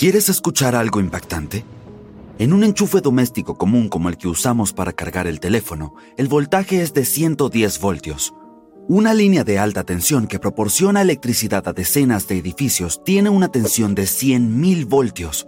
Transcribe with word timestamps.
¿Quieres 0.00 0.30
escuchar 0.30 0.74
algo 0.76 0.98
impactante? 0.98 1.62
En 2.38 2.54
un 2.54 2.64
enchufe 2.64 3.02
doméstico 3.02 3.58
común 3.58 3.90
como 3.90 4.08
el 4.08 4.16
que 4.16 4.28
usamos 4.28 4.72
para 4.72 4.94
cargar 4.94 5.26
el 5.26 5.40
teléfono, 5.40 5.94
el 6.16 6.26
voltaje 6.26 6.80
es 6.80 6.94
de 6.94 7.04
110 7.04 7.78
voltios. 7.80 8.32
Una 8.88 9.12
línea 9.12 9.44
de 9.44 9.58
alta 9.58 9.84
tensión 9.84 10.26
que 10.26 10.38
proporciona 10.38 11.02
electricidad 11.02 11.68
a 11.68 11.74
decenas 11.74 12.26
de 12.28 12.38
edificios 12.38 13.04
tiene 13.04 13.28
una 13.28 13.48
tensión 13.48 13.94
de 13.94 14.04
100.000 14.04 14.88
voltios. 14.88 15.46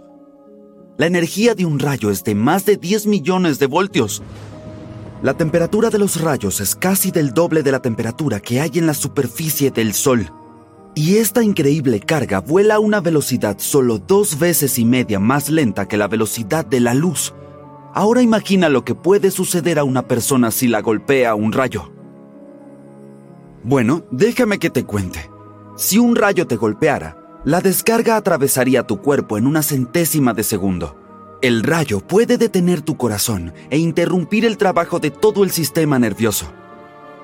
La 0.99 1.07
energía 1.07 1.55
de 1.55 1.65
un 1.65 1.79
rayo 1.79 2.11
es 2.11 2.23
de 2.23 2.35
más 2.35 2.63
de 2.63 2.77
10 2.77 3.07
millones 3.07 3.57
de 3.57 3.65
voltios. 3.65 4.21
La 5.23 5.33
temperatura 5.33 5.89
de 5.89 5.97
los 5.97 6.21
rayos 6.21 6.61
es 6.61 6.75
casi 6.75 7.09
del 7.09 7.33
doble 7.33 7.63
de 7.63 7.71
la 7.71 7.81
temperatura 7.81 8.39
que 8.39 8.61
hay 8.61 8.73
en 8.75 8.85
la 8.85 8.93
superficie 8.93 9.71
del 9.71 9.95
Sol. 9.95 10.31
Y 10.95 11.17
esta 11.17 11.43
increíble 11.43 11.99
carga 11.99 12.39
vuela 12.39 12.75
a 12.75 12.79
una 12.79 13.01
velocidad 13.01 13.57
solo 13.57 13.97
dos 13.97 14.37
veces 14.37 14.77
y 14.77 14.85
media 14.85 15.19
más 15.19 15.49
lenta 15.49 15.87
que 15.87 15.97
la 15.97 16.07
velocidad 16.07 16.65
de 16.65 16.79
la 16.79 16.93
luz. 16.93 17.33
Ahora 17.95 18.21
imagina 18.21 18.69
lo 18.69 18.85
que 18.85 18.93
puede 18.93 19.31
suceder 19.31 19.79
a 19.79 19.83
una 19.83 20.07
persona 20.07 20.51
si 20.51 20.67
la 20.67 20.81
golpea 20.81 21.33
un 21.33 21.51
rayo. 21.51 21.91
Bueno, 23.63 24.03
déjame 24.11 24.59
que 24.59 24.69
te 24.69 24.83
cuente. 24.83 25.31
Si 25.75 25.97
un 25.97 26.15
rayo 26.15 26.45
te 26.45 26.57
golpeara, 26.57 27.17
la 27.43 27.59
descarga 27.59 28.15
atravesaría 28.15 28.83
tu 28.83 29.01
cuerpo 29.01 29.37
en 29.37 29.47
una 29.47 29.63
centésima 29.63 30.33
de 30.33 30.43
segundo. 30.43 30.99
El 31.41 31.63
rayo 31.63 32.01
puede 32.01 32.37
detener 32.37 32.81
tu 32.81 32.97
corazón 32.97 33.53
e 33.71 33.77
interrumpir 33.79 34.45
el 34.45 34.57
trabajo 34.57 34.99
de 34.99 35.09
todo 35.09 35.43
el 35.43 35.49
sistema 35.49 35.97
nervioso. 35.97 36.45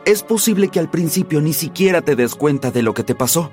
Es 0.05 0.23
posible 0.23 0.70
que 0.70 0.80
al 0.80 0.89
principio 0.89 1.41
ni 1.41 1.53
siquiera 1.53 2.02
te 2.02 2.16
des 2.16 2.35
cuenta 2.35 2.71
de 2.71 2.81
lo 2.81 2.94
que 2.94 3.03
te 3.03 3.16
pasó. 3.16 3.52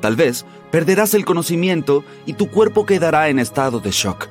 Tal 0.00 0.16
vez 0.16 0.44
perderás 0.70 1.14
el 1.14 1.24
conocimiento 1.24 2.04
y 2.26 2.34
tu 2.34 2.50
cuerpo 2.50 2.84
quedará 2.84 3.28
en 3.28 3.38
estado 3.38 3.80
de 3.80 3.90
shock. 3.90 4.28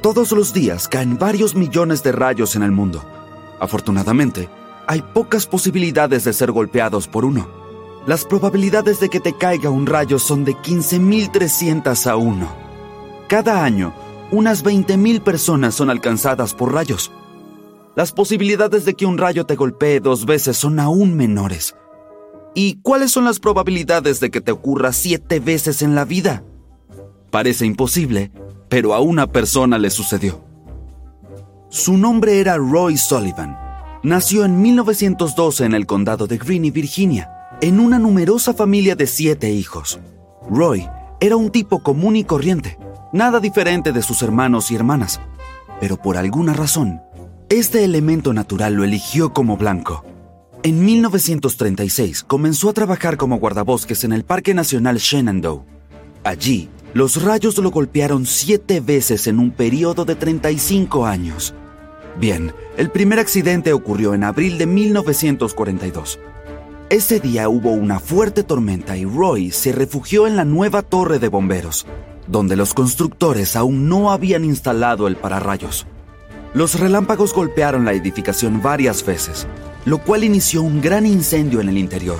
Todos 0.00 0.32
los 0.32 0.52
días 0.52 0.88
caen 0.88 1.18
varios 1.18 1.54
millones 1.54 2.02
de 2.02 2.12
rayos 2.12 2.56
en 2.56 2.62
el 2.62 2.72
mundo. 2.72 3.04
Afortunadamente, 3.60 4.48
hay 4.88 5.02
pocas 5.02 5.46
posibilidades 5.46 6.24
de 6.24 6.32
ser 6.32 6.50
golpeados 6.50 7.06
por 7.06 7.24
uno. 7.24 7.48
Las 8.06 8.24
probabilidades 8.24 8.98
de 8.98 9.08
que 9.08 9.20
te 9.20 9.36
caiga 9.36 9.70
un 9.70 9.86
rayo 9.86 10.18
son 10.18 10.44
de 10.44 10.54
15.300 10.54 12.10
a 12.10 12.16
1. 12.16 12.48
Cada 13.28 13.62
año, 13.62 13.94
unas 14.32 14.64
20.000 14.64 15.22
personas 15.22 15.74
son 15.74 15.88
alcanzadas 15.88 16.52
por 16.54 16.72
rayos. 16.72 17.12
Las 17.94 18.12
posibilidades 18.12 18.86
de 18.86 18.94
que 18.94 19.04
un 19.04 19.18
rayo 19.18 19.44
te 19.44 19.54
golpee 19.54 20.00
dos 20.00 20.24
veces 20.24 20.56
son 20.56 20.80
aún 20.80 21.14
menores. 21.14 21.74
¿Y 22.54 22.80
cuáles 22.80 23.10
son 23.10 23.26
las 23.26 23.38
probabilidades 23.38 24.18
de 24.18 24.30
que 24.30 24.40
te 24.40 24.50
ocurra 24.50 24.94
siete 24.94 25.40
veces 25.40 25.82
en 25.82 25.94
la 25.94 26.06
vida? 26.06 26.42
Parece 27.30 27.66
imposible, 27.66 28.32
pero 28.70 28.94
a 28.94 29.00
una 29.00 29.26
persona 29.26 29.78
le 29.78 29.90
sucedió. 29.90 30.42
Su 31.68 31.98
nombre 31.98 32.40
era 32.40 32.56
Roy 32.56 32.96
Sullivan. 32.96 33.58
Nació 34.02 34.46
en 34.46 34.62
1912 34.62 35.66
en 35.66 35.74
el 35.74 35.84
condado 35.84 36.26
de 36.26 36.38
Greene, 36.38 36.70
Virginia, 36.70 37.30
en 37.60 37.78
una 37.78 37.98
numerosa 37.98 38.54
familia 38.54 38.96
de 38.96 39.06
siete 39.06 39.50
hijos. 39.50 40.00
Roy 40.50 40.88
era 41.20 41.36
un 41.36 41.50
tipo 41.50 41.82
común 41.82 42.16
y 42.16 42.24
corriente, 42.24 42.78
nada 43.12 43.38
diferente 43.38 43.92
de 43.92 44.02
sus 44.02 44.22
hermanos 44.22 44.70
y 44.70 44.76
hermanas, 44.76 45.20
pero 45.78 45.96
por 45.98 46.16
alguna 46.16 46.52
razón, 46.54 47.02
este 47.52 47.84
elemento 47.84 48.32
natural 48.32 48.72
lo 48.72 48.84
eligió 48.84 49.34
como 49.34 49.58
blanco. 49.58 50.06
En 50.62 50.82
1936 50.86 52.24
comenzó 52.24 52.70
a 52.70 52.72
trabajar 52.72 53.18
como 53.18 53.38
guardabosques 53.38 54.04
en 54.04 54.14
el 54.14 54.24
Parque 54.24 54.54
Nacional 54.54 54.96
Shenandoah. 54.96 55.62
Allí, 56.24 56.70
los 56.94 57.22
rayos 57.22 57.58
lo 57.58 57.70
golpearon 57.70 58.24
siete 58.24 58.80
veces 58.80 59.26
en 59.26 59.38
un 59.38 59.50
periodo 59.50 60.06
de 60.06 60.14
35 60.14 61.04
años. 61.04 61.54
Bien, 62.18 62.54
el 62.78 62.90
primer 62.90 63.18
accidente 63.18 63.74
ocurrió 63.74 64.14
en 64.14 64.24
abril 64.24 64.56
de 64.56 64.66
1942. 64.66 66.20
Ese 66.88 67.20
día 67.20 67.50
hubo 67.50 67.72
una 67.72 68.00
fuerte 68.00 68.44
tormenta 68.44 68.96
y 68.96 69.04
Roy 69.04 69.50
se 69.50 69.72
refugió 69.72 70.26
en 70.26 70.36
la 70.36 70.46
nueva 70.46 70.80
torre 70.80 71.18
de 71.18 71.28
bomberos, 71.28 71.86
donde 72.26 72.56
los 72.56 72.72
constructores 72.72 73.56
aún 73.56 73.90
no 73.90 74.10
habían 74.10 74.42
instalado 74.42 75.06
el 75.06 75.16
pararrayos. 75.16 75.86
Los 76.54 76.78
relámpagos 76.78 77.32
golpearon 77.32 77.86
la 77.86 77.94
edificación 77.94 78.60
varias 78.60 79.06
veces, 79.06 79.46
lo 79.86 79.98
cual 79.98 80.22
inició 80.22 80.60
un 80.60 80.82
gran 80.82 81.06
incendio 81.06 81.62
en 81.62 81.70
el 81.70 81.78
interior, 81.78 82.18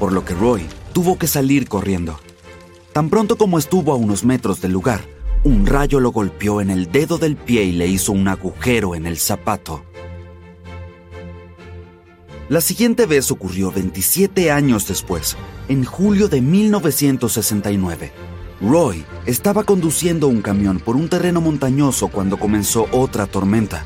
por 0.00 0.12
lo 0.12 0.24
que 0.24 0.32
Roy 0.32 0.66
tuvo 0.94 1.18
que 1.18 1.26
salir 1.26 1.68
corriendo. 1.68 2.18
Tan 2.94 3.10
pronto 3.10 3.36
como 3.36 3.58
estuvo 3.58 3.92
a 3.92 3.96
unos 3.96 4.24
metros 4.24 4.62
del 4.62 4.72
lugar, 4.72 5.02
un 5.44 5.66
rayo 5.66 6.00
lo 6.00 6.10
golpeó 6.10 6.62
en 6.62 6.70
el 6.70 6.90
dedo 6.90 7.18
del 7.18 7.36
pie 7.36 7.64
y 7.64 7.72
le 7.72 7.86
hizo 7.86 8.12
un 8.12 8.26
agujero 8.28 8.94
en 8.94 9.06
el 9.06 9.18
zapato. 9.18 9.84
La 12.48 12.62
siguiente 12.62 13.04
vez 13.04 13.30
ocurrió 13.30 13.70
27 13.70 14.50
años 14.50 14.88
después, 14.88 15.36
en 15.68 15.84
julio 15.84 16.28
de 16.28 16.40
1969. 16.40 18.12
Roy 18.60 19.04
estaba 19.26 19.64
conduciendo 19.64 20.28
un 20.28 20.40
camión 20.40 20.78
por 20.80 20.96
un 20.96 21.08
terreno 21.08 21.40
montañoso 21.40 22.08
cuando 22.08 22.38
comenzó 22.38 22.86
otra 22.90 23.26
tormenta. 23.26 23.84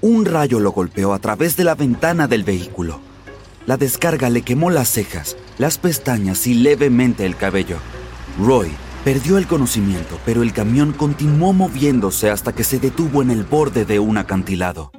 Un 0.00 0.24
rayo 0.24 0.60
lo 0.60 0.70
golpeó 0.70 1.12
a 1.12 1.18
través 1.18 1.56
de 1.56 1.64
la 1.64 1.74
ventana 1.74 2.28
del 2.28 2.44
vehículo. 2.44 3.00
La 3.66 3.76
descarga 3.76 4.30
le 4.30 4.42
quemó 4.42 4.70
las 4.70 4.88
cejas, 4.88 5.36
las 5.58 5.78
pestañas 5.78 6.46
y 6.46 6.54
levemente 6.54 7.26
el 7.26 7.36
cabello. 7.36 7.78
Roy 8.40 8.70
perdió 9.04 9.36
el 9.36 9.48
conocimiento, 9.48 10.18
pero 10.24 10.42
el 10.42 10.52
camión 10.52 10.92
continuó 10.92 11.52
moviéndose 11.52 12.30
hasta 12.30 12.54
que 12.54 12.62
se 12.62 12.78
detuvo 12.78 13.20
en 13.20 13.30
el 13.30 13.42
borde 13.42 13.84
de 13.84 13.98
un 13.98 14.16
acantilado. 14.16 14.92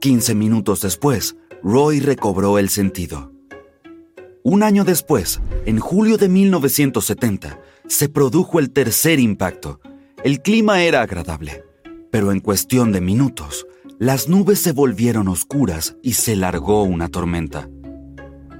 15 0.00 0.34
minutos 0.36 0.80
después, 0.80 1.36
Roy 1.62 1.98
recobró 2.00 2.58
el 2.58 2.68
sentido. 2.68 3.32
Un 4.44 4.62
año 4.62 4.84
después, 4.84 5.40
en 5.66 5.78
julio 5.78 6.18
de 6.18 6.28
1970, 6.28 7.60
se 7.92 8.08
produjo 8.08 8.58
el 8.58 8.70
tercer 8.70 9.20
impacto. 9.20 9.80
El 10.24 10.40
clima 10.40 10.82
era 10.82 11.02
agradable, 11.02 11.62
pero 12.10 12.32
en 12.32 12.40
cuestión 12.40 12.90
de 12.90 13.02
minutos, 13.02 13.66
las 13.98 14.28
nubes 14.28 14.60
se 14.60 14.72
volvieron 14.72 15.28
oscuras 15.28 15.96
y 16.02 16.14
se 16.14 16.34
largó 16.34 16.84
una 16.84 17.08
tormenta. 17.08 17.68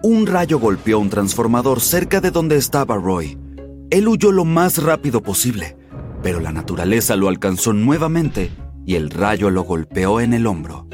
Un 0.03 0.27
rayo 0.27 0.59
golpeó 0.59 0.99
un 0.99 1.09
transformador 1.09 1.81
cerca 1.81 2.21
de 2.21 2.31
donde 2.31 2.57
estaba 2.57 2.97
Roy. 2.97 3.39
Él 3.91 4.07
huyó 4.07 4.33
lo 4.33 4.45
más 4.45 4.83
rápido 4.83 5.23
posible, 5.23 5.77
pero 6.23 6.39
la 6.39 6.53
naturaleza 6.53 7.17
lo 7.17 7.29
alcanzó 7.29 7.73
nuevamente 7.73 8.51
y 8.85 8.97
el 8.97 9.09
rayo 9.09 9.49
lo 9.49 9.63
golpeó 9.63 10.21
en 10.21 10.35
el 10.35 10.47
hombro. 10.47 10.87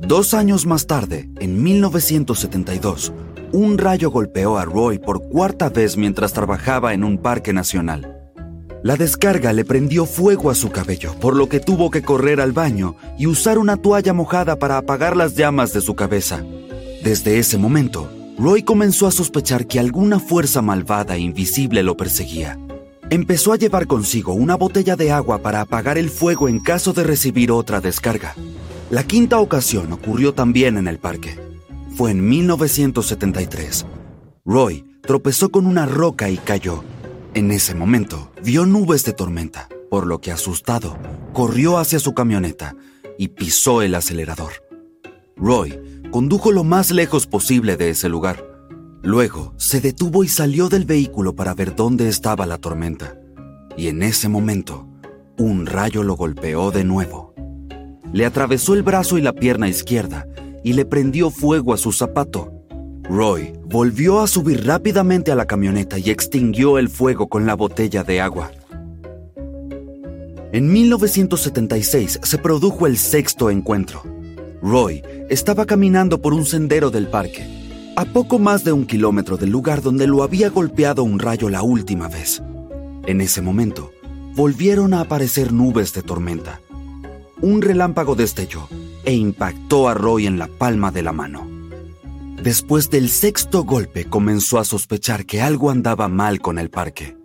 Dos 0.00 0.34
años 0.34 0.66
más 0.66 0.86
tarde, 0.86 1.30
en 1.40 1.62
1972, 1.62 3.14
un 3.54 3.78
rayo 3.78 4.10
golpeó 4.10 4.58
a 4.58 4.64
Roy 4.64 4.98
por 4.98 5.28
cuarta 5.28 5.68
vez 5.68 5.96
mientras 5.96 6.32
trabajaba 6.32 6.92
en 6.92 7.04
un 7.04 7.18
parque 7.18 7.52
nacional. 7.52 8.32
La 8.82 8.96
descarga 8.96 9.52
le 9.52 9.64
prendió 9.64 10.06
fuego 10.06 10.50
a 10.50 10.54
su 10.54 10.70
cabello, 10.70 11.14
por 11.20 11.36
lo 11.36 11.48
que 11.48 11.60
tuvo 11.60 11.90
que 11.90 12.02
correr 12.02 12.40
al 12.40 12.52
baño 12.52 12.96
y 13.16 13.26
usar 13.28 13.58
una 13.58 13.76
toalla 13.76 14.12
mojada 14.12 14.56
para 14.56 14.76
apagar 14.76 15.16
las 15.16 15.36
llamas 15.36 15.72
de 15.72 15.80
su 15.80 15.94
cabeza. 15.94 16.44
Desde 17.02 17.38
ese 17.38 17.56
momento, 17.56 18.10
Roy 18.38 18.64
comenzó 18.64 19.06
a 19.06 19.12
sospechar 19.12 19.66
que 19.66 19.78
alguna 19.78 20.18
fuerza 20.18 20.60
malvada 20.60 21.14
e 21.14 21.20
invisible 21.20 21.84
lo 21.84 21.96
perseguía. 21.96 22.58
Empezó 23.08 23.52
a 23.52 23.56
llevar 23.56 23.86
consigo 23.86 24.32
una 24.32 24.56
botella 24.56 24.96
de 24.96 25.12
agua 25.12 25.38
para 25.38 25.60
apagar 25.60 25.96
el 25.96 26.10
fuego 26.10 26.48
en 26.48 26.58
caso 26.58 26.92
de 26.92 27.04
recibir 27.04 27.52
otra 27.52 27.80
descarga. 27.80 28.34
La 28.90 29.04
quinta 29.04 29.38
ocasión 29.38 29.92
ocurrió 29.92 30.34
también 30.34 30.76
en 30.76 30.88
el 30.88 30.98
parque. 30.98 31.43
Fue 31.94 32.10
en 32.10 32.28
1973. 32.28 33.86
Roy 34.44 34.84
tropezó 35.02 35.52
con 35.52 35.64
una 35.64 35.86
roca 35.86 36.28
y 36.28 36.38
cayó. 36.38 36.82
En 37.34 37.52
ese 37.52 37.76
momento, 37.76 38.32
vio 38.42 38.66
nubes 38.66 39.04
de 39.04 39.12
tormenta, 39.12 39.68
por 39.90 40.08
lo 40.08 40.20
que 40.20 40.32
asustado, 40.32 40.98
corrió 41.32 41.78
hacia 41.78 42.00
su 42.00 42.12
camioneta 42.12 42.74
y 43.16 43.28
pisó 43.28 43.80
el 43.80 43.94
acelerador. 43.94 44.54
Roy 45.36 45.80
condujo 46.10 46.50
lo 46.50 46.64
más 46.64 46.90
lejos 46.90 47.28
posible 47.28 47.76
de 47.76 47.90
ese 47.90 48.08
lugar. 48.08 48.44
Luego 49.02 49.54
se 49.56 49.80
detuvo 49.80 50.24
y 50.24 50.28
salió 50.28 50.68
del 50.68 50.86
vehículo 50.86 51.36
para 51.36 51.54
ver 51.54 51.76
dónde 51.76 52.08
estaba 52.08 52.44
la 52.44 52.58
tormenta. 52.58 53.16
Y 53.76 53.86
en 53.86 54.02
ese 54.02 54.28
momento, 54.28 54.88
un 55.38 55.64
rayo 55.64 56.02
lo 56.02 56.16
golpeó 56.16 56.72
de 56.72 56.82
nuevo. 56.82 57.34
Le 58.12 58.26
atravesó 58.26 58.74
el 58.74 58.82
brazo 58.82 59.16
y 59.16 59.22
la 59.22 59.32
pierna 59.32 59.68
izquierda 59.68 60.26
y 60.64 60.72
le 60.72 60.84
prendió 60.86 61.30
fuego 61.30 61.72
a 61.72 61.76
su 61.76 61.92
zapato. 61.92 62.50
Roy 63.04 63.52
volvió 63.66 64.20
a 64.20 64.26
subir 64.26 64.66
rápidamente 64.66 65.30
a 65.30 65.36
la 65.36 65.46
camioneta 65.46 65.98
y 65.98 66.10
extinguió 66.10 66.78
el 66.78 66.88
fuego 66.88 67.28
con 67.28 67.46
la 67.46 67.54
botella 67.54 68.02
de 68.02 68.20
agua. 68.20 68.50
En 70.52 70.72
1976 70.72 72.20
se 72.22 72.38
produjo 72.38 72.86
el 72.86 72.96
sexto 72.96 73.50
encuentro. 73.50 74.02
Roy 74.62 75.02
estaba 75.28 75.66
caminando 75.66 76.22
por 76.22 76.32
un 76.32 76.46
sendero 76.46 76.90
del 76.90 77.08
parque, 77.08 77.46
a 77.96 78.06
poco 78.06 78.38
más 78.38 78.64
de 78.64 78.72
un 78.72 78.86
kilómetro 78.86 79.36
del 79.36 79.50
lugar 79.50 79.82
donde 79.82 80.06
lo 80.06 80.22
había 80.22 80.48
golpeado 80.48 81.04
un 81.04 81.18
rayo 81.18 81.50
la 81.50 81.62
última 81.62 82.08
vez. 82.08 82.42
En 83.06 83.20
ese 83.20 83.42
momento, 83.42 83.90
volvieron 84.34 84.94
a 84.94 85.00
aparecer 85.00 85.52
nubes 85.52 85.92
de 85.92 86.02
tormenta. 86.02 86.60
Un 87.42 87.60
relámpago 87.60 88.14
destelló 88.14 88.66
e 89.04 89.14
impactó 89.14 89.88
a 89.88 89.94
Roy 89.94 90.26
en 90.26 90.38
la 90.38 90.46
palma 90.46 90.90
de 90.90 91.02
la 91.02 91.12
mano. 91.12 91.48
Después 92.42 92.90
del 92.90 93.08
sexto 93.08 93.64
golpe 93.64 94.04
comenzó 94.04 94.58
a 94.58 94.64
sospechar 94.64 95.24
que 95.24 95.40
algo 95.40 95.70
andaba 95.70 96.08
mal 96.08 96.40
con 96.40 96.58
el 96.58 96.68
parque. 96.68 97.16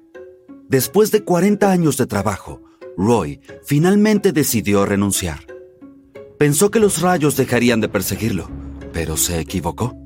Después 0.69 1.11
de 1.11 1.23
40 1.23 1.71
años 1.71 1.97
de 1.97 2.05
trabajo, 2.05 2.61
Roy 2.95 3.41
finalmente 3.65 4.31
decidió 4.31 4.85
renunciar. 4.85 5.39
Pensó 6.37 6.71
que 6.71 6.79
los 6.79 7.01
rayos 7.01 7.35
dejarían 7.35 7.81
de 7.81 7.89
perseguirlo, 7.89 8.49
pero 8.93 9.17
se 9.17 9.39
equivocó. 9.39 9.97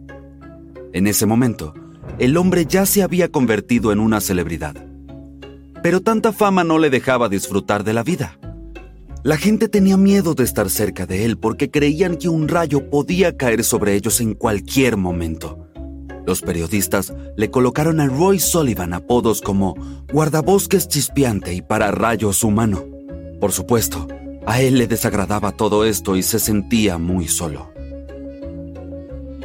En 0.93 1.07
ese 1.07 1.25
momento, 1.25 1.73
el 2.17 2.37
hombre 2.37 2.65
ya 2.65 2.85
se 2.85 3.03
había 3.03 3.29
convertido 3.29 3.91
en 3.91 3.99
una 3.99 4.21
celebridad. 4.21 4.75
Pero 5.81 6.01
tanta 6.01 6.31
fama 6.31 6.63
no 6.63 6.79
le 6.79 6.89
dejaba 6.89 7.29
disfrutar 7.29 7.83
de 7.83 7.93
la 7.93 8.03
vida. 8.03 8.39
La 9.23 9.37
gente 9.37 9.69
tenía 9.69 9.95
miedo 9.95 10.33
de 10.33 10.43
estar 10.43 10.69
cerca 10.69 11.05
de 11.05 11.23
él 11.23 11.37
porque 11.37 11.71
creían 11.71 12.17
que 12.17 12.27
un 12.27 12.49
rayo 12.49 12.89
podía 12.89 13.37
caer 13.37 13.63
sobre 13.63 13.95
ellos 13.95 14.19
en 14.19 14.33
cualquier 14.33 14.97
momento. 14.97 15.69
Los 16.27 16.41
periodistas 16.41 17.13
le 17.37 17.49
colocaron 17.49 18.01
a 18.01 18.07
Roy 18.07 18.39
Sullivan 18.39 18.93
apodos 18.93 19.41
como 19.41 19.75
guardabosques 20.11 20.89
chispeante 20.89 21.53
y 21.53 21.61
para 21.61 21.91
rayos 21.91 22.43
humano. 22.43 22.83
Por 23.39 23.53
supuesto, 23.53 24.09
a 24.45 24.61
él 24.61 24.77
le 24.77 24.87
desagradaba 24.87 25.53
todo 25.53 25.85
esto 25.85 26.17
y 26.17 26.23
se 26.23 26.37
sentía 26.37 26.97
muy 26.97 27.29
solo. 27.29 27.71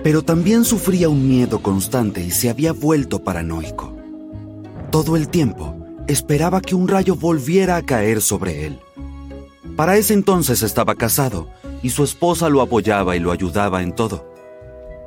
Pero 0.02 0.22
también 0.22 0.64
sufría 0.64 1.08
un 1.08 1.28
miedo 1.28 1.62
constante 1.62 2.20
y 2.20 2.32
se 2.32 2.50
había 2.50 2.72
vuelto 2.72 3.22
paranoico. 3.22 3.96
Todo 4.90 5.16
el 5.16 5.28
tiempo 5.28 5.76
esperaba 6.08 6.60
que 6.60 6.74
un 6.74 6.88
rayo 6.88 7.14
volviera 7.14 7.76
a 7.76 7.82
caer 7.82 8.20
sobre 8.20 8.66
él. 8.66 8.80
Para 9.76 9.96
ese 9.96 10.14
entonces 10.14 10.62
estaba 10.62 10.94
casado 10.94 11.48
y 11.82 11.90
su 11.90 12.04
esposa 12.04 12.48
lo 12.48 12.62
apoyaba 12.62 13.16
y 13.16 13.20
lo 13.20 13.32
ayudaba 13.32 13.82
en 13.82 13.92
todo. 13.92 14.32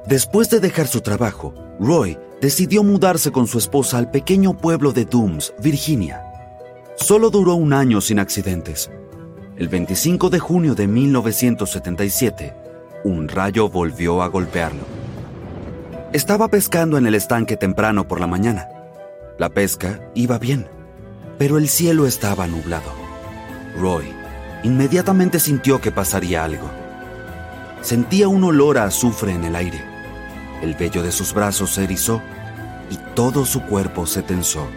Después 0.08 0.50
de 0.50 0.60
dejar 0.60 0.88
su 0.88 1.02
trabajo, 1.02 1.54
Roy 1.80 2.18
decidió 2.42 2.84
mudarse 2.84 3.32
con 3.32 3.48
su 3.48 3.58
esposa 3.58 3.98
al 3.98 4.10
pequeño 4.10 4.58
pueblo 4.58 4.94
de 4.94 5.06
Dooms, 5.06 5.54
Virginia. 5.62 6.24
Solo 6.96 7.30
duró 7.30 7.56
un 7.56 7.74
año 7.74 8.02
sin 8.02 8.20
accidentes. 8.20 8.90
El 9.58 9.68
25 9.68 10.30
de 10.30 10.40
junio 10.40 10.74
de 10.74 10.88
1977, 10.88 12.54
un 13.04 13.28
rayo 13.28 13.70
volvió 13.70 14.24
a 14.24 14.28
golpearlo. 14.28 14.84
Estaba 16.14 16.48
pescando 16.48 16.98
en 16.98 17.06
el 17.06 17.16
estanque 17.16 17.58
temprano 17.58 18.08
por 18.08 18.20
la 18.20 18.28
mañana. 18.28 18.68
La 19.38 19.50
pesca 19.50 20.12
iba 20.16 20.38
bien, 20.40 20.68
pero 21.38 21.58
el 21.58 21.70
cielo 21.70 22.06
estaba 22.06 22.48
nublado. 22.48 22.92
Roy 23.80 24.21
inmediatamente 24.64 25.40
sintió 25.40 25.82
que 25.82 25.92
pasaría 25.92 26.44
algo. 26.44 26.70
Sentía 27.82 28.28
un 28.28 28.44
olor 28.44 28.78
a 28.78 28.86
azufre 28.86 29.34
en 29.34 29.44
el 29.44 29.56
aire. 29.56 29.84
El 30.62 30.76
vello 30.76 31.02
de 31.02 31.12
sus 31.12 31.34
brazos 31.34 31.72
se 31.72 31.84
erizó 31.84 32.22
y 32.90 32.98
todo 33.16 33.46
su 33.46 33.64
cuerpo 33.64 34.06
se 34.06 34.22
tensó. 34.22 34.68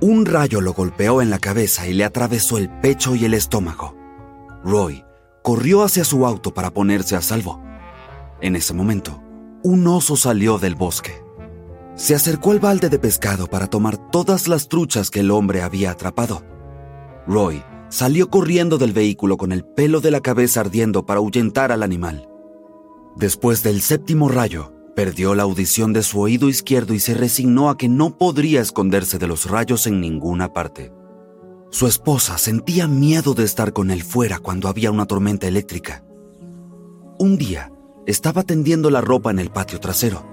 Un 0.00 0.26
rayo 0.26 0.60
lo 0.60 0.74
golpeó 0.74 1.20
en 1.22 1.30
la 1.30 1.40
cabeza 1.40 1.88
y 1.88 1.92
le 1.92 2.04
atravesó 2.04 2.56
el 2.56 2.68
pecho 2.68 3.16
y 3.16 3.24
el 3.24 3.34
estómago. 3.34 3.96
Roy 4.62 5.04
corrió 5.42 5.82
hacia 5.82 6.04
su 6.04 6.24
auto 6.24 6.54
para 6.54 6.70
ponerse 6.70 7.16
a 7.16 7.20
salvo. 7.20 7.60
En 8.40 8.54
ese 8.54 8.74
momento, 8.74 9.20
un 9.64 9.84
oso 9.88 10.14
salió 10.14 10.58
del 10.58 10.76
bosque. 10.76 11.27
Se 11.98 12.14
acercó 12.14 12.52
al 12.52 12.60
balde 12.60 12.90
de 12.90 13.00
pescado 13.00 13.48
para 13.48 13.66
tomar 13.66 13.98
todas 13.98 14.46
las 14.46 14.68
truchas 14.68 15.10
que 15.10 15.18
el 15.18 15.32
hombre 15.32 15.62
había 15.62 15.90
atrapado. 15.90 16.44
Roy 17.26 17.64
salió 17.88 18.30
corriendo 18.30 18.78
del 18.78 18.92
vehículo 18.92 19.36
con 19.36 19.50
el 19.50 19.64
pelo 19.64 20.00
de 20.00 20.12
la 20.12 20.20
cabeza 20.20 20.60
ardiendo 20.60 21.04
para 21.04 21.18
ahuyentar 21.18 21.72
al 21.72 21.82
animal. 21.82 22.28
Después 23.16 23.64
del 23.64 23.80
séptimo 23.80 24.28
rayo, 24.28 24.72
perdió 24.94 25.34
la 25.34 25.42
audición 25.42 25.92
de 25.92 26.04
su 26.04 26.20
oído 26.20 26.48
izquierdo 26.48 26.94
y 26.94 27.00
se 27.00 27.14
resignó 27.14 27.68
a 27.68 27.76
que 27.76 27.88
no 27.88 28.16
podría 28.16 28.60
esconderse 28.60 29.18
de 29.18 29.26
los 29.26 29.50
rayos 29.50 29.88
en 29.88 30.00
ninguna 30.00 30.52
parte. 30.52 30.92
Su 31.70 31.88
esposa 31.88 32.38
sentía 32.38 32.86
miedo 32.86 33.34
de 33.34 33.42
estar 33.42 33.72
con 33.72 33.90
él 33.90 34.04
fuera 34.04 34.38
cuando 34.38 34.68
había 34.68 34.92
una 34.92 35.06
tormenta 35.06 35.48
eléctrica. 35.48 36.04
Un 37.18 37.38
día, 37.38 37.72
estaba 38.06 38.44
tendiendo 38.44 38.88
la 38.88 39.00
ropa 39.00 39.32
en 39.32 39.40
el 39.40 39.50
patio 39.50 39.80
trasero. 39.80 40.24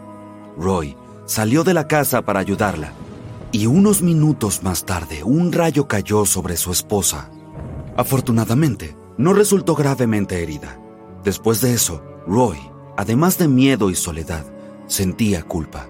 Roy 0.57 0.95
salió 1.25 1.63
de 1.63 1.73
la 1.73 1.87
casa 1.87 2.21
para 2.23 2.39
ayudarla 2.39 2.93
y 3.51 3.67
unos 3.67 4.01
minutos 4.01 4.63
más 4.63 4.85
tarde 4.85 5.23
un 5.23 5.51
rayo 5.51 5.87
cayó 5.87 6.25
sobre 6.25 6.57
su 6.57 6.71
esposa. 6.71 7.29
Afortunadamente, 7.97 8.95
no 9.17 9.33
resultó 9.33 9.75
gravemente 9.75 10.43
herida. 10.43 10.79
Después 11.23 11.61
de 11.61 11.73
eso, 11.73 12.03
Roy, 12.27 12.57
además 12.97 13.37
de 13.37 13.47
miedo 13.47 13.89
y 13.89 13.95
soledad, 13.95 14.45
sentía 14.87 15.43
culpa. 15.43 15.87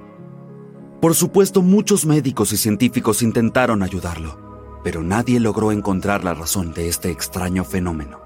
Por 1.01 1.15
supuesto, 1.15 1.61
muchos 1.61 2.05
médicos 2.05 2.53
y 2.53 2.57
científicos 2.57 3.21
intentaron 3.21 3.83
ayudarlo, 3.83 4.79
pero 4.83 5.01
nadie 5.01 5.39
logró 5.39 5.71
encontrar 5.71 6.23
la 6.23 6.33
razón 6.33 6.73
de 6.73 6.87
este 6.87 7.09
extraño 7.09 7.63
fenómeno. 7.63 8.19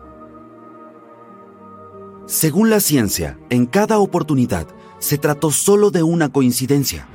Según 2.26 2.70
la 2.70 2.80
ciencia, 2.80 3.40
en 3.50 3.66
cada 3.66 3.98
oportunidad 3.98 4.68
se 5.00 5.18
trató 5.18 5.52
solo 5.52 5.92
de 5.92 6.04
una 6.04 6.30
coincidencia. 6.30 7.08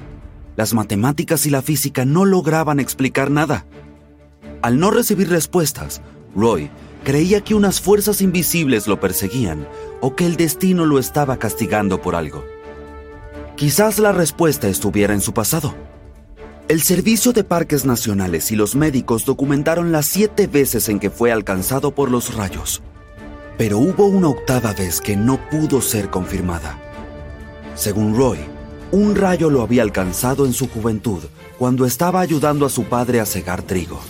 Las 0.57 0.75
matemáticas 0.75 1.47
y 1.47 1.51
la 1.51 1.63
física 1.63 2.05
no 2.05 2.25
lograban 2.25 2.81
explicar 2.81 3.31
nada. 3.31 3.67
Al 4.63 4.79
no 4.79 4.91
recibir 4.91 5.29
respuestas, 5.29 6.01
Roy 6.35 6.71
creía 7.05 7.43
que 7.43 7.55
unas 7.55 7.81
fuerzas 7.81 8.21
invisibles 8.23 8.87
lo 8.87 8.99
perseguían 8.99 9.69
o 10.01 10.17
que 10.17 10.27
el 10.27 10.37
destino 10.37 10.87
lo 10.87 10.99
estaba 10.99 11.37
castigando 11.37 12.01
por 12.01 12.15
algo. 12.15 12.45
Quizás 13.57 13.99
la 13.99 14.13
respuesta 14.13 14.69
estuviera 14.69 15.15
en 15.15 15.21
su 15.21 15.33
pasado. 15.33 15.75
El 16.67 16.83
Servicio 16.83 17.33
de 17.33 17.45
Parques 17.45 17.85
Nacionales 17.85 18.51
y 18.51 18.57
los 18.57 18.75
médicos 18.75 19.27
documentaron 19.27 19.93
las 19.93 20.07
siete 20.07 20.47
veces 20.47 20.89
en 20.89 20.99
que 20.99 21.11
fue 21.11 21.31
alcanzado 21.31 21.95
por 21.95 22.11
los 22.11 22.35
rayos, 22.35 22.83
pero 23.59 23.79
hubo 23.79 24.07
una 24.07 24.29
octava 24.29 24.73
vez 24.73 25.01
que 25.01 25.15
no 25.15 25.39
pudo 25.51 25.83
ser 25.83 26.09
confirmada. 26.09 26.81
Según 27.75 28.17
Roy, 28.17 28.39
un 28.93 29.17
rayo 29.17 29.51
lo 29.51 29.63
había 29.63 29.83
alcanzado 29.83 30.47
en 30.47 30.53
su 30.53 30.69
juventud 30.69 31.23
cuando 31.59 31.87
estaba 31.87 32.21
ayudando 32.21 32.67
a 32.67 32.71
su 32.71 32.85
padre 32.85 33.21
a 33.21 33.27
cegar 33.27 33.63
trigo. 33.63 34.01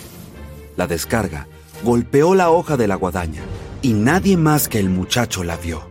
La 0.77 0.85
descarga 0.87 1.47
golpeó 1.83 2.35
la 2.35 2.51
hoja 2.51 2.77
de 2.77 2.87
la 2.87 2.95
guadaña 2.95 3.41
y 3.81 3.93
nadie 3.93 4.37
más 4.37 4.67
que 4.67 4.79
el 4.79 4.89
muchacho 4.89 5.43
la 5.43 5.57
vio. 5.57 5.89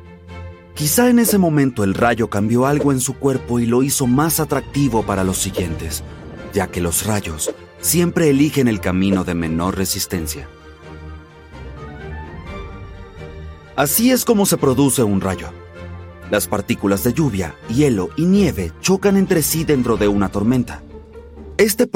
Quizá 0.74 1.08
en 1.08 1.18
ese 1.18 1.38
momento 1.38 1.84
el 1.84 1.94
rayo 1.94 2.28
cambió 2.30 2.66
algo 2.66 2.92
en 2.92 3.00
su 3.00 3.14
cuerpo 3.14 3.58
y 3.58 3.66
lo 3.66 3.82
hizo 3.82 4.06
más 4.06 4.40
atractivo 4.40 5.04
para 5.04 5.24
los 5.24 5.38
siguientes, 5.38 6.02
ya 6.52 6.68
que 6.68 6.80
los 6.80 7.06
rayos 7.06 7.54
siempre 7.80 8.30
eligen 8.30 8.68
el 8.68 8.80
camino 8.80 9.24
de 9.24 9.34
menor 9.34 9.76
resistencia. 9.76 10.48
Así 13.76 14.12
es 14.12 14.24
como 14.24 14.46
se 14.46 14.56
produce 14.56 15.02
un 15.02 15.20
rayo. 15.20 15.63
Las 16.30 16.48
partículas 16.48 17.04
de 17.04 17.12
lluvia, 17.12 17.54
hielo 17.68 18.10
y 18.16 18.24
nieve 18.24 18.72
chocan 18.80 19.16
entre 19.16 19.42
sí 19.42 19.64
dentro 19.64 19.96
de 19.96 20.08
una 20.08 20.28
tormenta. 20.28 20.82
Este 21.58 21.88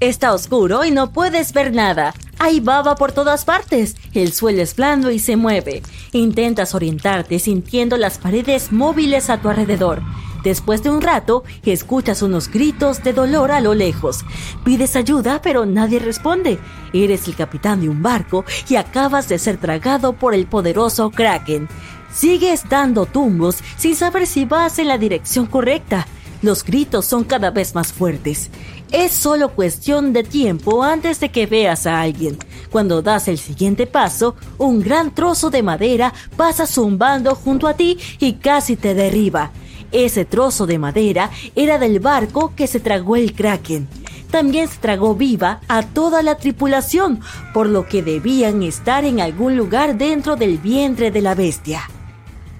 Está 0.00 0.32
oscuro 0.32 0.84
y 0.84 0.90
no 0.90 1.12
puedes 1.12 1.52
ver 1.52 1.72
nada. 1.72 2.12
Hay 2.40 2.58
baba 2.58 2.96
por 2.96 3.12
todas 3.12 3.44
partes. 3.44 3.94
El 4.14 4.32
suelo 4.32 4.60
es 4.60 4.74
blando 4.74 5.12
y 5.12 5.20
se 5.20 5.36
mueve. 5.36 5.82
Intentas 6.10 6.74
orientarte 6.74 7.38
sintiendo 7.38 7.96
las 7.96 8.18
paredes 8.18 8.72
móviles 8.72 9.30
a 9.30 9.40
tu 9.40 9.48
alrededor. 9.48 10.02
Después 10.42 10.82
de 10.82 10.90
un 10.90 11.02
rato, 11.02 11.44
escuchas 11.64 12.20
unos 12.20 12.50
gritos 12.50 13.04
de 13.04 13.12
dolor 13.12 13.52
a 13.52 13.60
lo 13.60 13.74
lejos. 13.74 14.24
Pides 14.64 14.96
ayuda, 14.96 15.40
pero 15.40 15.66
nadie 15.66 16.00
responde. 16.00 16.58
Eres 16.92 17.28
el 17.28 17.36
capitán 17.36 17.80
de 17.80 17.88
un 17.88 18.02
barco 18.02 18.44
y 18.68 18.74
acabas 18.74 19.28
de 19.28 19.38
ser 19.38 19.58
tragado 19.58 20.14
por 20.14 20.34
el 20.34 20.46
poderoso 20.46 21.10
Kraken. 21.10 21.68
Sigues 22.12 22.68
dando 22.68 23.06
tumbos 23.06 23.56
sin 23.76 23.96
saber 23.96 24.26
si 24.26 24.44
vas 24.44 24.78
en 24.78 24.88
la 24.88 24.98
dirección 24.98 25.46
correcta. 25.46 26.06
Los 26.42 26.64
gritos 26.64 27.06
son 27.06 27.24
cada 27.24 27.50
vez 27.50 27.74
más 27.74 27.92
fuertes. 27.92 28.50
Es 28.90 29.12
solo 29.12 29.50
cuestión 29.50 30.12
de 30.12 30.22
tiempo 30.22 30.82
antes 30.82 31.20
de 31.20 31.30
que 31.30 31.46
veas 31.46 31.86
a 31.86 32.02
alguien. 32.02 32.36
Cuando 32.70 33.00
das 33.00 33.28
el 33.28 33.38
siguiente 33.38 33.86
paso, 33.86 34.36
un 34.58 34.80
gran 34.80 35.14
trozo 35.14 35.50
de 35.50 35.62
madera 35.62 36.12
pasa 36.36 36.66
zumbando 36.66 37.34
junto 37.34 37.66
a 37.66 37.74
ti 37.74 37.96
y 38.18 38.34
casi 38.34 38.76
te 38.76 38.94
derriba. 38.94 39.50
Ese 39.92 40.24
trozo 40.24 40.66
de 40.66 40.78
madera 40.78 41.30
era 41.54 41.78
del 41.78 42.00
barco 42.00 42.52
que 42.54 42.66
se 42.66 42.80
tragó 42.80 43.16
el 43.16 43.34
kraken. 43.34 43.88
También 44.30 44.68
se 44.68 44.78
tragó 44.78 45.14
viva 45.14 45.60
a 45.68 45.82
toda 45.82 46.22
la 46.22 46.36
tripulación, 46.36 47.20
por 47.54 47.68
lo 47.68 47.86
que 47.86 48.02
debían 48.02 48.62
estar 48.62 49.04
en 49.04 49.20
algún 49.20 49.56
lugar 49.56 49.96
dentro 49.96 50.36
del 50.36 50.58
vientre 50.58 51.10
de 51.10 51.20
la 51.20 51.34
bestia. 51.34 51.88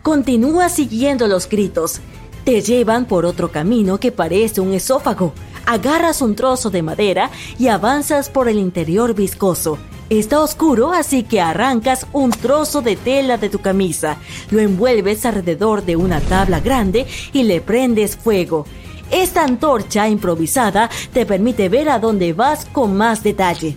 Continúa 0.02 0.68
siguiendo 0.68 1.28
los 1.28 1.48
gritos. 1.48 2.00
Te 2.44 2.60
llevan 2.60 3.04
por 3.04 3.24
otro 3.24 3.52
camino 3.52 4.00
que 4.00 4.10
parece 4.10 4.60
un 4.60 4.74
esófago. 4.74 5.32
Agarras 5.64 6.22
un 6.22 6.34
trozo 6.34 6.70
de 6.70 6.82
madera 6.82 7.30
y 7.56 7.68
avanzas 7.68 8.28
por 8.28 8.48
el 8.48 8.58
interior 8.58 9.14
viscoso. 9.14 9.78
Está 10.10 10.40
oscuro, 10.40 10.92
así 10.92 11.22
que 11.22 11.40
arrancas 11.40 12.08
un 12.12 12.32
trozo 12.32 12.82
de 12.82 12.96
tela 12.96 13.38
de 13.38 13.48
tu 13.48 13.60
camisa, 13.60 14.18
lo 14.50 14.58
envuelves 14.58 15.24
alrededor 15.24 15.84
de 15.84 15.94
una 15.94 16.20
tabla 16.20 16.58
grande 16.58 17.06
y 17.32 17.44
le 17.44 17.60
prendes 17.60 18.16
fuego. 18.16 18.66
Esta 19.12 19.44
antorcha 19.44 20.08
improvisada 20.08 20.90
te 21.12 21.24
permite 21.26 21.68
ver 21.68 21.88
a 21.88 22.00
dónde 22.00 22.32
vas 22.32 22.64
con 22.64 22.96
más 22.96 23.22
detalle. 23.22 23.76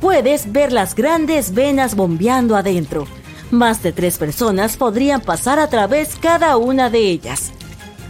Puedes 0.00 0.50
ver 0.50 0.72
las 0.72 0.94
grandes 0.94 1.52
venas 1.52 1.94
bombeando 1.94 2.56
adentro. 2.56 3.06
Más 3.50 3.82
de 3.82 3.92
tres 3.92 4.18
personas 4.18 4.76
podrían 4.76 5.22
pasar 5.22 5.58
a 5.58 5.70
través 5.70 6.16
cada 6.16 6.58
una 6.58 6.90
de 6.90 6.98
ellas. 7.10 7.52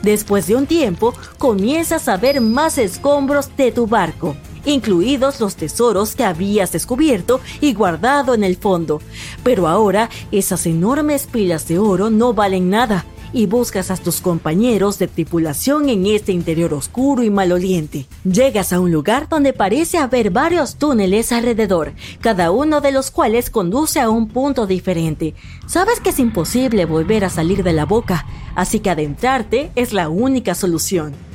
Después 0.02 0.48
de 0.48 0.56
un 0.56 0.66
tiempo, 0.66 1.14
comienzas 1.38 2.08
a 2.08 2.16
ver 2.16 2.40
más 2.40 2.76
escombros 2.76 3.48
de 3.56 3.70
tu 3.70 3.86
barco, 3.86 4.36
incluidos 4.64 5.38
los 5.40 5.54
tesoros 5.54 6.16
que 6.16 6.24
habías 6.24 6.72
descubierto 6.72 7.40
y 7.60 7.72
guardado 7.72 8.34
en 8.34 8.42
el 8.42 8.56
fondo. 8.56 9.00
Pero 9.44 9.68
ahora 9.68 10.10
esas 10.32 10.66
enormes 10.66 11.26
pilas 11.26 11.68
de 11.68 11.78
oro 11.78 12.10
no 12.10 12.32
valen 12.34 12.68
nada 12.70 13.04
y 13.32 13.46
buscas 13.46 13.90
a 13.90 13.96
tus 13.96 14.20
compañeros 14.20 14.98
de 14.98 15.08
tripulación 15.08 15.88
en 15.88 16.06
este 16.06 16.32
interior 16.32 16.74
oscuro 16.74 17.22
y 17.22 17.30
maloliente. 17.30 18.06
Llegas 18.24 18.72
a 18.72 18.80
un 18.80 18.90
lugar 18.90 19.28
donde 19.28 19.52
parece 19.52 19.98
haber 19.98 20.30
varios 20.30 20.76
túneles 20.76 21.32
alrededor, 21.32 21.92
cada 22.20 22.50
uno 22.50 22.80
de 22.80 22.92
los 22.92 23.10
cuales 23.10 23.50
conduce 23.50 24.00
a 24.00 24.10
un 24.10 24.28
punto 24.28 24.66
diferente. 24.66 25.34
Sabes 25.66 26.00
que 26.00 26.10
es 26.10 26.18
imposible 26.18 26.84
volver 26.84 27.24
a 27.24 27.30
salir 27.30 27.62
de 27.62 27.72
la 27.72 27.84
boca, 27.84 28.26
así 28.54 28.80
que 28.80 28.90
adentrarte 28.90 29.70
es 29.74 29.92
la 29.92 30.08
única 30.08 30.54
solución. 30.54 31.27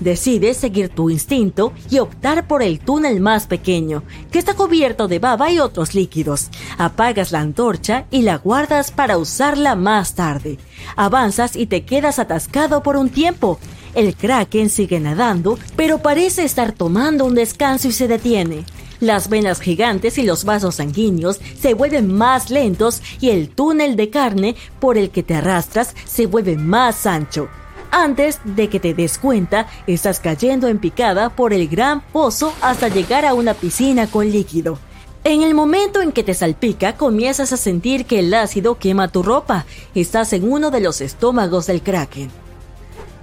Decides 0.00 0.56
seguir 0.56 0.88
tu 0.88 1.08
instinto 1.08 1.72
y 1.88 2.00
optar 2.00 2.48
por 2.48 2.62
el 2.62 2.80
túnel 2.80 3.20
más 3.20 3.46
pequeño, 3.46 4.02
que 4.30 4.38
está 4.38 4.54
cubierto 4.54 5.06
de 5.06 5.20
baba 5.20 5.52
y 5.52 5.60
otros 5.60 5.94
líquidos. 5.94 6.48
Apagas 6.78 7.30
la 7.30 7.40
antorcha 7.40 8.06
y 8.10 8.22
la 8.22 8.38
guardas 8.38 8.90
para 8.90 9.18
usarla 9.18 9.76
más 9.76 10.14
tarde. 10.14 10.58
Avanzas 10.96 11.54
y 11.54 11.66
te 11.66 11.84
quedas 11.84 12.18
atascado 12.18 12.82
por 12.82 12.96
un 12.96 13.08
tiempo. 13.08 13.58
El 13.94 14.16
kraken 14.16 14.68
sigue 14.68 14.98
nadando, 14.98 15.58
pero 15.76 15.98
parece 15.98 16.44
estar 16.44 16.72
tomando 16.72 17.24
un 17.24 17.36
descanso 17.36 17.86
y 17.88 17.92
se 17.92 18.08
detiene. 18.08 18.64
Las 18.98 19.28
venas 19.28 19.60
gigantes 19.60 20.18
y 20.18 20.22
los 20.22 20.44
vasos 20.44 20.76
sanguíneos 20.76 21.40
se 21.60 21.74
vuelven 21.74 22.12
más 22.12 22.50
lentos 22.50 23.02
y 23.20 23.30
el 23.30 23.48
túnel 23.50 23.96
de 23.96 24.10
carne 24.10 24.56
por 24.80 24.98
el 24.98 25.10
que 25.10 25.22
te 25.22 25.34
arrastras 25.34 25.94
se 26.04 26.26
vuelve 26.26 26.56
más 26.56 27.06
ancho. 27.06 27.48
Antes 27.96 28.40
de 28.42 28.68
que 28.68 28.80
te 28.80 28.92
des 28.92 29.18
cuenta, 29.18 29.68
estás 29.86 30.18
cayendo 30.18 30.66
en 30.66 30.80
picada 30.80 31.30
por 31.30 31.52
el 31.52 31.68
gran 31.68 32.00
pozo 32.00 32.52
hasta 32.60 32.88
llegar 32.88 33.24
a 33.24 33.34
una 33.34 33.54
piscina 33.54 34.08
con 34.08 34.32
líquido. 34.32 34.80
En 35.22 35.42
el 35.42 35.54
momento 35.54 36.02
en 36.02 36.10
que 36.10 36.24
te 36.24 36.34
salpica, 36.34 36.96
comienzas 36.96 37.52
a 37.52 37.56
sentir 37.56 38.04
que 38.04 38.18
el 38.18 38.34
ácido 38.34 38.80
quema 38.80 39.12
tu 39.12 39.22
ropa. 39.22 39.64
Estás 39.94 40.32
en 40.32 40.50
uno 40.50 40.72
de 40.72 40.80
los 40.80 41.00
estómagos 41.00 41.68
del 41.68 41.82
kraken. 41.82 42.32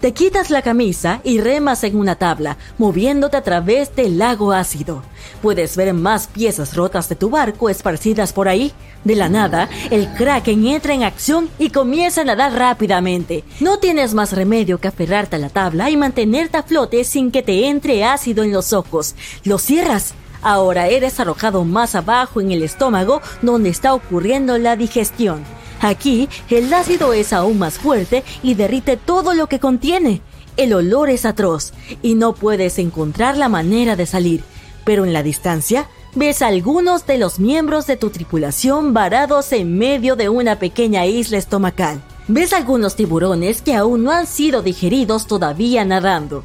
Te 0.02 0.14
quitas 0.14 0.50
la 0.50 0.64
camisa 0.64 1.22
y 1.24 1.40
remas 1.42 1.84
en 1.84 1.96
una 1.96 2.16
tabla, 2.16 2.58
moviéndote 2.80 3.38
a 3.38 3.44
través 3.44 3.96
del 3.96 4.18
lago 4.18 4.52
ácido. 4.52 5.04
Puedes 5.44 5.78
ver 5.78 5.94
más 5.94 6.26
piezas 6.26 6.76
rotas 6.76 7.08
de 7.08 7.16
tu 7.16 7.30
barco 7.30 7.70
esparcidas 7.70 8.34
por 8.34 8.48
ahí. 8.48 8.74
De 9.04 9.16
la 9.16 9.30
nada, 9.30 9.70
el 9.92 10.12
kraken 10.14 10.66
entra 10.66 10.96
en 10.96 11.04
acción 11.04 11.52
y 11.60 11.70
comienza 11.70 12.22
a 12.22 12.24
nadar 12.24 12.54
rápidamente. 12.54 13.44
No 13.60 13.78
tienes 13.78 14.16
más 14.16 14.34
remedio 14.34 14.80
que 14.80 14.88
aferrarte 14.88 15.36
a 15.36 15.40
la 15.40 15.50
tabla 15.50 15.92
y 15.92 15.98
mantenerte 15.98 16.58
a 16.58 16.64
flote 16.64 17.04
sin 17.04 17.30
que 17.30 17.44
te 17.44 17.68
entre 17.68 18.04
ácido 18.04 18.44
en 18.44 18.52
los 18.52 18.74
ojos. 18.74 19.14
Lo 19.44 19.60
cierras. 19.60 20.16
Ahora 20.42 20.88
eres 20.88 21.20
arrojado 21.20 21.64
más 21.64 21.96
abajo 21.96 22.42
en 22.42 22.52
el 22.52 22.64
estómago 22.64 23.22
donde 23.42 23.70
está 23.70 23.94
ocurriendo 23.94 24.58
la 24.58 24.76
digestión. 24.76 25.44
Aquí, 25.82 26.30
el 26.50 26.72
ácido 26.74 27.14
es 27.14 27.34
aún 27.34 27.58
más 27.60 27.80
fuerte 27.80 28.24
y 28.44 28.54
derrite 28.54 28.98
todo 28.98 29.34
lo 29.34 29.48
que 29.48 29.60
contiene. 29.60 30.22
El 30.58 30.74
olor 30.74 31.10
es 31.10 31.26
atroz 31.26 31.74
y 32.02 32.16
no 32.16 32.34
puedes 32.34 32.78
encontrar 32.78 33.38
la 33.38 33.50
manera 33.50 33.96
de 33.96 34.06
salir, 34.06 34.44
pero 34.84 35.06
en 35.06 35.14
la 35.14 35.24
distancia 35.24 35.88
ves 36.14 36.42
a 36.42 36.48
algunos 36.48 37.08
de 37.08 37.18
los 37.18 37.40
miembros 37.40 37.88
de 37.88 37.98
tu 37.98 38.10
tripulación 38.10 38.94
varados 38.94 39.52
en 39.54 39.78
medio 39.78 40.16
de 40.16 40.30
una 40.30 40.60
pequeña 40.60 41.06
isla 41.06 41.38
estomacal. 41.38 42.02
Ves 42.28 42.54
algunos 42.54 42.96
tiburones 42.96 43.62
que 43.62 43.76
aún 43.76 44.04
no 44.04 44.12
han 44.12 44.28
sido 44.28 44.62
digeridos 44.62 45.26
todavía 45.26 45.84
nadando. 45.86 46.44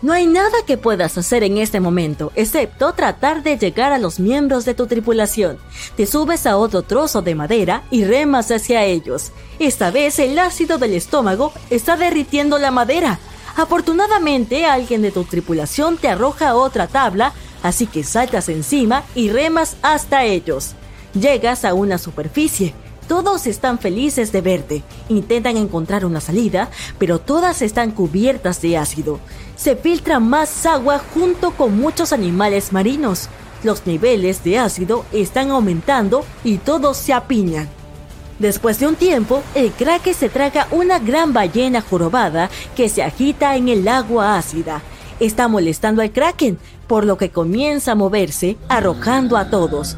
No 0.00 0.12
hay 0.12 0.28
nada 0.28 0.58
que 0.64 0.78
puedas 0.78 1.18
hacer 1.18 1.42
en 1.42 1.58
este 1.58 1.80
momento, 1.80 2.30
excepto 2.36 2.92
tratar 2.92 3.42
de 3.42 3.58
llegar 3.58 3.92
a 3.92 3.98
los 3.98 4.20
miembros 4.20 4.64
de 4.64 4.74
tu 4.74 4.86
tripulación. 4.86 5.58
Te 5.96 6.06
subes 6.06 6.46
a 6.46 6.56
otro 6.56 6.82
trozo 6.82 7.20
de 7.20 7.34
madera 7.34 7.82
y 7.90 8.04
remas 8.04 8.52
hacia 8.52 8.84
ellos. 8.84 9.32
Esta 9.58 9.90
vez 9.90 10.20
el 10.20 10.38
ácido 10.38 10.78
del 10.78 10.94
estómago 10.94 11.52
está 11.68 11.96
derritiendo 11.96 12.58
la 12.58 12.70
madera. 12.70 13.18
Afortunadamente 13.56 14.66
alguien 14.66 15.02
de 15.02 15.10
tu 15.10 15.24
tripulación 15.24 15.96
te 15.96 16.08
arroja 16.08 16.54
otra 16.54 16.86
tabla, 16.86 17.32
así 17.64 17.88
que 17.88 18.04
saltas 18.04 18.48
encima 18.48 19.02
y 19.16 19.30
remas 19.30 19.76
hasta 19.82 20.24
ellos. 20.24 20.74
Llegas 21.12 21.64
a 21.64 21.74
una 21.74 21.98
superficie. 21.98 22.72
Todos 23.08 23.46
están 23.46 23.78
felices 23.78 24.32
de 24.32 24.42
verte. 24.42 24.82
Intentan 25.08 25.56
encontrar 25.56 26.04
una 26.04 26.20
salida, 26.20 26.68
pero 26.98 27.18
todas 27.18 27.62
están 27.62 27.90
cubiertas 27.90 28.60
de 28.60 28.76
ácido. 28.76 29.18
Se 29.56 29.76
filtra 29.76 30.20
más 30.20 30.66
agua 30.66 31.00
junto 31.14 31.52
con 31.52 31.78
muchos 31.78 32.12
animales 32.12 32.70
marinos. 32.70 33.30
Los 33.64 33.86
niveles 33.86 34.44
de 34.44 34.58
ácido 34.58 35.06
están 35.10 35.50
aumentando 35.50 36.24
y 36.44 36.58
todos 36.58 36.98
se 36.98 37.14
apiñan. 37.14 37.68
Después 38.38 38.78
de 38.78 38.86
un 38.86 38.94
tiempo, 38.94 39.42
el 39.54 39.72
kraken 39.72 40.14
se 40.14 40.28
traga 40.28 40.68
una 40.70 40.98
gran 40.98 41.32
ballena 41.32 41.80
jorobada 41.80 42.50
que 42.76 42.90
se 42.90 43.02
agita 43.02 43.56
en 43.56 43.70
el 43.70 43.88
agua 43.88 44.36
ácida. 44.36 44.82
Está 45.18 45.48
molestando 45.48 46.02
al 46.02 46.12
kraken, 46.12 46.58
por 46.86 47.04
lo 47.06 47.16
que 47.16 47.30
comienza 47.30 47.92
a 47.92 47.96
moverse, 47.96 48.58
arrojando 48.68 49.38
a 49.38 49.48
todos. 49.48 49.96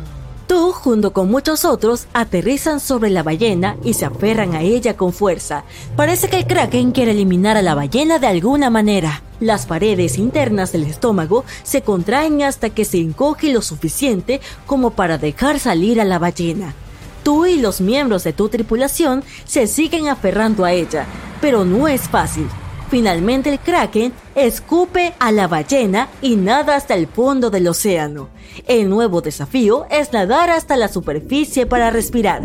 Tú, 0.50 0.72
junto 0.72 1.12
con 1.12 1.30
muchos 1.30 1.64
otros, 1.64 2.08
aterrizan 2.12 2.80
sobre 2.80 3.08
la 3.08 3.22
ballena 3.22 3.76
y 3.84 3.94
se 3.94 4.04
aferran 4.04 4.56
a 4.56 4.62
ella 4.62 4.96
con 4.96 5.12
fuerza. 5.12 5.62
Parece 5.94 6.28
que 6.28 6.38
el 6.38 6.46
kraken 6.48 6.90
quiere 6.90 7.12
eliminar 7.12 7.56
a 7.56 7.62
la 7.62 7.76
ballena 7.76 8.18
de 8.18 8.26
alguna 8.26 8.68
manera. 8.68 9.22
Las 9.38 9.66
paredes 9.66 10.18
internas 10.18 10.72
del 10.72 10.86
estómago 10.86 11.44
se 11.62 11.82
contraen 11.82 12.42
hasta 12.42 12.70
que 12.70 12.84
se 12.84 12.98
encoge 12.98 13.52
lo 13.52 13.62
suficiente 13.62 14.40
como 14.66 14.90
para 14.90 15.18
dejar 15.18 15.60
salir 15.60 16.00
a 16.00 16.04
la 16.04 16.18
ballena. 16.18 16.74
Tú 17.22 17.46
y 17.46 17.60
los 17.60 17.80
miembros 17.80 18.24
de 18.24 18.32
tu 18.32 18.48
tripulación 18.48 19.22
se 19.44 19.68
siguen 19.68 20.08
aferrando 20.08 20.64
a 20.64 20.72
ella, 20.72 21.06
pero 21.40 21.64
no 21.64 21.86
es 21.86 22.08
fácil. 22.08 22.48
Finalmente 22.90 23.50
el 23.50 23.60
kraken 23.60 24.12
escupe 24.34 25.14
a 25.20 25.30
la 25.30 25.46
ballena 25.46 26.08
y 26.20 26.34
nada 26.34 26.74
hasta 26.74 26.94
el 26.94 27.06
fondo 27.06 27.48
del 27.48 27.68
océano. 27.68 28.30
El 28.66 28.90
nuevo 28.90 29.20
desafío 29.20 29.86
es 29.90 30.12
nadar 30.12 30.50
hasta 30.50 30.76
la 30.76 30.88
superficie 30.88 31.66
para 31.66 31.90
respirar. 31.90 32.42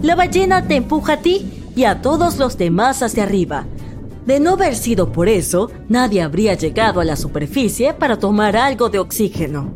La 0.00 0.14
ballena 0.14 0.68
te 0.68 0.76
empuja 0.76 1.14
a 1.14 1.20
ti 1.20 1.50
y 1.74 1.82
a 1.82 2.00
todos 2.00 2.38
los 2.38 2.56
demás 2.56 3.02
hacia 3.02 3.24
arriba. 3.24 3.66
De 4.24 4.38
no 4.38 4.52
haber 4.52 4.76
sido 4.76 5.10
por 5.10 5.28
eso, 5.28 5.68
nadie 5.88 6.22
habría 6.22 6.54
llegado 6.54 7.00
a 7.00 7.04
la 7.04 7.16
superficie 7.16 7.92
para 7.92 8.20
tomar 8.20 8.56
algo 8.56 8.90
de 8.90 9.00
oxígeno. 9.00 9.72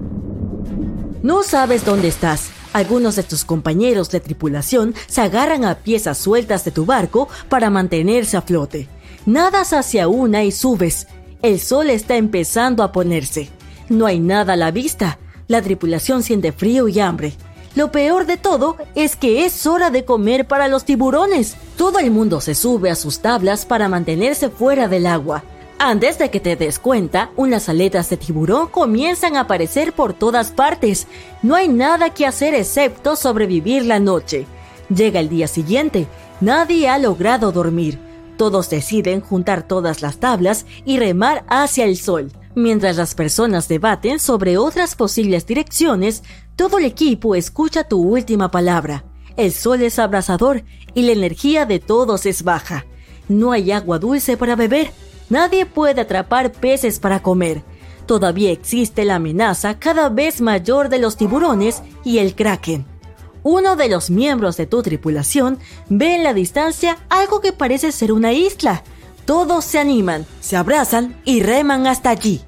No 1.24 1.42
sabes 1.42 1.84
dónde 1.84 2.06
estás. 2.06 2.50
Algunos 2.72 3.16
de 3.16 3.24
tus 3.24 3.44
compañeros 3.44 4.10
de 4.10 4.20
tripulación 4.20 4.94
se 5.08 5.20
agarran 5.20 5.64
a 5.64 5.74
piezas 5.74 6.18
sueltas 6.18 6.64
de 6.64 6.70
tu 6.70 6.86
barco 6.86 7.28
para 7.48 7.70
mantenerse 7.70 8.36
a 8.36 8.42
flote. 8.42 8.88
Nadas 9.26 9.72
hacia 9.72 10.08
una 10.08 10.42
y 10.42 10.50
subes. 10.50 11.06
El 11.42 11.60
sol 11.60 11.90
está 11.90 12.16
empezando 12.16 12.82
a 12.82 12.90
ponerse. 12.90 13.50
No 13.88 14.06
hay 14.06 14.18
nada 14.18 14.54
a 14.54 14.56
la 14.56 14.72
vista. 14.72 15.18
La 15.46 15.62
tripulación 15.62 16.24
siente 16.24 16.50
frío 16.50 16.88
y 16.88 16.98
hambre. 16.98 17.34
Lo 17.76 17.92
peor 17.92 18.26
de 18.26 18.36
todo 18.36 18.76
es 18.96 19.14
que 19.14 19.44
es 19.44 19.64
hora 19.64 19.90
de 19.90 20.04
comer 20.04 20.48
para 20.48 20.66
los 20.66 20.84
tiburones. 20.84 21.56
Todo 21.76 22.00
el 22.00 22.10
mundo 22.10 22.40
se 22.40 22.56
sube 22.56 22.90
a 22.90 22.96
sus 22.96 23.20
tablas 23.20 23.64
para 23.64 23.88
mantenerse 23.88 24.50
fuera 24.50 24.88
del 24.88 25.06
agua. 25.06 25.44
Antes 25.78 26.18
de 26.18 26.30
que 26.30 26.40
te 26.40 26.56
des 26.56 26.80
cuenta, 26.80 27.30
unas 27.36 27.68
aletas 27.68 28.10
de 28.10 28.16
tiburón 28.16 28.68
comienzan 28.68 29.36
a 29.36 29.40
aparecer 29.40 29.92
por 29.92 30.14
todas 30.14 30.50
partes. 30.50 31.06
No 31.42 31.54
hay 31.54 31.68
nada 31.68 32.10
que 32.10 32.26
hacer 32.26 32.54
excepto 32.54 33.14
sobrevivir 33.14 33.84
la 33.84 34.00
noche. 34.00 34.46
Llega 34.94 35.20
el 35.20 35.28
día 35.28 35.46
siguiente. 35.46 36.08
Nadie 36.40 36.88
ha 36.88 36.98
logrado 36.98 37.52
dormir. 37.52 38.11
Todos 38.42 38.68
deciden 38.70 39.20
juntar 39.20 39.68
todas 39.68 40.02
las 40.02 40.16
tablas 40.18 40.66
y 40.84 40.98
remar 40.98 41.44
hacia 41.46 41.84
el 41.84 41.96
sol. 41.96 42.32
Mientras 42.56 42.96
las 42.96 43.14
personas 43.14 43.68
debaten 43.68 44.18
sobre 44.18 44.58
otras 44.58 44.96
posibles 44.96 45.46
direcciones, 45.46 46.24
todo 46.56 46.78
el 46.78 46.84
equipo 46.84 47.36
escucha 47.36 47.84
tu 47.84 48.02
última 48.02 48.50
palabra. 48.50 49.04
El 49.36 49.52
sol 49.52 49.80
es 49.82 50.00
abrasador 50.00 50.64
y 50.92 51.02
la 51.02 51.12
energía 51.12 51.66
de 51.66 51.78
todos 51.78 52.26
es 52.26 52.42
baja. 52.42 52.84
No 53.28 53.52
hay 53.52 53.70
agua 53.70 54.00
dulce 54.00 54.36
para 54.36 54.56
beber. 54.56 54.90
Nadie 55.30 55.64
puede 55.64 56.00
atrapar 56.00 56.50
peces 56.50 56.98
para 56.98 57.22
comer. 57.22 57.62
todavía 58.06 58.50
existe 58.50 59.04
la 59.04 59.14
amenaza 59.14 59.78
cada 59.78 60.08
vez 60.08 60.40
mayor 60.40 60.88
de 60.88 60.98
los 60.98 61.16
tiburones 61.16 61.84
y 62.02 62.18
el 62.18 62.34
kraken. 62.34 62.91
Uno 63.42 63.74
de 63.74 63.88
los 63.88 64.10
miembros 64.10 64.56
de 64.56 64.66
tu 64.66 64.82
tripulación 64.82 65.58
ve 65.88 66.14
en 66.14 66.24
la 66.24 66.34
distancia 66.34 66.98
algo 67.08 67.40
que 67.40 67.52
parece 67.52 67.90
ser 67.90 68.12
una 68.12 68.32
isla. 68.32 68.82
Todos 69.24 69.64
se 69.64 69.78
animan, 69.78 70.26
se 70.40 70.56
abrazan 70.56 71.20
y 71.24 71.42
reman 71.42 71.86
hasta 71.86 72.10
allí. 72.10 72.40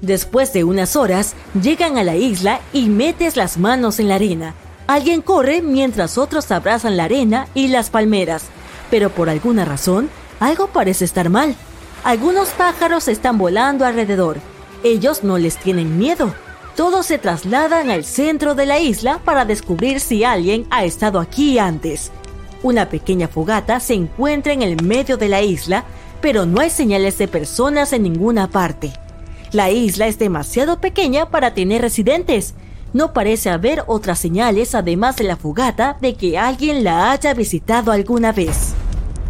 Después 0.00 0.52
de 0.52 0.64
unas 0.64 0.96
horas, 0.96 1.34
llegan 1.60 1.96
a 1.98 2.04
la 2.04 2.16
isla 2.16 2.60
y 2.72 2.88
metes 2.88 3.36
las 3.36 3.58
manos 3.58 4.00
en 4.00 4.08
la 4.08 4.16
arena. 4.16 4.54
Alguien 4.88 5.22
corre 5.22 5.62
mientras 5.62 6.18
otros 6.18 6.50
abrazan 6.50 6.96
la 6.96 7.04
arena 7.04 7.46
y 7.54 7.68
las 7.68 7.88
palmeras, 7.88 8.46
pero 8.90 9.10
por 9.10 9.30
alguna 9.30 9.64
razón, 9.64 10.10
algo 10.40 10.66
parece 10.66 11.04
estar 11.04 11.30
mal. 11.30 11.54
Algunos 12.02 12.48
pájaros 12.48 13.06
están 13.06 13.38
volando 13.38 13.86
alrededor. 13.86 14.38
Ellos 14.82 15.22
no 15.22 15.38
les 15.38 15.56
tienen 15.56 15.98
miedo. 15.98 16.34
Todos 16.76 17.04
se 17.04 17.18
trasladan 17.18 17.90
al 17.90 18.02
centro 18.02 18.54
de 18.54 18.64
la 18.64 18.80
isla 18.80 19.20
para 19.22 19.44
descubrir 19.44 20.00
si 20.00 20.24
alguien 20.24 20.66
ha 20.70 20.84
estado 20.84 21.20
aquí 21.20 21.58
antes. 21.58 22.10
Una 22.62 22.88
pequeña 22.88 23.28
fogata 23.28 23.78
se 23.78 23.92
encuentra 23.92 24.54
en 24.54 24.62
el 24.62 24.82
medio 24.82 25.18
de 25.18 25.28
la 25.28 25.42
isla, 25.42 25.84
pero 26.22 26.46
no 26.46 26.60
hay 26.60 26.70
señales 26.70 27.18
de 27.18 27.28
personas 27.28 27.92
en 27.92 28.04
ninguna 28.04 28.48
parte. 28.48 28.90
La 29.52 29.70
isla 29.70 30.06
es 30.06 30.18
demasiado 30.18 30.80
pequeña 30.80 31.28
para 31.28 31.52
tener 31.52 31.82
residentes. 31.82 32.54
No 32.94 33.12
parece 33.12 33.50
haber 33.50 33.84
otras 33.86 34.18
señales 34.18 34.74
además 34.74 35.16
de 35.16 35.24
la 35.24 35.36
fogata 35.36 35.98
de 36.00 36.14
que 36.14 36.38
alguien 36.38 36.84
la 36.84 37.10
haya 37.10 37.34
visitado 37.34 37.92
alguna 37.92 38.32
vez. 38.32 38.72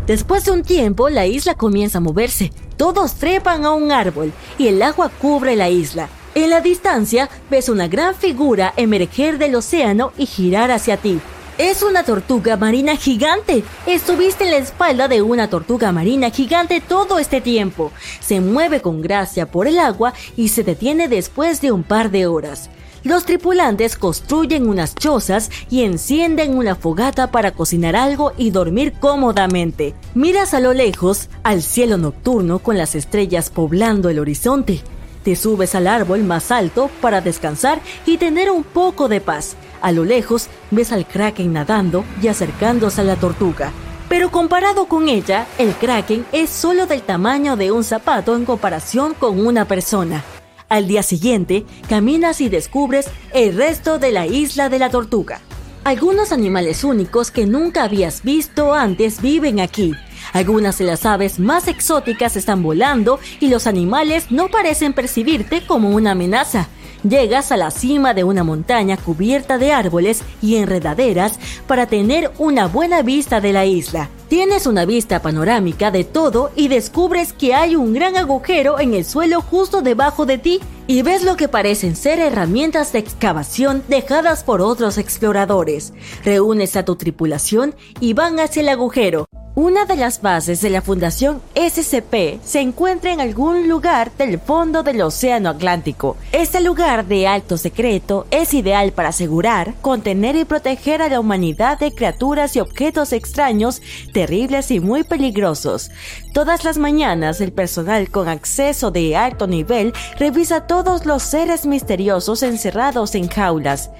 Después 0.06 0.44
de 0.44 0.52
un 0.52 0.62
tiempo, 0.62 1.08
la 1.08 1.26
isla 1.26 1.54
comienza 1.54 1.98
a 1.98 2.02
moverse. 2.02 2.52
Todos 2.76 3.14
trepan 3.14 3.64
a 3.64 3.72
un 3.72 3.90
árbol 3.90 4.32
y 4.58 4.68
el 4.68 4.80
agua 4.80 5.10
cubre 5.20 5.56
la 5.56 5.68
isla. 5.68 6.08
En 6.34 6.48
la 6.48 6.62
distancia, 6.62 7.28
ves 7.50 7.68
una 7.68 7.88
gran 7.88 8.14
figura 8.14 8.72
emerger 8.78 9.36
del 9.36 9.54
océano 9.54 10.12
y 10.16 10.24
girar 10.24 10.70
hacia 10.70 10.96
ti. 10.96 11.20
Es 11.58 11.82
una 11.82 12.04
tortuga 12.04 12.56
marina 12.56 12.96
gigante. 12.96 13.62
Estuviste 13.86 14.44
en 14.44 14.52
la 14.52 14.56
espalda 14.56 15.08
de 15.08 15.20
una 15.20 15.50
tortuga 15.50 15.92
marina 15.92 16.30
gigante 16.30 16.80
todo 16.80 17.18
este 17.18 17.42
tiempo. 17.42 17.92
Se 18.20 18.40
mueve 18.40 18.80
con 18.80 19.02
gracia 19.02 19.50
por 19.50 19.66
el 19.66 19.78
agua 19.78 20.14
y 20.34 20.48
se 20.48 20.64
detiene 20.64 21.06
después 21.06 21.60
de 21.60 21.70
un 21.70 21.82
par 21.82 22.10
de 22.10 22.26
horas. 22.26 22.70
Los 23.04 23.26
tripulantes 23.26 23.96
construyen 23.96 24.66
unas 24.66 24.94
chozas 24.94 25.50
y 25.68 25.82
encienden 25.82 26.56
una 26.56 26.76
fogata 26.76 27.30
para 27.30 27.50
cocinar 27.50 27.94
algo 27.94 28.32
y 28.38 28.50
dormir 28.50 28.94
cómodamente. 28.98 29.94
Miras 30.14 30.54
a 30.54 30.60
lo 30.60 30.72
lejos, 30.72 31.28
al 31.42 31.62
cielo 31.62 31.98
nocturno 31.98 32.60
con 32.60 32.78
las 32.78 32.94
estrellas 32.94 33.50
poblando 33.50 34.08
el 34.08 34.18
horizonte. 34.18 34.82
Te 35.24 35.36
subes 35.36 35.74
al 35.74 35.86
árbol 35.86 36.24
más 36.24 36.50
alto 36.50 36.90
para 37.00 37.20
descansar 37.20 37.80
y 38.06 38.18
tener 38.18 38.50
un 38.50 38.64
poco 38.64 39.08
de 39.08 39.20
paz. 39.20 39.56
A 39.80 39.92
lo 39.92 40.04
lejos 40.04 40.48
ves 40.70 40.90
al 40.92 41.06
kraken 41.06 41.52
nadando 41.52 42.04
y 42.20 42.28
acercándose 42.28 43.00
a 43.00 43.04
la 43.04 43.16
tortuga. 43.16 43.72
Pero 44.08 44.30
comparado 44.30 44.86
con 44.86 45.08
ella, 45.08 45.46
el 45.58 45.74
kraken 45.74 46.26
es 46.32 46.50
solo 46.50 46.86
del 46.86 47.02
tamaño 47.02 47.56
de 47.56 47.72
un 47.72 47.84
zapato 47.84 48.36
en 48.36 48.44
comparación 48.44 49.14
con 49.14 49.44
una 49.44 49.66
persona. 49.66 50.24
Al 50.68 50.88
día 50.88 51.02
siguiente, 51.02 51.64
caminas 51.88 52.40
y 52.40 52.48
descubres 52.48 53.06
el 53.32 53.56
resto 53.56 53.98
de 53.98 54.10
la 54.12 54.26
isla 54.26 54.68
de 54.68 54.78
la 54.78 54.90
tortuga. 54.90 55.40
Algunos 55.84 56.32
animales 56.32 56.84
únicos 56.84 57.30
que 57.30 57.46
nunca 57.46 57.84
habías 57.84 58.22
visto 58.22 58.72
antes 58.72 59.20
viven 59.20 59.60
aquí, 59.60 59.94
algunas 60.32 60.78
de 60.78 60.84
las 60.84 61.06
aves 61.06 61.38
más 61.38 61.68
exóticas 61.68 62.36
están 62.36 62.62
volando 62.62 63.18
y 63.40 63.48
los 63.48 63.66
animales 63.66 64.30
no 64.30 64.48
parecen 64.48 64.92
percibirte 64.92 65.66
como 65.66 65.90
una 65.90 66.12
amenaza. 66.12 66.68
Llegas 67.08 67.50
a 67.50 67.56
la 67.56 67.72
cima 67.72 68.14
de 68.14 68.22
una 68.22 68.44
montaña 68.44 68.96
cubierta 68.96 69.58
de 69.58 69.72
árboles 69.72 70.22
y 70.40 70.56
enredaderas 70.56 71.38
para 71.66 71.86
tener 71.86 72.30
una 72.38 72.68
buena 72.68 73.02
vista 73.02 73.40
de 73.40 73.52
la 73.52 73.66
isla. 73.66 74.08
Tienes 74.28 74.66
una 74.66 74.84
vista 74.84 75.20
panorámica 75.20 75.90
de 75.90 76.04
todo 76.04 76.52
y 76.54 76.68
descubres 76.68 77.32
que 77.32 77.54
hay 77.54 77.74
un 77.74 77.92
gran 77.92 78.16
agujero 78.16 78.78
en 78.78 78.94
el 78.94 79.04
suelo 79.04 79.42
justo 79.42 79.82
debajo 79.82 80.26
de 80.26 80.38
ti 80.38 80.60
y 80.86 81.02
ves 81.02 81.24
lo 81.24 81.36
que 81.36 81.48
parecen 81.48 81.96
ser 81.96 82.20
herramientas 82.20 82.92
de 82.92 83.00
excavación 83.00 83.82
dejadas 83.88 84.44
por 84.44 84.60
otros 84.60 84.96
exploradores. 84.96 85.92
Reúnes 86.24 86.76
a 86.76 86.84
tu 86.84 86.94
tripulación 86.94 87.74
y 87.98 88.14
van 88.14 88.38
hacia 88.38 88.62
el 88.62 88.68
agujero. 88.68 89.26
Una 89.54 89.84
de 89.84 89.96
las 89.96 90.22
bases 90.22 90.62
de 90.62 90.70
la 90.70 90.80
Fundación 90.80 91.42
SCP 91.54 92.42
se 92.42 92.60
encuentra 92.60 93.12
en 93.12 93.20
algún 93.20 93.68
lugar 93.68 94.10
del 94.16 94.38
fondo 94.38 94.82
del 94.82 95.02
Océano 95.02 95.50
Atlántico. 95.50 96.16
Este 96.32 96.62
lugar 96.62 97.04
de 97.04 97.26
alto 97.26 97.58
secreto 97.58 98.26
es 98.30 98.54
ideal 98.54 98.92
para 98.92 99.10
asegurar, 99.10 99.74
contener 99.82 100.36
y 100.36 100.46
proteger 100.46 101.02
a 101.02 101.10
la 101.10 101.20
humanidad 101.20 101.78
de 101.78 101.94
criaturas 101.94 102.56
y 102.56 102.60
objetos 102.60 103.12
extraños, 103.12 103.82
terribles 104.14 104.70
y 104.70 104.80
muy 104.80 105.04
peligrosos. 105.04 105.90
Todas 106.32 106.64
las 106.64 106.78
mañanas 106.78 107.42
el 107.42 107.52
personal 107.52 108.08
con 108.08 108.28
acceso 108.28 108.90
de 108.90 109.16
alto 109.16 109.46
nivel 109.46 109.92
revisa 110.18 110.66
todos 110.66 111.04
los 111.04 111.22
seres 111.22 111.66
misteriosos 111.66 112.42
encerrados 112.42 113.14
en 113.14 113.28
jaulas. 113.28 113.90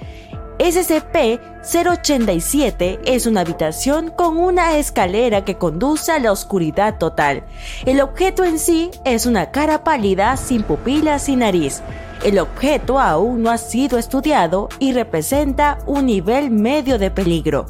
SCP-087 0.59 2.99
es 3.05 3.25
una 3.25 3.41
habitación 3.41 4.11
con 4.11 4.37
una 4.37 4.77
escalera 4.77 5.43
que 5.43 5.57
conduce 5.57 6.11
a 6.11 6.19
la 6.19 6.31
oscuridad 6.31 6.97
total. 6.97 7.43
El 7.85 8.01
objeto 8.01 8.43
en 8.43 8.59
sí 8.59 8.91
es 9.03 9.25
una 9.25 9.49
cara 9.51 9.83
pálida 9.83 10.37
sin 10.37 10.61
pupilas 10.63 11.27
y 11.29 11.35
nariz. 11.35 11.81
El 12.23 12.39
objeto 12.39 12.99
aún 12.99 13.43
no 13.43 13.49
ha 13.49 13.57
sido 13.57 13.97
estudiado 13.97 14.69
y 14.79 14.93
representa 14.93 15.79
un 15.85 16.05
nivel 16.05 16.51
medio 16.51 16.97
de 16.97 17.11
peligro. 17.11 17.65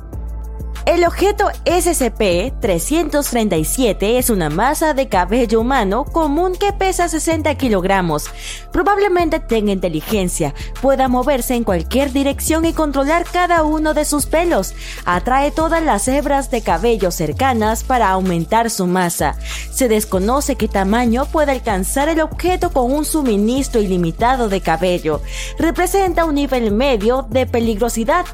El 0.86 1.06
objeto 1.06 1.46
SCP-337 1.64 4.18
es 4.18 4.30
una 4.30 4.50
masa 4.50 4.94
de 4.94 5.08
cabello 5.08 5.62
humano 5.62 6.04
común 6.04 6.58
que 6.60 6.74
pesa 6.74 7.08
60 7.08 7.56
kilogramos. 7.56 8.26
Probablemente 8.74 9.40
tenga 9.40 9.72
inteligencia, 9.72 10.54
pueda 10.82 11.08
moverse 11.08 11.56
en 11.56 11.64
cualquier 11.64 12.12
dirección 12.12 12.66
y 12.66 12.74
controlar 12.74 13.24
cada 13.24 13.64
uno 13.64 13.94
de 13.94 14.04
sus 14.04 14.26
pelos. 14.26 14.76
Atrae 15.06 15.52
todas 15.52 15.82
las 15.82 16.10
hebras 16.10 16.52
de 16.52 16.62
cabello 16.62 17.12
cercanas 17.12 17.86
para 17.86 18.10
aumentar 18.10 18.70
su 18.70 18.86
masa. 18.86 19.38
Se 19.72 19.88
desconoce 19.88 20.58
qué 20.58 20.68
tamaño 20.68 21.28
puede 21.28 21.54
alcanzar 21.54 22.10
el 22.10 22.20
objeto 22.20 22.74
con 22.74 22.92
un 22.92 23.06
suministro 23.06 23.80
ilimitado 23.80 24.50
de 24.50 24.60
cabello. 24.60 25.22
Representa 25.58 26.26
un 26.26 26.36
nivel 26.36 26.72
medio 26.72 27.26
de 27.30 27.46
peligrosidad. 27.46 28.26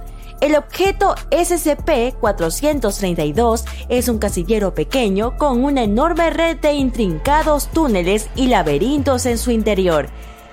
El 0.41 0.55
objeto 0.55 1.15
SCP-432 1.31 3.65
es 3.89 4.07
un 4.07 4.19
casillero 4.19 4.73
pequeño 4.73 5.35
con 5.37 5.65
una 5.65 5.83
enorme 5.83 6.29
red 6.29 6.59
de 6.59 6.71
intrincados 6.73 7.67
túneles 7.67 8.29
y 8.35 8.47
laberintos 8.47 9.25
en 9.25 9.37
su 9.37 9.51
interior. 9.51 10.07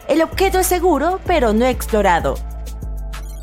El 0.09 0.23
objeto 0.23 0.59
es 0.59 0.67
seguro, 0.67 1.21
pero 1.25 1.53
no 1.53 1.67
explorado. 1.67 2.35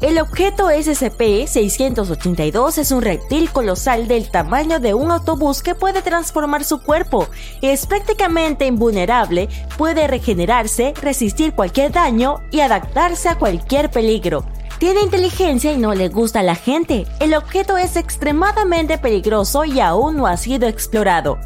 El 0.02 0.20
objeto 0.20 0.70
SCP-682 0.70 2.78
es 2.78 2.92
un 2.92 3.02
reptil 3.02 3.50
colosal 3.50 4.10
del 4.10 4.30
tamaño 4.30 4.82
de 4.82 4.94
un 4.94 5.12
autobús 5.12 5.64
que 5.64 5.76
puede 5.76 6.02
transformar 6.02 6.66
su 6.66 6.84
cuerpo. 6.84 7.30
Es 7.62 7.86
prácticamente 7.86 8.66
invulnerable, 8.66 9.48
puede 9.78 10.08
regenerarse, 10.08 10.94
resistir 11.02 11.54
cualquier 11.54 11.94
daño 11.94 12.42
y 12.52 12.60
adaptarse 12.60 13.30
a 13.30 13.38
cualquier 13.38 13.90
peligro. 13.92 14.44
Tiene 14.84 15.00
inteligencia 15.00 15.72
y 15.72 15.78
no 15.78 15.94
le 15.94 16.10
gusta 16.10 16.42
a 16.42 16.44
la 16.44 16.56
gente. 16.56 17.08
El 17.22 17.36
objeto 17.36 17.78
es 17.78 17.96
extremadamente 17.96 18.98
peligroso 18.98 19.64
y 19.64 19.80
aún 19.80 20.18
no 20.18 20.28
ha 20.28 20.36
sido 20.36 20.68
explorado. 20.68 21.40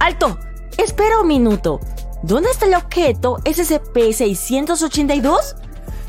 ¡Alto! 0.00 0.38
Espera 0.78 1.20
un 1.20 1.26
minuto. 1.26 1.80
¿Dónde 2.22 2.48
está 2.48 2.64
el 2.64 2.74
objeto 2.74 3.40
SCP-682? 3.44 5.38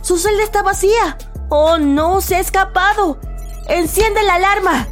Su 0.01 0.17
celda 0.17 0.41
está 0.41 0.63
vacía. 0.63 1.17
¡Oh 1.49 1.77
no! 1.79 2.21
¡Se 2.21 2.35
ha 2.35 2.39
escapado! 2.39 3.19
¡Enciende 3.67 4.23
la 4.23 4.35
alarma! 4.35 4.87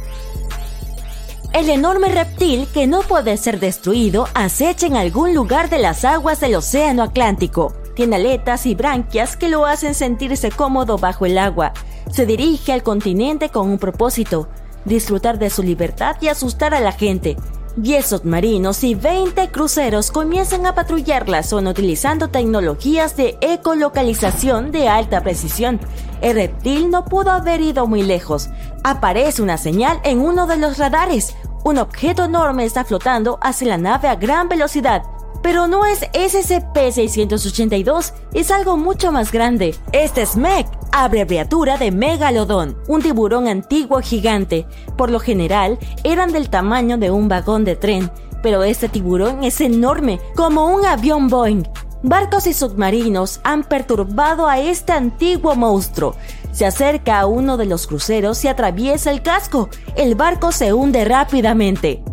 El 1.54 1.70
enorme 1.70 2.10
reptil 2.10 2.68
que 2.74 2.86
no 2.86 3.00
puede 3.00 3.38
ser 3.38 3.60
destruido 3.60 4.28
acecha 4.34 4.86
en 4.86 4.98
algún 4.98 5.34
lugar 5.34 5.70
de 5.70 5.78
las 5.78 6.04
aguas 6.04 6.38
del 6.40 6.56
Océano 6.56 7.02
Atlántico. 7.02 7.72
Tiene 7.98 8.14
aletas 8.14 8.64
y 8.66 8.76
branquias 8.76 9.36
que 9.36 9.48
lo 9.48 9.66
hacen 9.66 9.92
sentirse 9.92 10.52
cómodo 10.52 10.98
bajo 10.98 11.26
el 11.26 11.36
agua. 11.36 11.72
Se 12.12 12.26
dirige 12.26 12.72
al 12.72 12.84
continente 12.84 13.48
con 13.48 13.68
un 13.68 13.76
propósito, 13.76 14.48
disfrutar 14.84 15.40
de 15.40 15.50
su 15.50 15.64
libertad 15.64 16.14
y 16.20 16.28
asustar 16.28 16.74
a 16.74 16.80
la 16.80 16.92
gente. 16.92 17.36
10 17.74 18.06
submarinos 18.06 18.84
y 18.84 18.94
20 18.94 19.48
cruceros 19.48 20.12
comienzan 20.12 20.64
a 20.66 20.76
patrullar 20.76 21.28
la 21.28 21.42
zona 21.42 21.70
utilizando 21.70 22.28
tecnologías 22.28 23.16
de 23.16 23.36
ecolocalización 23.40 24.70
de 24.70 24.86
alta 24.86 25.24
precisión. 25.24 25.80
El 26.20 26.36
reptil 26.36 26.90
no 26.90 27.04
pudo 27.04 27.32
haber 27.32 27.60
ido 27.60 27.88
muy 27.88 28.04
lejos. 28.04 28.48
Aparece 28.84 29.42
una 29.42 29.56
señal 29.56 29.98
en 30.04 30.20
uno 30.20 30.46
de 30.46 30.56
los 30.56 30.78
radares. 30.78 31.34
Un 31.64 31.78
objeto 31.78 32.26
enorme 32.26 32.64
está 32.64 32.84
flotando 32.84 33.40
hacia 33.42 33.66
la 33.66 33.76
nave 33.76 34.06
a 34.06 34.14
gran 34.14 34.48
velocidad 34.48 35.02
Pero 35.42 35.66
no 35.66 35.84
es 35.84 36.02
SCP-682, 36.12 38.12
es 38.34 38.50
algo 38.50 38.76
mucho 38.76 39.12
más 39.12 39.32
grande. 39.32 39.74
Este 39.92 40.22
es 40.22 40.36
MEG, 40.36 40.66
abreviatura 40.92 41.78
de 41.78 41.90
Megalodon, 41.90 42.76
un 42.88 43.02
tiburón 43.02 43.48
antiguo 43.48 44.00
gigante. 44.00 44.66
Por 44.96 45.10
lo 45.10 45.20
general, 45.20 45.78
eran 46.04 46.32
del 46.32 46.50
tamaño 46.50 46.98
de 46.98 47.10
un 47.10 47.28
vagón 47.28 47.64
de 47.64 47.76
tren, 47.76 48.10
pero 48.42 48.62
este 48.62 48.88
tiburón 48.88 49.44
es 49.44 49.60
enorme, 49.60 50.20
como 50.34 50.66
un 50.66 50.84
avión 50.84 51.28
Boeing. 51.28 51.64
Barcos 52.02 52.46
y 52.46 52.52
submarinos 52.52 53.40
han 53.42 53.64
perturbado 53.64 54.46
a 54.46 54.60
este 54.60 54.92
antiguo 54.92 55.56
monstruo. 55.56 56.14
Se 56.52 56.64
acerca 56.64 57.18
a 57.18 57.26
uno 57.26 57.56
de 57.56 57.66
los 57.66 57.88
cruceros 57.88 58.44
y 58.44 58.48
atraviesa 58.48 59.10
el 59.10 59.22
casco. 59.22 59.68
El 59.96 60.14
barco 60.14 60.52
se 60.52 60.72
hunde 60.72 61.04
rápidamente. 61.04 62.04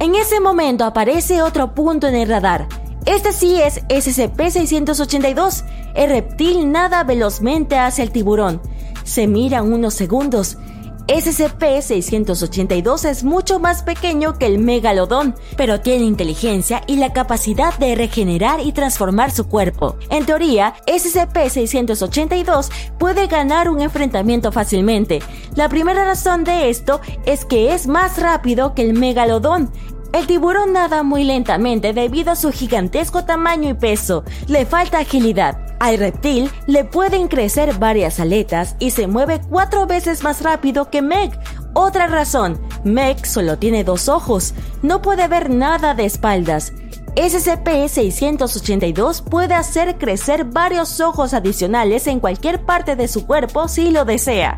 En 0.00 0.14
ese 0.14 0.38
momento 0.38 0.84
aparece 0.84 1.42
otro 1.42 1.74
punto 1.74 2.06
en 2.06 2.14
el 2.14 2.28
radar. 2.28 2.68
Este 3.04 3.32
sí 3.32 3.60
es 3.60 3.82
SCP-682. 3.88 5.64
El 5.94 6.10
reptil 6.10 6.70
nada 6.70 7.02
velozmente 7.02 7.76
hacia 7.78 8.04
el 8.04 8.12
tiburón. 8.12 8.60
Se 9.02 9.26
miran 9.26 9.72
unos 9.72 9.94
segundos. 9.94 10.56
SCP-682 11.08 13.08
es 13.08 13.24
mucho 13.24 13.58
más 13.58 13.82
pequeño 13.82 14.38
que 14.38 14.44
el 14.44 14.58
megalodón, 14.58 15.34
pero 15.56 15.80
tiene 15.80 16.04
inteligencia 16.04 16.82
y 16.86 16.96
la 16.96 17.14
capacidad 17.14 17.76
de 17.78 17.94
regenerar 17.94 18.60
y 18.60 18.72
transformar 18.72 19.30
su 19.30 19.48
cuerpo. 19.48 19.96
En 20.10 20.26
teoría, 20.26 20.74
SCP-682 20.86 22.68
puede 22.98 23.26
ganar 23.26 23.70
un 23.70 23.80
enfrentamiento 23.80 24.52
fácilmente. 24.52 25.20
La 25.54 25.70
primera 25.70 26.04
razón 26.04 26.44
de 26.44 26.68
esto 26.68 27.00
es 27.24 27.46
que 27.46 27.72
es 27.72 27.86
más 27.86 28.20
rápido 28.20 28.74
que 28.74 28.82
el 28.82 28.92
megalodón 28.92 29.72
el 30.12 30.26
tiburón 30.26 30.72
nada 30.72 31.02
muy 31.02 31.24
lentamente 31.24 31.92
debido 31.92 32.32
a 32.32 32.36
su 32.36 32.50
gigantesco 32.50 33.24
tamaño 33.24 33.68
y 33.68 33.74
peso. 33.74 34.24
Le 34.46 34.66
falta 34.66 34.98
agilidad. 34.98 35.58
Al 35.80 35.98
reptil 35.98 36.50
le 36.66 36.84
pueden 36.84 37.28
crecer 37.28 37.78
varias 37.78 38.18
aletas 38.18 38.74
y 38.78 38.90
se 38.90 39.06
mueve 39.06 39.40
cuatro 39.48 39.86
veces 39.86 40.22
más 40.22 40.42
rápido 40.42 40.90
que 40.90 41.02
Meg. 41.02 41.38
Otra 41.74 42.08
razón, 42.08 42.60
Meg 42.84 43.26
solo 43.26 43.58
tiene 43.58 43.84
dos 43.84 44.08
ojos, 44.08 44.54
no 44.82 45.02
puede 45.02 45.28
ver 45.28 45.50
nada 45.50 45.94
de 45.94 46.06
espaldas. 46.06 46.72
SCP-682 47.14 49.22
puede 49.22 49.54
hacer 49.54 49.98
crecer 49.98 50.44
varios 50.44 51.00
ojos 51.00 51.34
adicionales 51.34 52.06
en 52.06 52.20
cualquier 52.20 52.64
parte 52.64 52.96
de 52.96 53.08
su 53.08 53.26
cuerpo 53.26 53.68
si 53.68 53.90
lo 53.90 54.04
desea. 54.04 54.56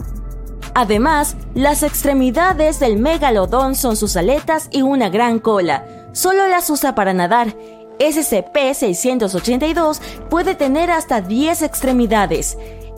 Además, 0.74 1.36
las 1.54 1.82
extremidades 1.82 2.78
del 2.78 2.96
megalodón 2.96 3.74
son 3.74 3.96
sus 3.96 4.16
aletas 4.16 4.68
y 4.70 4.82
una 4.82 5.08
gran 5.08 5.38
cola. 5.38 5.84
Solo 6.12 6.46
las 6.46 6.70
usa 6.70 6.94
para 6.94 7.12
nadar. 7.12 7.56
SCP-682 7.98 10.00
puede 10.30 10.54
tener 10.54 10.90
hasta 10.90 11.20
10 11.20 11.62
extremidades. 11.62 12.56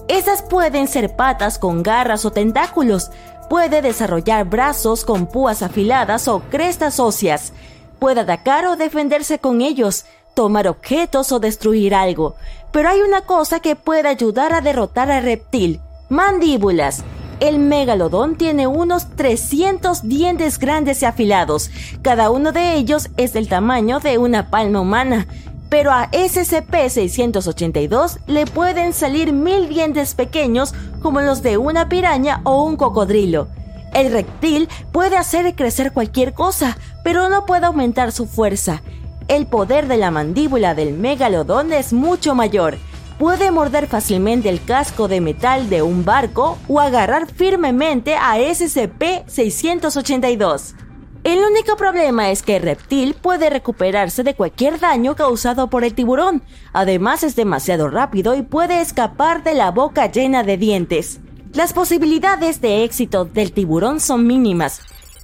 Esas 0.08 0.42
pueden 0.42 0.86
ser 0.86 1.16
patas 1.16 1.58
con 1.58 1.82
garras 1.82 2.24
o 2.24 2.30
tentáculos. 2.30 3.10
Puede 3.48 3.82
desarrollar 3.82 4.44
brazos 4.44 5.04
con 5.04 5.26
púas 5.26 5.62
afiladas 5.62 6.28
o 6.28 6.40
crestas 6.50 7.00
óseas. 7.00 7.52
Puede 7.98 8.20
atacar 8.20 8.66
o 8.66 8.76
defenderse 8.76 9.38
con 9.38 9.60
ellos, 9.60 10.04
tomar 10.34 10.68
objetos 10.68 11.32
o 11.32 11.40
destruir 11.40 11.94
algo. 11.94 12.36
Pero 12.70 12.88
hay 12.88 13.00
una 13.00 13.22
cosa 13.22 13.60
que 13.60 13.76
puede 13.76 14.08
ayudar 14.08 14.52
a 14.52 14.60
derrotar 14.60 15.10
al 15.10 15.22
reptil. 15.22 15.80
Mandíbulas. 16.08 17.04
El 17.42 17.58
megalodón 17.58 18.36
tiene 18.36 18.66
unos 18.68 19.10
300 19.16 20.08
dientes 20.08 20.60
grandes 20.60 21.02
y 21.02 21.06
afilados. 21.06 21.72
Cada 22.00 22.30
uno 22.30 22.52
de 22.52 22.76
ellos 22.76 23.10
es 23.16 23.32
del 23.32 23.48
tamaño 23.48 23.98
de 23.98 24.16
una 24.16 24.48
palma 24.48 24.80
humana. 24.80 25.26
Pero 25.68 25.90
a 25.90 26.08
SCP-682 26.12 28.20
le 28.28 28.46
pueden 28.46 28.92
salir 28.92 29.32
mil 29.32 29.68
dientes 29.68 30.14
pequeños 30.14 30.72
como 31.00 31.20
los 31.20 31.42
de 31.42 31.56
una 31.56 31.88
piraña 31.88 32.42
o 32.44 32.62
un 32.62 32.76
cocodrilo. 32.76 33.48
El 33.92 34.12
reptil 34.12 34.68
puede 34.92 35.16
hacer 35.16 35.56
crecer 35.56 35.92
cualquier 35.92 36.34
cosa, 36.34 36.78
pero 37.02 37.28
no 37.28 37.44
puede 37.44 37.66
aumentar 37.66 38.12
su 38.12 38.26
fuerza. 38.26 38.82
El 39.26 39.46
poder 39.46 39.88
de 39.88 39.96
la 39.96 40.12
mandíbula 40.12 40.76
del 40.76 40.92
megalodón 40.92 41.72
es 41.72 41.92
mucho 41.92 42.36
mayor 42.36 42.78
puede 43.22 43.52
morder 43.52 43.86
fácilmente 43.86 44.48
el 44.48 44.64
casco 44.64 45.06
de 45.06 45.20
metal 45.20 45.70
de 45.70 45.80
un 45.80 46.04
barco 46.04 46.58
o 46.66 46.80
agarrar 46.80 47.32
firmemente 47.32 48.16
a 48.16 48.38
SCP-682. 48.38 50.74
El 51.22 51.38
único 51.38 51.76
problema 51.76 52.32
es 52.32 52.42
que 52.42 52.56
el 52.56 52.64
reptil 52.64 53.14
puede 53.14 53.48
recuperarse 53.48 54.24
de 54.24 54.34
cualquier 54.34 54.80
daño 54.80 55.14
causado 55.14 55.70
por 55.70 55.84
el 55.84 55.94
tiburón. 55.94 56.42
Además 56.72 57.22
es 57.22 57.36
demasiado 57.36 57.88
rápido 57.88 58.34
y 58.34 58.42
puede 58.42 58.80
escapar 58.80 59.44
de 59.44 59.54
la 59.54 59.70
boca 59.70 60.10
llena 60.10 60.42
de 60.42 60.56
dientes. 60.56 61.20
Las 61.52 61.72
posibilidades 61.72 62.60
de 62.60 62.82
éxito 62.82 63.24
del 63.24 63.52
tiburón 63.52 64.00
son 64.00 64.26
mínimas, 64.26 64.80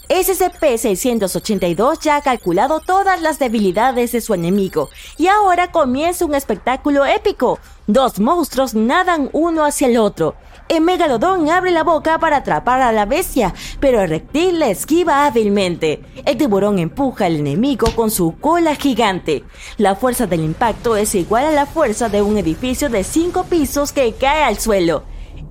SCP-682 0.08 2.00
ya 2.00 2.16
ha 2.16 2.22
calculado 2.22 2.80
todas 2.80 3.20
las 3.20 3.38
debilidades 3.38 4.12
de 4.12 4.22
su 4.22 4.32
enemigo 4.32 4.88
y 5.18 5.26
ahora 5.26 5.70
comienza 5.70 6.24
un 6.24 6.34
espectáculo 6.34 7.04
épico. 7.04 7.58
Dos 7.88 8.20
monstruos 8.20 8.74
nadan 8.74 9.30
uno 9.32 9.64
hacia 9.64 9.88
el 9.88 9.96
otro. 9.96 10.34
El 10.68 10.82
megalodón 10.82 11.48
abre 11.48 11.70
la 11.70 11.84
boca 11.84 12.18
para 12.18 12.36
atrapar 12.36 12.82
a 12.82 12.92
la 12.92 13.06
bestia, 13.06 13.54
pero 13.80 14.02
el 14.02 14.10
reptil 14.10 14.58
la 14.58 14.68
esquiva 14.68 15.24
hábilmente. 15.24 16.02
El 16.26 16.36
tiburón 16.36 16.78
empuja 16.78 17.24
al 17.24 17.36
enemigo 17.36 17.86
con 17.96 18.10
su 18.10 18.36
cola 18.38 18.74
gigante. 18.74 19.42
La 19.78 19.94
fuerza 19.94 20.26
del 20.26 20.40
impacto 20.40 20.98
es 20.98 21.14
igual 21.14 21.46
a 21.46 21.50
la 21.50 21.64
fuerza 21.64 22.10
de 22.10 22.20
un 22.20 22.36
edificio 22.36 22.90
de 22.90 23.04
cinco 23.04 23.44
pisos 23.44 23.92
que 23.92 24.12
cae 24.12 24.44
al 24.44 24.58
suelo. 24.58 25.04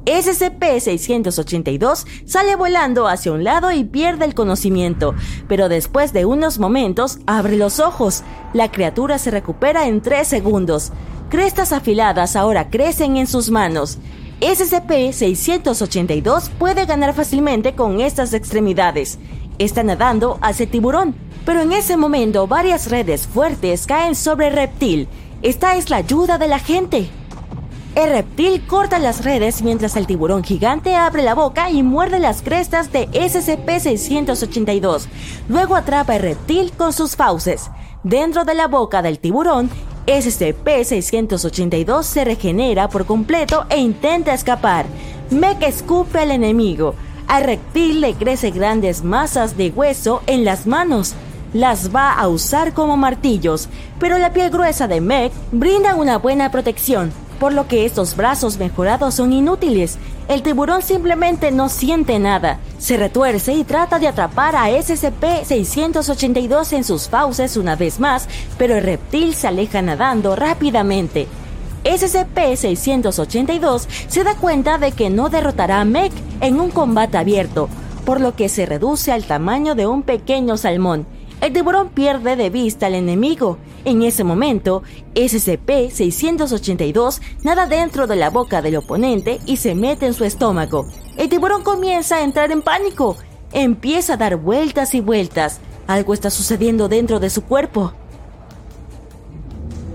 SCP-682 0.06 2.06
sale 2.26 2.56
volando 2.56 3.08
hacia 3.08 3.32
un 3.32 3.44
lado 3.44 3.72
y 3.72 3.84
pierde 3.84 4.26
el 4.26 4.36
conocimiento, 4.36 5.16
pero 5.48 5.70
después 5.70 6.14
de 6.14 6.26
unos 6.26 6.60
momentos 6.60 7.18
abre 7.26 7.58
los 7.58 7.80
ojos. 7.80 8.22
La 8.54 8.72
criatura 8.72 9.18
se 9.18 9.32
recupera 9.32 9.88
en 9.88 10.02
3 10.02 10.28
segundos. 10.28 10.92
Crestas 11.30 11.74
afiladas 11.74 12.38
ahora 12.38 12.70
crecen 12.70 13.18
en 13.18 13.28
sus 13.28 13.50
manos. 13.50 13.98
SCP-682 14.40 16.50
puede 16.58 16.86
ganar 16.86 17.14
fácilmente 17.14 17.76
con 17.76 18.00
estas 18.00 18.34
extremidades. 18.34 19.20
Está 19.60 19.84
nadando 19.84 20.40
hacia 20.42 20.72
tiburón, 20.72 21.14
pero 21.46 21.60
en 21.62 21.74
ese 21.74 21.98
momento 21.98 22.48
varias 22.48 22.90
redes 22.90 23.28
fuertes 23.28 23.86
caen 23.88 24.16
sobre 24.16 24.48
el 24.48 24.54
reptil. 24.54 25.10
Esta 25.42 25.76
es 25.76 25.90
la 25.90 25.98
ayuda 25.98 26.38
de 26.38 26.48
la 26.48 26.60
gente. 26.60 27.10
El 27.96 28.12
reptil 28.12 28.66
corta 28.66 28.98
las 28.98 29.26
redes 29.26 29.62
mientras 29.64 29.98
el 29.98 30.08
tiburón 30.08 30.46
gigante 30.46 30.96
abre 30.96 31.24
la 31.24 31.36
boca 31.36 31.70
y 31.70 31.84
muerde 31.84 32.20
las 32.20 32.42
crestas 32.42 32.94
de 32.94 33.10
SCP-682. 33.10 35.08
Luego 35.50 35.76
atrapa 35.76 36.16
el 36.16 36.22
reptil 36.22 36.72
con 36.72 36.94
sus 36.94 37.18
fauces. 37.18 37.70
Dentro 38.04 38.46
de 38.46 38.54
la 38.54 38.68
boca 38.68 39.02
del 39.02 39.20
tiburón, 39.20 39.70
SCP-682 40.08 42.04
se 42.04 42.26
regenera 42.26 42.90
por 42.90 43.06
completo 43.06 43.66
e 43.70 43.78
intenta 43.78 44.34
escapar. 44.34 44.86
Mech 45.30 45.62
escupe 45.62 46.20
al 46.20 46.32
enemigo. 46.32 46.96
Al 47.28 47.44
reptil 47.44 48.02
le 48.02 48.14
crece 48.14 48.52
grandes 48.52 49.04
masas 49.04 49.58
de 49.58 49.70
hueso 49.70 50.24
en 50.26 50.46
las 50.46 50.66
manos. 50.66 51.14
Las 51.54 51.94
va 51.94 52.14
a 52.14 52.28
usar 52.28 52.74
como 52.74 52.98
martillos, 52.98 53.70
pero 54.00 54.18
la 54.18 54.34
piel 54.34 54.50
gruesa 54.50 54.88
de 54.88 55.02
Mech 55.02 55.34
brinda 55.52 55.96
una 55.96 56.18
buena 56.18 56.52
protección 56.52 57.12
por 57.40 57.54
lo 57.54 57.68
que 57.68 57.86
estos 57.86 58.16
brazos 58.16 58.58
mejorados 58.58 59.16
son 59.16 59.34
inútiles. 59.34 59.98
El 60.28 60.44
tiburón 60.44 60.82
simplemente 60.82 61.52
no 61.52 61.70
siente 61.70 62.20
nada, 62.20 62.60
se 62.80 62.98
retuerce 62.98 63.54
y 63.54 63.64
trata 63.64 63.98
de 63.98 64.10
atrapar 64.10 64.58
a 64.58 64.70
SCP-682 64.70 66.74
en 66.74 66.84
sus 66.84 67.08
fauces 67.08 67.56
una 67.56 67.78
vez 67.78 68.02
más, 68.02 68.28
pero 68.58 68.76
el 68.76 68.84
reptil 68.84 69.34
se 69.34 69.48
aleja 69.48 69.82
nadando 69.82 70.36
rápidamente. 70.36 71.30
SCP-682 71.86 73.88
se 74.10 74.26
da 74.26 74.36
cuenta 74.36 74.78
de 74.78 74.92
que 74.92 75.10
no 75.10 75.30
derrotará 75.30 75.80
a 75.80 75.86
Mech 75.86 76.12
en 76.42 76.60
un 76.60 76.72
combate 76.72 77.18
abierto, 77.18 77.70
por 78.06 78.20
lo 78.20 78.36
que 78.36 78.50
se 78.50 78.66
reduce 78.66 79.14
al 79.14 79.24
tamaño 79.24 79.76
de 79.76 79.88
un 79.88 80.04
pequeño 80.04 80.58
salmón 80.58 81.08
el 81.40 81.54
tiburón 81.54 81.90
pierde 81.90 82.36
de 82.36 82.50
vista 82.50 82.88
al 82.88 82.96
enemigo. 82.96 83.60
En 83.88 84.04
ese 84.04 84.24
momento, 84.26 84.84
SCP-682 85.16 87.22
nada 87.44 87.68
dentro 87.68 88.06
de 88.06 88.18
la 88.18 88.30
boca 88.30 88.62
del 88.62 88.76
oponente 88.76 89.40
y 89.46 89.56
se 89.56 89.76
mete 89.76 90.08
en 90.08 90.14
su 90.14 90.26
estómago. 90.26 90.90
El 91.16 91.30
tiburón 91.30 91.64
comienza 91.64 92.18
a 92.18 92.24
entrar 92.24 92.52
en 92.52 92.62
pánico. 92.62 93.16
Empieza 93.54 94.16
a 94.16 94.18
dar 94.18 94.36
vueltas 94.36 94.94
y 94.94 95.00
vueltas. 95.00 95.62
Algo 95.88 96.14
está 96.14 96.30
sucediendo 96.30 96.90
dentro 96.90 97.22
de 97.22 97.30
su 97.30 97.46
cuerpo. 97.46 97.94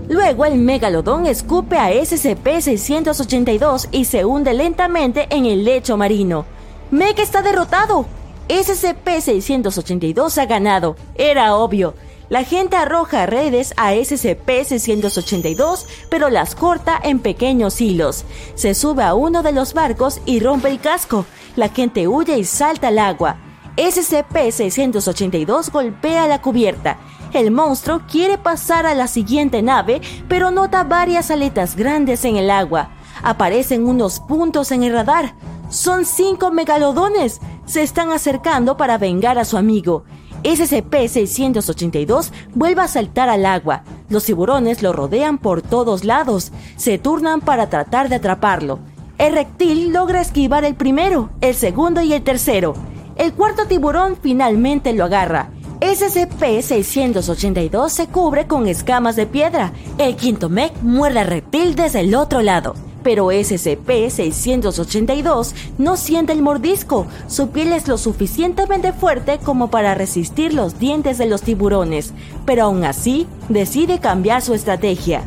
Luego 0.09 0.45
el 0.45 0.57
megalodón 0.57 1.27
escupe 1.27 1.77
a 1.77 1.93
SCP-682 1.93 3.89
y 3.91 4.05
se 4.05 4.25
hunde 4.25 4.55
lentamente 4.55 5.27
en 5.29 5.45
el 5.45 5.63
lecho 5.63 5.97
marino. 5.97 6.47
Meg 6.89 7.19
está 7.19 7.43
derrotado. 7.43 8.07
SCP-682 8.49 10.39
ha 10.39 10.47
ganado. 10.47 10.95
Era 11.13 11.55
obvio. 11.55 11.93
La 12.29 12.43
gente 12.43 12.77
arroja 12.77 13.25
redes 13.25 13.73
a 13.77 13.93
SCP-682, 13.93 15.85
pero 16.09 16.29
las 16.29 16.55
corta 16.55 16.99
en 17.03 17.19
pequeños 17.19 17.81
hilos. 17.81 18.25
Se 18.55 18.73
sube 18.73 19.03
a 19.03 19.13
uno 19.13 19.43
de 19.43 19.51
los 19.51 19.73
barcos 19.73 20.21
y 20.25 20.39
rompe 20.39 20.69
el 20.69 20.79
casco. 20.79 21.25
La 21.55 21.69
gente 21.69 22.07
huye 22.07 22.37
y 22.37 22.45
salta 22.45 22.87
al 22.87 22.99
agua. 22.99 23.37
SCP-682 23.75 25.71
golpea 25.71 26.27
la 26.27 26.41
cubierta. 26.41 26.97
El 27.33 27.51
monstruo 27.51 28.01
quiere 28.09 28.37
pasar 28.37 28.85
a 28.85 28.93
la 28.93 29.07
siguiente 29.07 29.61
nave, 29.61 30.01
pero 30.27 30.51
nota 30.51 30.83
varias 30.83 31.31
aletas 31.31 31.75
grandes 31.75 32.23
en 32.25 32.37
el 32.37 32.51
agua. 32.51 32.91
Aparecen 33.23 33.87
unos 33.87 34.19
puntos 34.19 34.71
en 34.71 34.83
el 34.83 34.93
radar. 34.93 35.35
Son 35.69 36.05
cinco 36.05 36.51
megalodones. 36.51 37.41
Se 37.65 37.81
están 37.81 38.11
acercando 38.11 38.77
para 38.77 38.97
vengar 38.97 39.39
a 39.39 39.45
su 39.45 39.57
amigo. 39.57 40.03
SCP-682 40.43 42.31
vuelve 42.53 42.81
a 42.81 42.87
saltar 42.87 43.29
al 43.29 43.45
agua. 43.45 43.83
Los 44.09 44.25
tiburones 44.25 44.83
lo 44.83 44.93
rodean 44.93 45.37
por 45.37 45.61
todos 45.61 46.03
lados. 46.03 46.51
Se 46.75 46.97
turnan 46.97 47.41
para 47.41 47.69
tratar 47.69 48.09
de 48.09 48.15
atraparlo. 48.15 48.79
El 49.17 49.33
reptil 49.33 49.93
logra 49.93 50.21
esquivar 50.21 50.65
el 50.65 50.75
primero, 50.75 51.29
el 51.41 51.55
segundo 51.55 52.01
y 52.01 52.13
el 52.13 52.23
tercero. 52.23 52.73
El 53.15 53.33
cuarto 53.33 53.67
tiburón 53.67 54.17
finalmente 54.21 54.93
lo 54.93 55.05
agarra. 55.05 55.49
SCP-682 55.79 57.89
se 57.89 58.07
cubre 58.07 58.47
con 58.47 58.67
escamas 58.67 59.15
de 59.15 59.25
piedra. 59.25 59.73
El 59.97 60.15
quinto 60.15 60.49
mech 60.49 60.73
muerde 60.81 61.19
al 61.19 61.27
reptil 61.27 61.75
desde 61.75 62.01
el 62.01 62.15
otro 62.15 62.41
lado 62.41 62.73
pero 63.03 63.27
SCP-682 63.27 65.53
no 65.77 65.97
siente 65.97 66.33
el 66.33 66.41
mordisco. 66.41 67.05
Su 67.27 67.49
piel 67.49 67.73
es 67.73 67.87
lo 67.87 67.97
suficientemente 67.97 68.93
fuerte 68.93 69.39
como 69.43 69.69
para 69.69 69.93
resistir 69.93 70.53
los 70.53 70.79
dientes 70.79 71.17
de 71.17 71.25
los 71.25 71.41
tiburones, 71.41 72.13
pero 72.45 72.63
aún 72.63 72.85
así 72.85 73.27
decide 73.49 73.99
cambiar 73.99 74.41
su 74.41 74.53
estrategia. 74.53 75.23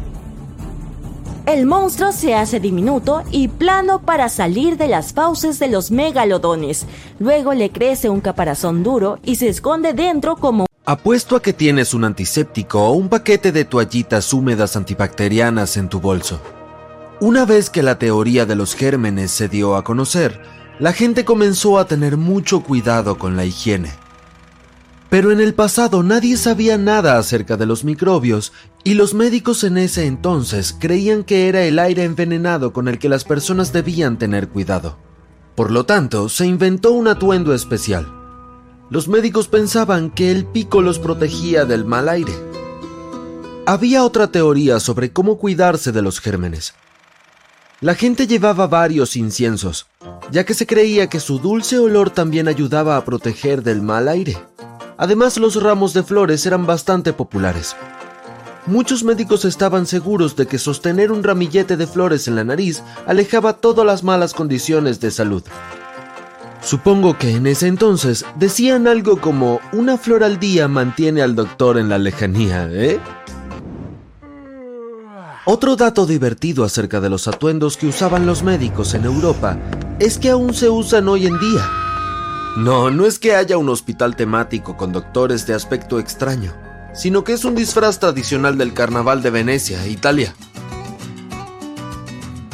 El 1.47 1.67
monstruo 1.67 2.11
se 2.11 2.35
hace 2.35 2.59
diminuto 2.59 3.23
y 3.31 3.47
plano 3.47 4.03
para 4.03 4.29
salir 4.29 4.77
de 4.77 4.89
las 4.89 5.13
fauces 5.13 5.61
de 5.61 5.69
los 5.69 5.93
megalodones. 5.93 6.87
Luego 7.21 7.55
le 7.55 7.71
crece 7.71 8.09
un 8.09 8.21
caparazón 8.21 8.83
duro 8.83 9.21
y 9.25 9.37
se 9.37 9.49
esconde 9.49 9.93
dentro 9.93 10.35
como 10.37 10.67
Apuesto 10.89 11.35
a 11.35 11.43
que 11.43 11.53
tienes 11.53 11.95
un 11.95 12.05
antiséptico 12.05 12.81
o 12.81 12.93
un 12.93 13.09
paquete 13.09 13.51
de 13.51 13.65
toallitas 13.65 14.33
húmedas 14.33 14.77
antibacterianas 14.77 15.77
en 15.77 15.89
tu 15.89 16.01
bolso. 16.01 16.41
Una 17.21 17.47
vez 17.47 17.71
que 17.71 17.83
la 17.83 17.99
teoría 17.99 18.45
de 18.45 18.57
los 18.57 18.75
gérmenes 18.75 19.31
se 19.31 19.49
dio 19.49 19.77
a 19.77 19.85
conocer, 19.85 20.43
la 20.79 20.93
gente 20.93 21.25
comenzó 21.25 21.79
a 21.79 21.87
tener 21.87 22.19
mucho 22.19 22.61
cuidado 22.61 23.17
con 23.17 23.37
la 23.37 23.47
higiene. 23.47 23.91
Pero 25.09 25.31
en 25.31 25.41
el 25.41 25.55
pasado 25.55 26.03
nadie 26.03 26.37
sabía 26.37 26.77
nada 26.77 27.17
acerca 27.17 27.57
de 27.57 27.65
los 27.65 27.85
microbios 27.85 28.53
y 28.85 28.95
los 28.95 29.15
médicos 29.15 29.65
en 29.65 29.79
ese 29.79 30.05
entonces 30.05 30.77
creían 30.79 31.25
que 31.25 31.49
era 31.49 31.63
el 31.63 31.79
aire 31.79 32.05
envenenado 32.05 32.75
con 32.75 32.87
el 32.87 32.99
que 32.99 33.09
las 33.09 33.25
personas 33.25 33.73
debían 33.73 34.19
tener 34.19 34.49
cuidado. 34.49 34.99
Por 35.55 35.71
lo 35.71 35.87
tanto, 35.87 36.29
se 36.29 36.45
inventó 36.47 36.93
un 36.93 37.09
atuendo 37.09 37.55
especial. 37.55 38.13
Los 38.91 39.09
médicos 39.09 39.49
pensaban 39.49 40.11
que 40.11 40.31
el 40.31 40.45
pico 40.45 40.83
los 40.83 40.99
protegía 40.99 41.65
del 41.65 41.87
mal 41.87 42.11
aire. 42.11 42.35
Había 43.65 44.05
otra 44.05 44.27
teoría 44.27 44.81
sobre 44.81 45.13
cómo 45.13 45.39
cuidarse 45.39 45.93
de 45.93 46.03
los 46.03 46.21
gérmenes, 46.21 46.75
la 47.83 47.95
gente 47.95 48.27
llevaba 48.27 48.67
varios 48.67 49.17
inciensos, 49.17 49.87
ya 50.31 50.45
que 50.45 50.55
se 50.55 50.67
creía 50.67 51.09
que 51.09 51.21
su 51.21 51.39
dulce 51.39 51.79
olor 51.79 52.09
también 52.09 52.49
ayudaba 52.49 52.97
a 52.97 53.05
proteger 53.05 53.63
del 53.63 53.83
mal 53.83 54.09
aire. 54.09 54.39
Además, 54.97 55.37
los 55.37 55.63
ramos 55.63 55.93
de 55.93 56.03
flores 56.03 56.47
eran 56.47 56.65
bastante 56.65 57.13
populares. 57.13 57.77
Muchos 58.67 59.05
médicos 59.05 59.45
estaban 59.45 59.87
seguros 59.87 60.37
de 60.37 60.47
que 60.47 60.59
sostener 60.59 61.13
un 61.13 61.23
ramillete 61.23 61.77
de 61.77 61.87
flores 61.87 62.27
en 62.29 62.37
la 62.37 62.45
nariz 62.45 62.83
alejaba 63.07 63.53
todas 63.53 63.85
las 63.85 64.03
malas 64.03 64.33
condiciones 64.33 64.99
de 64.99 65.11
salud. 65.11 65.43
Supongo 66.63 67.17
que 67.19 67.31
en 67.33 67.47
ese 67.47 67.69
entonces 67.69 68.25
decían 68.37 68.89
algo 68.89 69.21
como 69.21 69.61
una 69.73 69.99
flor 69.99 70.25
al 70.25 70.41
día 70.41 70.67
mantiene 70.67 71.21
al 71.23 71.37
doctor 71.37 71.79
en 71.79 71.91
la 71.91 71.99
lejanía, 71.99 72.69
¿eh? 72.73 72.99
Otro 75.49 75.77
dato 75.77 76.07
divertido 76.07 76.65
acerca 76.65 77.01
de 77.01 77.09
los 77.09 77.29
atuendos 77.29 77.77
que 77.77 77.87
usaban 77.87 78.27
los 78.27 78.43
médicos 78.43 78.95
en 78.95 79.05
Europa 79.05 79.57
es 80.01 80.19
que 80.19 80.31
aún 80.31 80.53
se 80.53 80.69
usan 80.69 81.07
hoy 81.07 81.29
en 81.29 81.39
día. 81.39 81.71
No, 82.57 82.91
no 82.91 83.07
es 83.07 83.21
que 83.21 83.37
haya 83.37 83.57
un 83.57 83.69
hospital 83.69 84.17
temático 84.17 84.77
con 84.77 84.91
doctores 84.91 85.47
de 85.47 85.55
aspecto 85.55 86.01
extraño, 86.01 86.53
sino 86.95 87.23
que 87.23 87.33
es 87.33 87.45
un 87.45 87.55
disfraz 87.55 88.01
tradicional 88.01 88.59
del 88.59 88.75
Carnaval 88.75 89.23
de 89.23 89.31
Venecia, 89.31 89.87
Italia. 89.87 90.35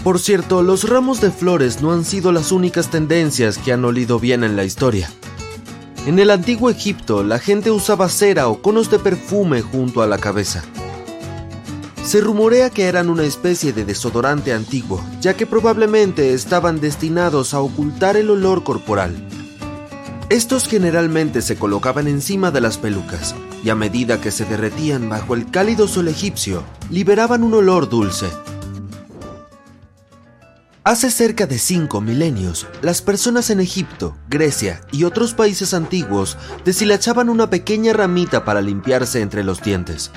Por 0.05 0.19
cierto, 0.19 0.61
los 0.61 0.87
ramos 0.87 1.23
de 1.23 1.31
flores 1.31 1.81
no 1.81 1.93
han 1.93 2.05
sido 2.05 2.31
las 2.31 2.53
únicas 2.53 2.91
tendencias 2.91 3.57
que 3.57 3.73
han 3.73 3.87
olido 3.87 4.21
bien 4.21 4.45
en 4.45 4.55
la 4.55 4.65
historia. 4.65 5.11
En 6.05 6.19
el 6.19 6.31
antiguo 6.31 6.69
Egipto, 6.69 7.23
la 7.23 7.39
gente 7.39 7.71
usaba 7.71 8.11
cera 8.11 8.49
o 8.49 8.61
conos 8.61 8.91
de 8.91 8.99
perfume 8.99 9.63
junto 9.63 10.03
a 10.03 10.07
la 10.07 10.19
cabeza. 10.19 10.63
Se 12.05 12.21
rumorea 12.21 12.69
que 12.69 12.87
eran 12.89 13.09
una 13.09 13.23
especie 13.23 13.73
de 13.73 13.85
desodorante 13.85 14.53
antiguo, 14.53 15.03
ya 15.21 15.35
que 15.35 15.47
probablemente 15.47 16.35
estaban 16.35 16.81
destinados 16.81 17.55
a 17.55 17.61
ocultar 17.61 18.17
el 18.17 18.29
olor 18.29 18.65
corporal. 18.65 19.15
Estos 20.29 20.67
generalmente 20.67 21.43
se 21.43 21.57
colocaban 21.57 22.09
encima 22.09 22.51
de 22.51 22.61
las 22.61 22.77
pelucas, 22.77 23.37
y 23.63 23.71
a 23.71 23.77
medida 23.77 24.21
que 24.21 24.33
se 24.33 24.45
derretían 24.45 25.09
bajo 25.09 25.35
el 25.35 25.51
cálido 25.51 25.87
sol 25.87 26.09
egipcio, 26.09 26.65
liberaban 26.91 27.45
un 27.45 27.55
olor 27.55 27.89
dulce. 27.89 28.27
Hace 30.85 31.13
cerca 31.13 31.47
de 31.47 31.61
cinco 31.61 32.01
milenios, 32.01 32.67
las 32.81 33.01
personas 33.01 33.49
en 33.51 33.61
Egipto, 33.61 34.17
Grecia 34.29 34.81
y 34.91 35.05
otros 35.05 35.35
países 35.35 35.73
antiguos 35.73 36.37
deshilachaban 36.65 37.29
una 37.29 37.49
pequeña 37.49 37.93
ramita 37.93 38.45
para 38.45 38.61
limpiarse 38.61 39.21
entre 39.21 39.45
los 39.45 39.63
dientes. 39.63 40.11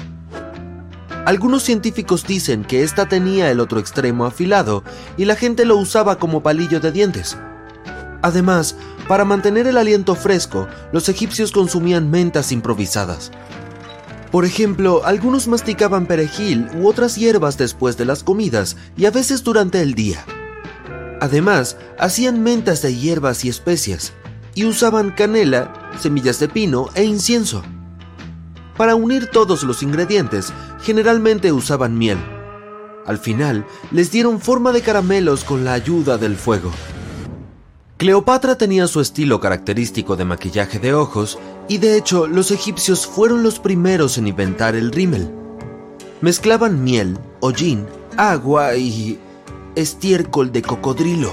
Algunos 1.25 1.63
científicos 1.63 2.25
dicen 2.27 2.63
que 2.63 2.83
esta 2.83 3.07
tenía 3.07 3.49
el 3.49 3.59
otro 3.59 3.79
extremo 3.79 4.25
afilado 4.25 4.83
y 5.17 5.25
la 5.25 5.35
gente 5.35 5.65
lo 5.65 5.75
usaba 5.75 6.19
como 6.19 6.43
palillo 6.43 6.79
de 6.79 6.91
dientes. 6.91 7.35
Además, 8.21 8.75
para 9.07 9.25
mantener 9.25 9.65
el 9.65 9.77
aliento 9.77 10.13
fresco, 10.13 10.67
los 10.91 11.09
egipcios 11.09 11.51
consumían 11.51 12.11
mentas 12.11 12.51
improvisadas. 12.51 13.31
Por 14.31 14.45
ejemplo, 14.45 15.01
algunos 15.03 15.47
masticaban 15.47 16.05
perejil 16.05 16.67
u 16.75 16.87
otras 16.87 17.15
hierbas 17.15 17.57
después 17.57 17.97
de 17.97 18.05
las 18.05 18.23
comidas 18.23 18.77
y 18.95 19.05
a 19.05 19.11
veces 19.11 19.43
durante 19.43 19.81
el 19.81 19.95
día. 19.95 20.23
Además, 21.21 21.77
hacían 21.97 22.43
mentas 22.43 22.83
de 22.83 22.95
hierbas 22.95 23.45
y 23.45 23.49
especias, 23.49 24.13
y 24.53 24.65
usaban 24.65 25.11
canela, 25.11 25.73
semillas 25.99 26.39
de 26.39 26.49
pino 26.49 26.89
e 26.93 27.03
incienso. 27.03 27.63
Para 28.77 28.95
unir 28.95 29.27
todos 29.31 29.63
los 29.63 29.81
ingredientes, 29.83 30.51
generalmente 30.85 31.51
usaban 31.51 31.97
miel. 31.97 32.19
Al 33.07 33.17
final, 33.17 33.65
les 33.91 34.11
dieron 34.11 34.39
forma 34.39 34.71
de 34.71 34.81
caramelos 34.81 35.43
con 35.43 35.65
la 35.65 35.73
ayuda 35.73 36.19
del 36.19 36.35
fuego. 36.35 36.71
Cleopatra 37.97 38.55
tenía 38.55 38.87
su 38.87 39.01
estilo 39.01 39.39
característico 39.39 40.15
de 40.15 40.25
maquillaje 40.25 40.79
de 40.79 40.93
ojos 40.93 41.39
y 41.67 41.79
de 41.79 41.97
hecho 41.97 42.27
los 42.27 42.51
egipcios 42.51 43.07
fueron 43.07 43.41
los 43.41 43.59
primeros 43.59 44.17
en 44.19 44.27
inventar 44.27 44.75
el 44.75 44.91
rímel. 44.91 45.31
Mezclaban 46.21 46.83
miel, 46.83 47.17
hollín, 47.39 47.85
agua 48.15 48.75
y 48.75 49.17
estiércol 49.75 50.51
de 50.51 50.61
cocodrilo. 50.61 51.31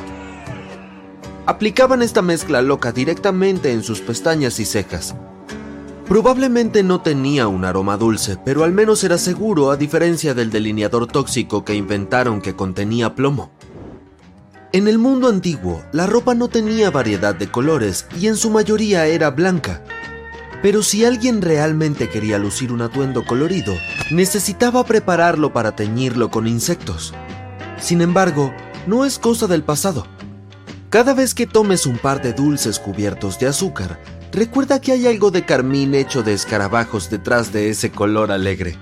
Aplicaban 1.45 2.01
esta 2.01 2.23
mezcla 2.23 2.63
loca 2.63 2.93
directamente 2.93 3.73
en 3.73 3.83
sus 3.83 4.01
pestañas 4.01 4.61
y 4.61 4.65
cejas. 4.65 5.15
Probablemente 6.13 6.83
no 6.83 7.01
tenía 7.01 7.49
un 7.49 7.65
aroma 7.65 7.97
dulce, 7.97 8.37
pero 8.45 8.65
al 8.65 8.73
menos 8.73 9.03
era 9.03 9.17
seguro 9.17 9.71
a 9.71 9.79
diferencia 9.79 10.35
del 10.35 10.51
delineador 10.51 11.07
tóxico 11.07 11.65
que 11.65 11.75
inventaron 11.75 12.43
que 12.43 12.55
contenía 12.55 13.15
plomo. 13.15 13.51
En 14.73 14.89
el 14.89 14.99
mundo 14.99 15.29
antiguo, 15.29 15.83
la 15.91 16.07
ropa 16.07 16.35
no 16.35 16.49
tenía 16.49 16.91
variedad 16.91 17.35
de 17.35 17.51
colores 17.51 18.05
y 18.21 18.27
en 18.27 18.37
su 18.37 18.51
mayoría 18.51 19.07
era 19.07 19.31
blanca. 19.31 19.83
Pero 20.61 20.83
si 20.83 21.03
alguien 21.07 21.41
realmente 21.41 22.11
quería 22.11 22.39
lucir 22.39 22.73
un 22.73 22.83
atuendo 22.83 23.25
colorido, 23.25 23.73
necesitaba 24.11 24.85
prepararlo 24.85 25.55
para 25.55 25.75
teñirlo 25.75 26.31
con 26.31 26.47
insectos. 26.47 27.15
Sin 27.81 28.03
embargo, 28.03 28.53
no 28.87 29.07
es 29.07 29.19
cosa 29.19 29.47
del 29.47 29.63
pasado. 29.63 30.07
Cada 30.91 31.15
vez 31.15 31.35
que 31.35 31.47
tomes 31.47 31.87
un 31.87 31.97
par 31.97 32.21
de 32.21 32.35
dulces 32.35 32.79
cubiertos 32.79 33.39
de 33.39 33.47
azúcar, 33.47 33.99
recuerda 34.33 34.81
que 34.81 34.93
hay 34.93 35.07
algo 35.07 35.31
de 35.31 35.45
carmín 35.45 35.95
hecho 35.95 36.23
de 36.23 36.33
escarabajos 36.33 37.11
detrás 37.11 37.53
de 37.53 37.71
ese 37.71 37.91
color 37.93 38.33
alegre. 38.33 38.77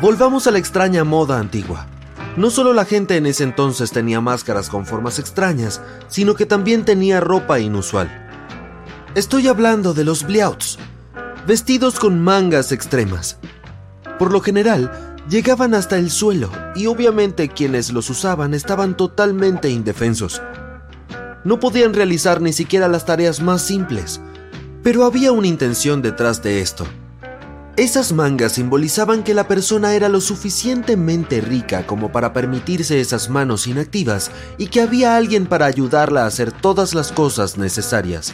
Volvamos 0.00 0.46
a 0.46 0.50
la 0.50 0.58
extraña 0.58 1.04
moda 1.04 1.38
antigua. 1.38 1.86
No 2.36 2.50
solo 2.50 2.72
la 2.72 2.84
gente 2.84 3.16
en 3.16 3.26
ese 3.26 3.44
entonces 3.44 3.92
tenía 3.92 4.20
máscaras 4.20 4.68
con 4.68 4.86
formas 4.86 5.18
extrañas, 5.18 5.80
sino 6.08 6.34
que 6.34 6.46
también 6.46 6.84
tenía 6.84 7.20
ropa 7.20 7.60
inusual. 7.60 8.10
Estoy 9.14 9.46
hablando 9.48 9.94
de 9.94 10.04
los 10.04 10.24
bliauts. 10.24 10.78
vestidos 11.46 11.98
con 11.98 12.22
mangas 12.22 12.72
extremas. 12.72 13.36
Por 14.18 14.32
lo 14.32 14.40
general, 14.40 15.14
llegaban 15.28 15.74
hasta 15.74 15.98
el 15.98 16.10
suelo 16.10 16.50
y 16.74 16.86
obviamente 16.86 17.48
quienes 17.48 17.92
los 17.92 18.08
usaban 18.10 18.54
estaban 18.54 18.96
totalmente 18.96 19.68
indefensos. 19.68 20.40
No 21.44 21.60
podían 21.60 21.94
realizar 21.94 22.40
ni 22.40 22.52
siquiera 22.52 22.88
las 22.88 23.04
tareas 23.04 23.40
más 23.40 23.62
simples, 23.62 24.20
pero 24.82 25.04
había 25.04 25.32
una 25.32 25.46
intención 25.46 26.02
detrás 26.02 26.42
de 26.42 26.60
esto. 26.60 26.86
Esas 27.76 28.12
mangas 28.12 28.52
simbolizaban 28.52 29.24
que 29.24 29.34
la 29.34 29.48
persona 29.48 29.94
era 29.94 30.08
lo 30.08 30.20
suficientemente 30.20 31.40
rica 31.40 31.86
como 31.86 32.12
para 32.12 32.32
permitirse 32.32 33.00
esas 33.00 33.28
manos 33.28 33.66
inactivas 33.66 34.30
y 34.58 34.68
que 34.68 34.80
había 34.80 35.16
alguien 35.16 35.46
para 35.46 35.66
ayudarla 35.66 36.22
a 36.22 36.26
hacer 36.26 36.52
todas 36.52 36.94
las 36.94 37.10
cosas 37.10 37.58
necesarias. 37.58 38.32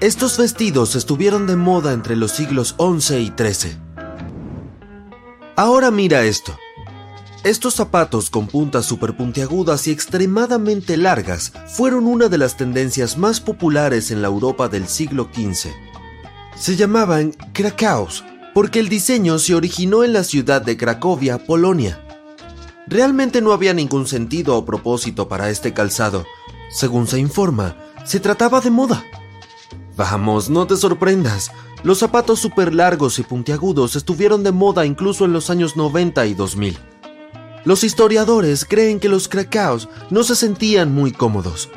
Estos 0.00 0.38
vestidos 0.38 0.94
estuvieron 0.94 1.46
de 1.46 1.56
moda 1.56 1.92
entre 1.92 2.14
los 2.14 2.30
siglos 2.30 2.76
XI 2.78 3.16
y 3.16 3.32
XIII. 3.36 3.76
Ahora 5.56 5.90
mira 5.90 6.22
esto. 6.24 6.56
Estos 7.46 7.74
zapatos 7.74 8.28
con 8.28 8.48
puntas 8.48 8.86
superpuntiagudas 8.86 9.86
y 9.86 9.92
extremadamente 9.92 10.96
largas 10.96 11.52
fueron 11.68 12.08
una 12.08 12.26
de 12.26 12.38
las 12.38 12.56
tendencias 12.56 13.18
más 13.18 13.38
populares 13.38 14.10
en 14.10 14.20
la 14.20 14.26
Europa 14.26 14.68
del 14.68 14.88
siglo 14.88 15.28
XV. 15.32 15.70
Se 16.58 16.74
llamaban 16.74 17.30
Krakaus 17.52 18.24
porque 18.52 18.80
el 18.80 18.88
diseño 18.88 19.38
se 19.38 19.54
originó 19.54 20.02
en 20.02 20.12
la 20.12 20.24
ciudad 20.24 20.60
de 20.60 20.76
Cracovia, 20.76 21.38
Polonia. 21.38 22.04
Realmente 22.88 23.40
no 23.40 23.52
había 23.52 23.74
ningún 23.74 24.08
sentido 24.08 24.56
o 24.56 24.64
propósito 24.64 25.28
para 25.28 25.48
este 25.48 25.72
calzado. 25.72 26.26
Según 26.68 27.06
se 27.06 27.20
informa, 27.20 27.76
se 28.04 28.18
trataba 28.18 28.60
de 28.60 28.70
moda. 28.70 29.04
Vamos, 29.96 30.50
no 30.50 30.66
te 30.66 30.76
sorprendas. 30.76 31.52
Los 31.84 31.98
zapatos 31.98 32.40
súper 32.40 32.74
largos 32.74 33.20
y 33.20 33.22
puntiagudos 33.22 33.94
estuvieron 33.94 34.42
de 34.42 34.50
moda 34.50 34.84
incluso 34.84 35.24
en 35.24 35.32
los 35.32 35.48
años 35.48 35.76
90 35.76 36.26
y 36.26 36.34
2000. 36.34 36.95
Los 37.66 37.82
historiadores 37.82 38.64
creen 38.64 39.00
que 39.00 39.08
los 39.08 39.26
cracaos 39.26 39.88
no 40.08 40.22
se 40.22 40.36
sentían 40.36 40.94
muy 40.94 41.10
cómodos. 41.10 41.68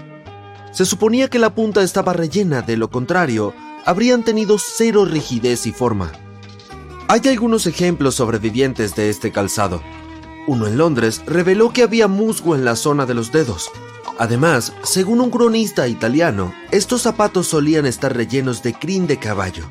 Se 0.71 0.86
suponía 0.86 1.32
que 1.32 1.39
la 1.39 1.56
punta 1.56 1.82
estaba 1.82 2.13
rellena, 2.13 2.62
de 2.62 2.78
lo 2.78 2.91
contrario, 2.91 3.56
habrían 3.86 4.23
tenido 4.23 4.58
cero 4.60 5.06
rigidez 5.06 5.65
y 5.65 5.71
forma. 5.71 6.12
Hay 7.08 7.21
algunos 7.28 7.65
ejemplos 7.65 8.13
sobrevivientes 8.13 8.95
de 8.95 9.10
este 9.10 9.32
calzado. 9.32 9.82
Uno 10.45 10.67
en 10.67 10.78
Londres 10.78 11.23
reveló 11.25 11.73
que 11.73 11.82
había 11.82 12.08
musgo 12.08 12.54
en 12.54 12.65
la 12.65 12.75
zona 12.75 13.08
de 13.08 13.15
los 13.15 13.32
dedos. 13.32 13.71
Además, 14.19 14.73
según 14.84 15.19
un 15.19 15.32
cronista 15.32 15.88
italiano, 15.88 16.54
estos 16.69 17.02
zapatos 17.02 17.47
solían 17.47 17.88
estar 17.88 18.15
rellenos 18.15 18.62
de 18.62 18.75
crin 18.75 19.08
de 19.08 19.17
caballo. 19.17 19.63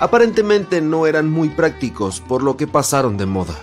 Aparentemente 0.00 0.80
no 0.80 1.06
eran 1.06 1.28
muy 1.28 1.50
prácticos, 1.50 2.20
por 2.20 2.42
lo 2.42 2.56
que 2.56 2.66
pasaron 2.66 3.18
de 3.18 3.26
moda. 3.26 3.62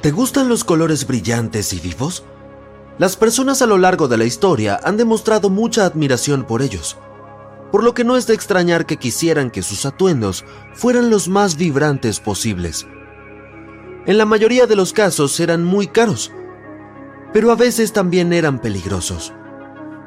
¿Te 0.00 0.10
gustan 0.10 0.48
los 0.48 0.64
colores 0.64 1.06
brillantes 1.06 1.72
y 1.72 1.80
vivos? 1.80 2.24
Las 2.98 3.16
personas 3.16 3.62
a 3.62 3.66
lo 3.66 3.78
largo 3.78 4.08
de 4.08 4.16
la 4.16 4.24
historia 4.24 4.80
han 4.82 4.96
demostrado 4.96 5.50
mucha 5.50 5.84
admiración 5.84 6.44
por 6.44 6.62
ellos 6.62 6.96
por 7.70 7.84
lo 7.84 7.94
que 7.94 8.04
no 8.04 8.16
es 8.16 8.26
de 8.26 8.34
extrañar 8.34 8.86
que 8.86 8.96
quisieran 8.96 9.50
que 9.50 9.62
sus 9.62 9.86
atuendos 9.86 10.44
fueran 10.74 11.10
los 11.10 11.28
más 11.28 11.56
vibrantes 11.56 12.20
posibles. 12.20 12.86
En 14.06 14.18
la 14.18 14.24
mayoría 14.24 14.66
de 14.66 14.76
los 14.76 14.92
casos 14.92 15.38
eran 15.40 15.64
muy 15.64 15.86
caros, 15.86 16.32
pero 17.32 17.52
a 17.52 17.56
veces 17.56 17.92
también 17.92 18.32
eran 18.32 18.60
peligrosos. 18.60 19.32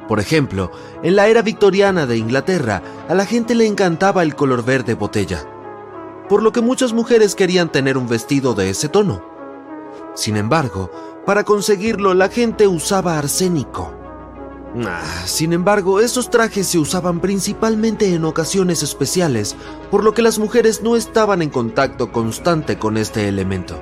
Por 0.08 0.20
ejemplo, 0.20 0.72
en 1.04 1.16
la 1.16 1.28
era 1.28 1.42
victoriana 1.42 2.06
de 2.06 2.18
Inglaterra, 2.18 2.84
a 3.08 3.14
la 3.14 3.26
gente 3.26 3.56
le 3.56 3.66
encantaba 3.66 4.24
el 4.24 4.36
color 4.36 4.66
verde 4.66 4.96
botella, 4.96 5.48
por 6.28 6.44
lo 6.44 6.52
que 6.52 6.62
muchas 6.62 6.92
mujeres 6.92 7.36
querían 7.36 7.72
tener 7.72 7.98
un 7.98 8.10
vestido 8.10 8.54
de 8.54 8.70
ese 8.70 8.90
tono. 8.90 9.33
Sin 10.16 10.38
embargo, 10.38 10.92
para 11.26 11.44
conseguirlo 11.44 12.14
la 12.14 12.30
gente 12.30 12.68
usaba 12.68 13.18
arsénico 13.18 14.04
Ah, 14.76 15.24
sin 15.26 15.54
embargo, 15.54 16.00
estos 16.00 16.32
trajes 16.32 16.68
se 16.68 16.80
usaban 16.80 17.20
principalmente 17.20 18.14
en 18.14 18.26
ocasiones 18.26 18.82
especiales, 18.82 19.56
por 19.92 20.04
lo 20.04 20.16
que 20.16 20.24
las 20.24 20.40
mujeres 20.40 20.82
no 20.82 20.96
estaban 20.96 21.44
en 21.44 21.52
contacto 21.52 22.12
constante 22.12 22.80
con 22.80 22.98
este 22.98 23.28
elemento. 23.28 23.80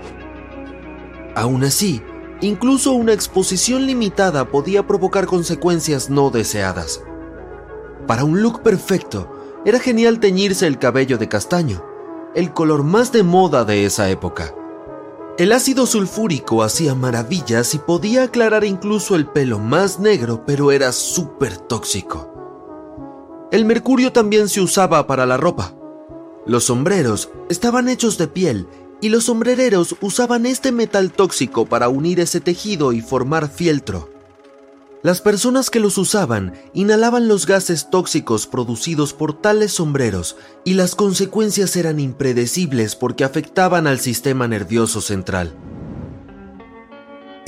Aún 1.33 1.63
así, 1.63 2.01
incluso 2.41 2.91
una 2.91 3.13
exposición 3.13 3.85
limitada 3.85 4.49
podía 4.49 4.85
provocar 4.85 5.27
consecuencias 5.27 6.09
no 6.09 6.29
deseadas. 6.29 7.01
Para 8.05 8.25
un 8.25 8.41
look 8.41 8.61
perfecto, 8.61 9.33
era 9.63 9.79
genial 9.79 10.19
teñirse 10.19 10.67
el 10.67 10.77
cabello 10.77 11.17
de 11.17 11.29
castaño, 11.29 11.85
el 12.35 12.51
color 12.51 12.83
más 12.83 13.13
de 13.13 13.23
moda 13.23 13.63
de 13.63 13.85
esa 13.85 14.09
época. 14.09 14.53
El 15.41 15.53
ácido 15.53 15.87
sulfúrico 15.87 16.61
hacía 16.61 16.93
maravillas 16.93 17.73
y 17.73 17.79
podía 17.79 18.25
aclarar 18.25 18.63
incluso 18.63 19.15
el 19.15 19.25
pelo 19.25 19.57
más 19.57 19.99
negro, 19.99 20.43
pero 20.45 20.71
era 20.71 20.91
súper 20.91 21.57
tóxico. 21.57 23.49
El 23.51 23.65
mercurio 23.65 24.11
también 24.11 24.49
se 24.49 24.61
usaba 24.61 25.07
para 25.07 25.25
la 25.25 25.37
ropa. 25.37 25.73
Los 26.45 26.65
sombreros 26.65 27.31
estaban 27.49 27.89
hechos 27.89 28.19
de 28.19 28.27
piel 28.27 28.67
y 29.01 29.09
los 29.09 29.23
sombrereros 29.23 29.95
usaban 29.99 30.45
este 30.45 30.71
metal 30.71 31.11
tóxico 31.11 31.65
para 31.65 31.89
unir 31.89 32.19
ese 32.19 32.39
tejido 32.39 32.93
y 32.93 33.01
formar 33.01 33.49
fieltro. 33.49 34.10
Las 35.03 35.19
personas 35.19 35.71
que 35.71 35.79
los 35.79 35.97
usaban 35.97 36.53
inhalaban 36.73 37.27
los 37.27 37.47
gases 37.47 37.89
tóxicos 37.89 38.45
producidos 38.45 39.13
por 39.13 39.33
tales 39.33 39.73
sombreros 39.73 40.35
y 40.63 40.75
las 40.75 40.93
consecuencias 40.93 41.75
eran 41.75 41.99
impredecibles 41.99 42.95
porque 42.95 43.23
afectaban 43.23 43.87
al 43.87 43.99
sistema 43.99 44.47
nervioso 44.47 45.01
central. 45.01 45.55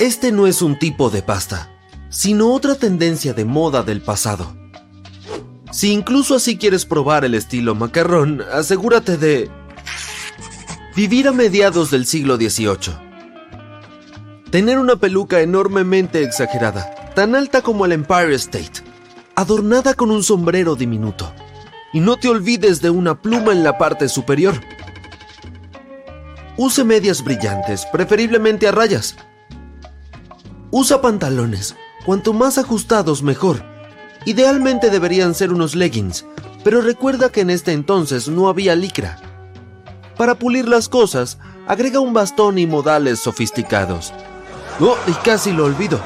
Este 0.00 0.32
no 0.32 0.48
es 0.48 0.62
un 0.62 0.80
tipo 0.80 1.10
de 1.10 1.22
pasta, 1.22 1.70
sino 2.08 2.52
otra 2.52 2.74
tendencia 2.74 3.34
de 3.34 3.44
moda 3.44 3.84
del 3.84 4.02
pasado. 4.02 4.56
Si 5.70 5.92
incluso 5.92 6.34
así 6.34 6.58
quieres 6.58 6.84
probar 6.84 7.24
el 7.24 7.34
estilo 7.34 7.76
macarrón, 7.76 8.42
asegúrate 8.52 9.16
de 9.16 9.48
vivir 10.96 11.28
a 11.28 11.32
mediados 11.32 11.92
del 11.92 12.04
siglo 12.04 12.36
XVIII. 12.36 12.96
Tener 14.50 14.80
una 14.80 14.96
peluca 14.96 15.40
enormemente 15.40 16.24
exagerada 16.24 16.93
tan 17.14 17.36
alta 17.36 17.62
como 17.62 17.84
el 17.84 17.92
Empire 17.92 18.34
State, 18.34 18.82
adornada 19.36 19.94
con 19.94 20.10
un 20.10 20.22
sombrero 20.22 20.74
diminuto. 20.74 21.32
Y 21.92 22.00
no 22.00 22.16
te 22.16 22.28
olvides 22.28 22.82
de 22.82 22.90
una 22.90 23.20
pluma 23.22 23.52
en 23.52 23.62
la 23.62 23.78
parte 23.78 24.08
superior. 24.08 24.54
Use 26.56 26.82
medias 26.82 27.22
brillantes, 27.22 27.86
preferiblemente 27.92 28.66
a 28.66 28.72
rayas. 28.72 29.16
Usa 30.72 31.00
pantalones, 31.00 31.76
cuanto 32.04 32.32
más 32.32 32.58
ajustados 32.58 33.22
mejor. 33.22 33.62
Idealmente 34.24 34.90
deberían 34.90 35.34
ser 35.34 35.52
unos 35.52 35.76
leggings, 35.76 36.26
pero 36.64 36.80
recuerda 36.80 37.30
que 37.30 37.42
en 37.42 37.50
este 37.50 37.72
entonces 37.72 38.28
no 38.28 38.48
había 38.48 38.74
licra. 38.74 39.20
Para 40.16 40.34
pulir 40.34 40.66
las 40.66 40.88
cosas, 40.88 41.38
agrega 41.68 42.00
un 42.00 42.12
bastón 42.12 42.58
y 42.58 42.66
modales 42.66 43.20
sofisticados. 43.20 44.12
Oh, 44.80 44.96
y 45.06 45.12
casi 45.24 45.52
lo 45.52 45.64
olvido 45.64 46.00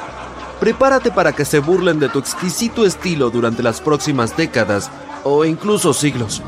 prepárate 0.60 1.10
para 1.10 1.32
que 1.32 1.44
se 1.44 1.58
burlen 1.60 1.98
de 1.98 2.08
tu 2.08 2.18
exquisito 2.18 2.84
estilo 2.84 3.30
durante 3.30 3.62
las 3.62 3.80
próximas 3.80 4.36
décadas 4.36 4.90
o 5.24 5.44
incluso 5.44 5.92
siglos. 5.92 6.42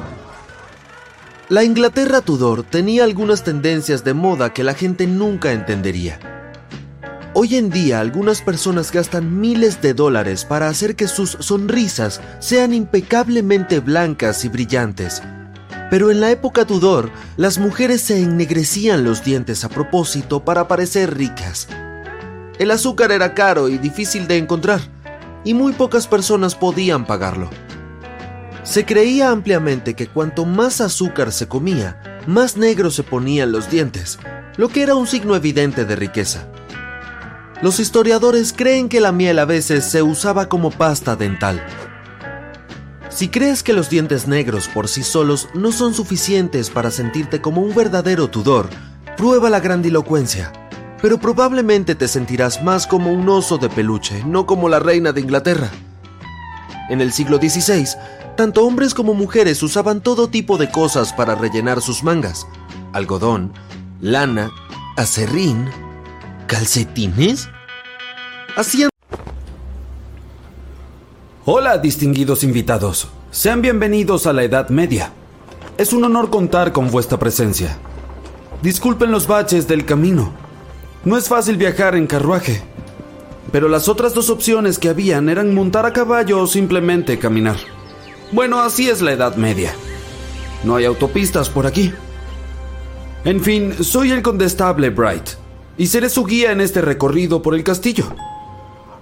La 1.48 1.64
Inglaterra 1.64 2.20
Tudor 2.20 2.62
tenía 2.62 3.02
algunas 3.04 3.42
tendencias 3.42 4.04
de 4.04 4.14
moda 4.14 4.52
que 4.52 4.62
la 4.62 4.74
gente 4.74 5.06
nunca 5.06 5.52
entendería. 5.52 6.20
Hoy 7.32 7.56
en 7.56 7.70
día 7.70 8.00
algunas 8.00 8.42
personas 8.42 8.92
gastan 8.92 9.40
miles 9.40 9.80
de 9.80 9.94
dólares 9.94 10.44
para 10.44 10.68
hacer 10.68 10.96
que 10.96 11.08
sus 11.08 11.36
sonrisas 11.40 12.20
sean 12.38 12.74
impecablemente 12.74 13.80
blancas 13.80 14.44
y 14.44 14.48
brillantes. 14.48 15.22
Pero 15.90 16.10
en 16.10 16.20
la 16.20 16.30
época 16.30 16.66
Tudor, 16.66 17.10
las 17.36 17.58
mujeres 17.58 18.00
se 18.00 18.20
ennegrecían 18.20 19.02
los 19.02 19.24
dientes 19.24 19.64
a 19.64 19.68
propósito 19.68 20.44
para 20.44 20.68
parecer 20.68 21.16
ricas. 21.16 21.66
El 22.60 22.70
azúcar 22.72 23.10
era 23.10 23.32
caro 23.32 23.70
y 23.70 23.78
difícil 23.78 24.28
de 24.28 24.36
encontrar, 24.36 24.82
y 25.44 25.54
muy 25.54 25.72
pocas 25.72 26.06
personas 26.06 26.54
podían 26.54 27.06
pagarlo. 27.06 27.48
Se 28.64 28.84
creía 28.84 29.30
ampliamente 29.30 29.94
que 29.94 30.08
cuanto 30.08 30.44
más 30.44 30.82
azúcar 30.82 31.32
se 31.32 31.48
comía, 31.48 32.20
más 32.26 32.58
negros 32.58 32.94
se 32.94 33.02
ponían 33.02 33.50
los 33.50 33.70
dientes, 33.70 34.18
lo 34.58 34.68
que 34.68 34.82
era 34.82 34.94
un 34.94 35.06
signo 35.06 35.34
evidente 35.36 35.86
de 35.86 35.96
riqueza. 35.96 36.48
Los 37.62 37.80
historiadores 37.80 38.52
creen 38.52 38.90
que 38.90 39.00
la 39.00 39.10
miel 39.10 39.38
a 39.38 39.46
veces 39.46 39.86
se 39.86 40.02
usaba 40.02 40.50
como 40.50 40.70
pasta 40.70 41.16
dental. 41.16 41.64
Si 43.08 43.28
crees 43.28 43.62
que 43.62 43.72
los 43.72 43.88
dientes 43.88 44.28
negros 44.28 44.68
por 44.68 44.86
sí 44.86 45.02
solos 45.02 45.48
no 45.54 45.72
son 45.72 45.94
suficientes 45.94 46.68
para 46.68 46.90
sentirte 46.90 47.40
como 47.40 47.62
un 47.62 47.74
verdadero 47.74 48.28
Tudor, 48.28 48.68
prueba 49.16 49.48
la 49.48 49.60
grandilocuencia 49.60 50.52
pero 51.02 51.18
probablemente 51.18 51.94
te 51.94 52.08
sentirás 52.08 52.62
más 52.62 52.86
como 52.86 53.12
un 53.12 53.28
oso 53.28 53.58
de 53.58 53.68
peluche, 53.68 54.22
no 54.24 54.46
como 54.46 54.68
la 54.68 54.78
reina 54.78 55.12
de 55.12 55.20
Inglaterra. 55.20 55.70
En 56.88 57.00
el 57.00 57.12
siglo 57.12 57.38
XVI, 57.38 57.86
tanto 58.36 58.64
hombres 58.66 58.94
como 58.94 59.14
mujeres 59.14 59.62
usaban 59.62 60.02
todo 60.02 60.28
tipo 60.28 60.58
de 60.58 60.70
cosas 60.70 61.12
para 61.12 61.34
rellenar 61.34 61.80
sus 61.80 62.02
mangas. 62.02 62.46
Algodón, 62.92 63.52
lana, 64.00 64.50
acerrín, 64.96 65.70
calcetines. 66.46 67.48
Hacían... 68.56 68.90
Hola, 71.44 71.78
distinguidos 71.78 72.44
invitados. 72.44 73.08
Sean 73.30 73.62
bienvenidos 73.62 74.26
a 74.26 74.32
la 74.32 74.42
Edad 74.42 74.68
Media. 74.68 75.12
Es 75.78 75.92
un 75.92 76.04
honor 76.04 76.28
contar 76.28 76.72
con 76.72 76.90
vuestra 76.90 77.18
presencia. 77.18 77.78
Disculpen 78.62 79.10
los 79.10 79.26
baches 79.26 79.66
del 79.66 79.86
camino. 79.86 80.49
No 81.02 81.16
es 81.16 81.28
fácil 81.28 81.56
viajar 81.56 81.94
en 81.94 82.06
carruaje, 82.06 82.60
pero 83.50 83.68
las 83.68 83.88
otras 83.88 84.12
dos 84.12 84.28
opciones 84.28 84.78
que 84.78 84.90
habían 84.90 85.30
eran 85.30 85.54
montar 85.54 85.86
a 85.86 85.94
caballo 85.94 86.42
o 86.42 86.46
simplemente 86.46 87.18
caminar. 87.18 87.56
Bueno, 88.32 88.60
así 88.60 88.90
es 88.90 89.00
la 89.00 89.12
Edad 89.12 89.36
Media. 89.36 89.72
No 90.62 90.76
hay 90.76 90.84
autopistas 90.84 91.48
por 91.48 91.66
aquí. 91.66 91.92
En 93.24 93.40
fin, 93.40 93.74
soy 93.82 94.10
el 94.10 94.20
condestable 94.20 94.90
Bright 94.90 95.30
y 95.78 95.86
seré 95.86 96.10
su 96.10 96.24
guía 96.24 96.52
en 96.52 96.60
este 96.60 96.82
recorrido 96.82 97.40
por 97.40 97.54
el 97.54 97.64
castillo. 97.64 98.04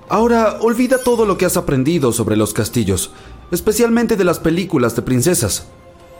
Ahora, 0.08 0.58
olvida 0.60 1.02
todo 1.02 1.26
lo 1.26 1.36
que 1.36 1.46
has 1.46 1.56
aprendido 1.56 2.12
sobre 2.12 2.36
los 2.36 2.54
castillos, 2.54 3.10
especialmente 3.50 4.14
de 4.14 4.24
las 4.24 4.38
películas 4.38 4.94
de 4.94 5.02
princesas, 5.02 5.66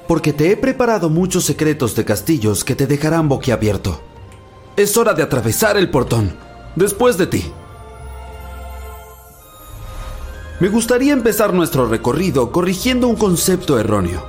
porque 0.09 0.33
te 0.33 0.51
he 0.51 0.57
preparado 0.57 1.09
muchos 1.09 1.45
secretos 1.45 1.95
de 1.95 2.05
castillos 2.05 2.65
que 2.65 2.75
te 2.75 2.89
dejarán 2.89 3.29
boquiabierto. 3.29 4.01
Es 4.79 4.97
hora 4.97 5.13
de 5.13 5.25
atravesar 5.25 5.77
el 5.77 5.91
portón. 5.91 6.31
Después 6.77 7.19
de 7.19 7.27
ti. 7.27 7.45
Me 10.61 10.69
gustaría 10.69 11.13
empezar 11.13 11.53
nuestro 11.53 11.87
recorrido 11.87 12.53
corrigiendo 12.53 13.09
un 13.09 13.17
concepto 13.17 13.77
erróneo. 13.77 14.25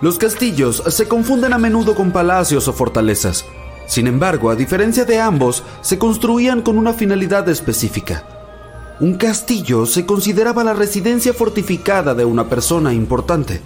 Los 0.00 0.18
castillos 0.18 0.82
se 0.88 1.06
confunden 1.06 1.52
a 1.52 1.58
menudo 1.58 1.94
con 1.94 2.10
palacios 2.10 2.66
o 2.66 2.72
fortalezas. 2.72 3.44
Sin 3.86 4.08
embargo, 4.08 4.50
a 4.50 4.56
diferencia 4.56 5.04
de 5.04 5.20
ambos, 5.20 5.62
se 5.82 5.98
construían 5.98 6.62
con 6.62 6.76
una 6.76 6.92
finalidad 6.92 7.48
específica. 7.48 8.96
Un 8.98 9.18
castillo 9.18 9.86
se 9.86 10.04
consideraba 10.04 10.64
la 10.64 10.74
residencia 10.74 11.32
fortificada 11.32 12.16
de 12.16 12.24
una 12.24 12.48
persona 12.48 12.92
importante. 12.92 13.60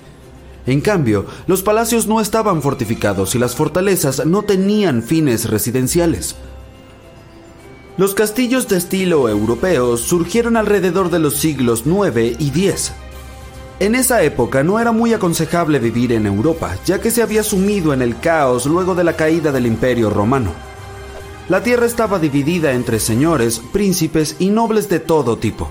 En 0.66 0.80
cambio, 0.80 1.26
los 1.46 1.62
palacios 1.62 2.06
no 2.06 2.20
estaban 2.20 2.62
fortificados 2.62 3.34
y 3.34 3.38
las 3.38 3.54
fortalezas 3.54 4.24
no 4.24 4.42
tenían 4.42 5.02
fines 5.02 5.50
residenciales. 5.50 6.36
Los 7.96 8.14
castillos 8.14 8.66
de 8.68 8.78
estilo 8.78 9.28
europeo 9.28 9.96
surgieron 9.96 10.56
alrededor 10.56 11.10
de 11.10 11.20
los 11.20 11.34
siglos 11.34 11.82
9 11.84 12.36
y 12.38 12.50
10. 12.50 12.92
En 13.80 13.94
esa 13.94 14.22
época 14.22 14.64
no 14.64 14.80
era 14.80 14.92
muy 14.92 15.12
aconsejable 15.12 15.78
vivir 15.78 16.12
en 16.12 16.26
Europa, 16.26 16.76
ya 16.86 17.00
que 17.00 17.10
se 17.10 17.22
había 17.22 17.42
sumido 17.42 17.92
en 17.92 18.02
el 18.02 18.18
caos 18.18 18.66
luego 18.66 18.94
de 18.94 19.04
la 19.04 19.14
caída 19.14 19.52
del 19.52 19.66
Imperio 19.66 20.10
Romano. 20.10 20.52
La 21.48 21.62
tierra 21.62 21.84
estaba 21.84 22.18
dividida 22.18 22.72
entre 22.72 22.98
señores, 22.98 23.60
príncipes 23.72 24.36
y 24.38 24.48
nobles 24.48 24.88
de 24.88 25.00
todo 25.00 25.36
tipo. 25.36 25.70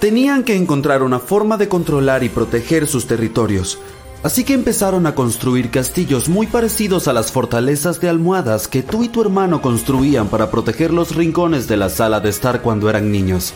Tenían 0.00 0.44
que 0.44 0.56
encontrar 0.56 1.02
una 1.02 1.18
forma 1.18 1.56
de 1.56 1.68
controlar 1.68 2.22
y 2.22 2.28
proteger 2.28 2.86
sus 2.86 3.06
territorios, 3.06 3.78
Así 4.26 4.42
que 4.42 4.54
empezaron 4.54 5.06
a 5.06 5.14
construir 5.14 5.70
castillos 5.70 6.28
muy 6.28 6.48
parecidos 6.48 7.06
a 7.06 7.12
las 7.12 7.30
fortalezas 7.30 8.00
de 8.00 8.08
almohadas 8.08 8.66
que 8.66 8.82
tú 8.82 9.04
y 9.04 9.08
tu 9.08 9.20
hermano 9.20 9.62
construían 9.62 10.26
para 10.26 10.50
proteger 10.50 10.92
los 10.92 11.14
rincones 11.14 11.68
de 11.68 11.76
la 11.76 11.90
sala 11.90 12.18
de 12.18 12.30
estar 12.30 12.60
cuando 12.60 12.90
eran 12.90 13.12
niños. 13.12 13.54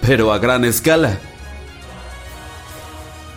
Pero 0.00 0.32
a 0.32 0.38
gran 0.38 0.64
escala. 0.64 1.18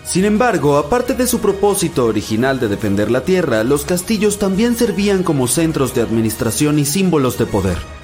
Sin 0.06 0.24
embargo, 0.24 0.78
aparte 0.78 1.14
de 1.14 1.28
su 1.28 1.40
propósito 1.40 2.06
original 2.06 2.62
de 2.62 2.70
defender 2.70 3.12
la 3.12 3.26
tierra, 3.26 3.66
los 3.66 3.84
castillos 3.84 4.40
también 4.40 4.78
servían 4.78 5.24
como 5.24 5.50
centros 5.50 5.94
de 5.94 6.02
administración 6.02 6.80
y 6.80 6.86
símbolos 6.86 7.38
de 7.38 7.48
poder. 7.48 8.01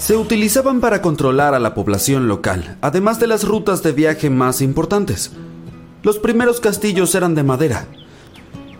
Se 0.00 0.16
utilizaban 0.16 0.80
para 0.80 1.02
controlar 1.02 1.52
a 1.52 1.58
la 1.58 1.74
población 1.74 2.26
local, 2.26 2.78
además 2.80 3.20
de 3.20 3.26
las 3.26 3.44
rutas 3.44 3.82
de 3.82 3.92
viaje 3.92 4.30
más 4.30 4.62
importantes. 4.62 5.32
Los 6.02 6.18
primeros 6.18 6.58
castillos 6.58 7.14
eran 7.14 7.34
de 7.34 7.42
madera. 7.42 7.86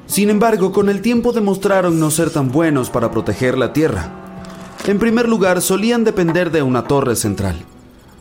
Sin 0.06 0.30
embargo, 0.30 0.72
con 0.72 0.88
el 0.88 1.02
tiempo 1.02 1.32
demostraron 1.32 2.00
no 2.00 2.10
ser 2.10 2.30
tan 2.30 2.50
buenos 2.50 2.88
para 2.88 3.10
proteger 3.10 3.58
la 3.58 3.74
tierra. 3.74 4.10
En 4.86 4.98
primer 4.98 5.28
lugar, 5.28 5.60
solían 5.60 6.04
depender 6.04 6.50
de 6.50 6.62
una 6.62 6.84
torre 6.84 7.14
central. 7.16 7.56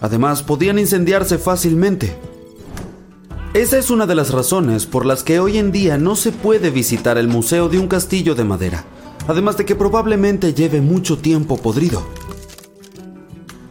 Además, 0.01 0.43
podían 0.43 0.77
incendiarse 0.77 1.37
fácilmente. 1.37 2.17
Esa 3.53 3.77
es 3.77 3.91
una 3.91 4.07
de 4.07 4.15
las 4.15 4.31
razones 4.31 4.85
por 4.85 5.05
las 5.05 5.23
que 5.23 5.39
hoy 5.39 5.57
en 5.57 5.71
día 5.71 5.97
no 5.97 6.17
se 6.17 6.33
puede 6.33 6.69
visitar 6.69 7.17
el 7.17 7.29
museo 7.29 7.69
de 7.69 7.79
un 7.79 7.87
castillo 7.87 8.35
de 8.35 8.43
madera, 8.43 8.83
además 9.25 9.55
de 9.55 9.63
que 9.63 9.75
probablemente 9.75 10.53
lleve 10.53 10.81
mucho 10.81 11.17
tiempo 11.17 11.55
podrido. 11.55 12.18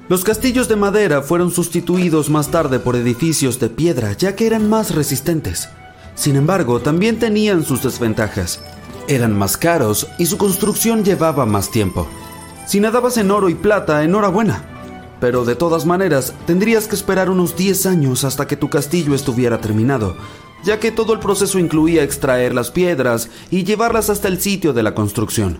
Los 0.09 0.25
castillos 0.25 0.69
de 0.69 0.77
madera 0.77 1.21
fueron 1.21 1.51
sustituidos 1.51 2.31
más 2.31 2.51
tarde 2.51 2.79
por 2.79 2.97
edificios 2.97 3.61
de 3.61 3.69
piedra 3.69 4.15
ya 4.15 4.35
que 4.35 4.47
eran 4.47 4.67
más 4.67 4.95
resistentes. 4.95 5.69
Sin 6.15 6.37
embargo, 6.37 6.81
también 6.81 7.19
tenían 7.19 7.63
sus 7.63 7.83
desventajas. 7.83 8.63
Eran 9.07 9.37
más 9.37 9.59
caros 9.59 10.07
y 10.19 10.25
su 10.25 10.39
construcción 10.39 11.05
llevaba 11.05 11.45
más 11.45 11.71
tiempo. 11.71 12.09
Si 12.67 12.81
nadabas 12.81 13.19
en 13.19 13.31
oro 13.31 13.51
y 13.51 13.55
plata, 13.55 14.03
enhorabuena. 14.03 14.65
Pero 15.21 15.45
de 15.45 15.57
todas 15.57 15.85
maneras, 15.85 16.33
tendrías 16.47 16.89
que 16.89 16.95
esperar 16.95 17.29
unos 17.29 17.55
10 17.55 17.85
años 17.85 18.25
hasta 18.25 18.47
que 18.47 18.57
tu 18.57 18.71
castillo 18.71 19.15
estuviera 19.15 19.61
terminado, 19.61 20.17
ya 20.65 20.81
que 20.81 20.91
todo 20.91 21.13
el 21.13 21.19
proceso 21.19 21.59
incluía 21.59 22.03
extraer 22.03 22.55
las 22.55 22.71
piedras 22.71 23.29
y 23.51 23.65
llevarlas 23.65 24.09
hasta 24.09 24.29
el 24.29 24.41
sitio 24.41 24.73
de 24.73 24.85
la 24.85 24.95
construcción. 24.95 25.59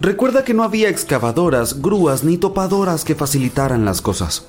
Recuerda 0.00 0.44
que 0.44 0.52
no 0.52 0.62
había 0.62 0.90
excavadoras, 0.90 1.80
grúas 1.80 2.22
ni 2.22 2.36
topadoras 2.36 3.04
que 3.04 3.14
facilitaran 3.14 3.84
las 3.84 4.02
cosas. 4.02 4.46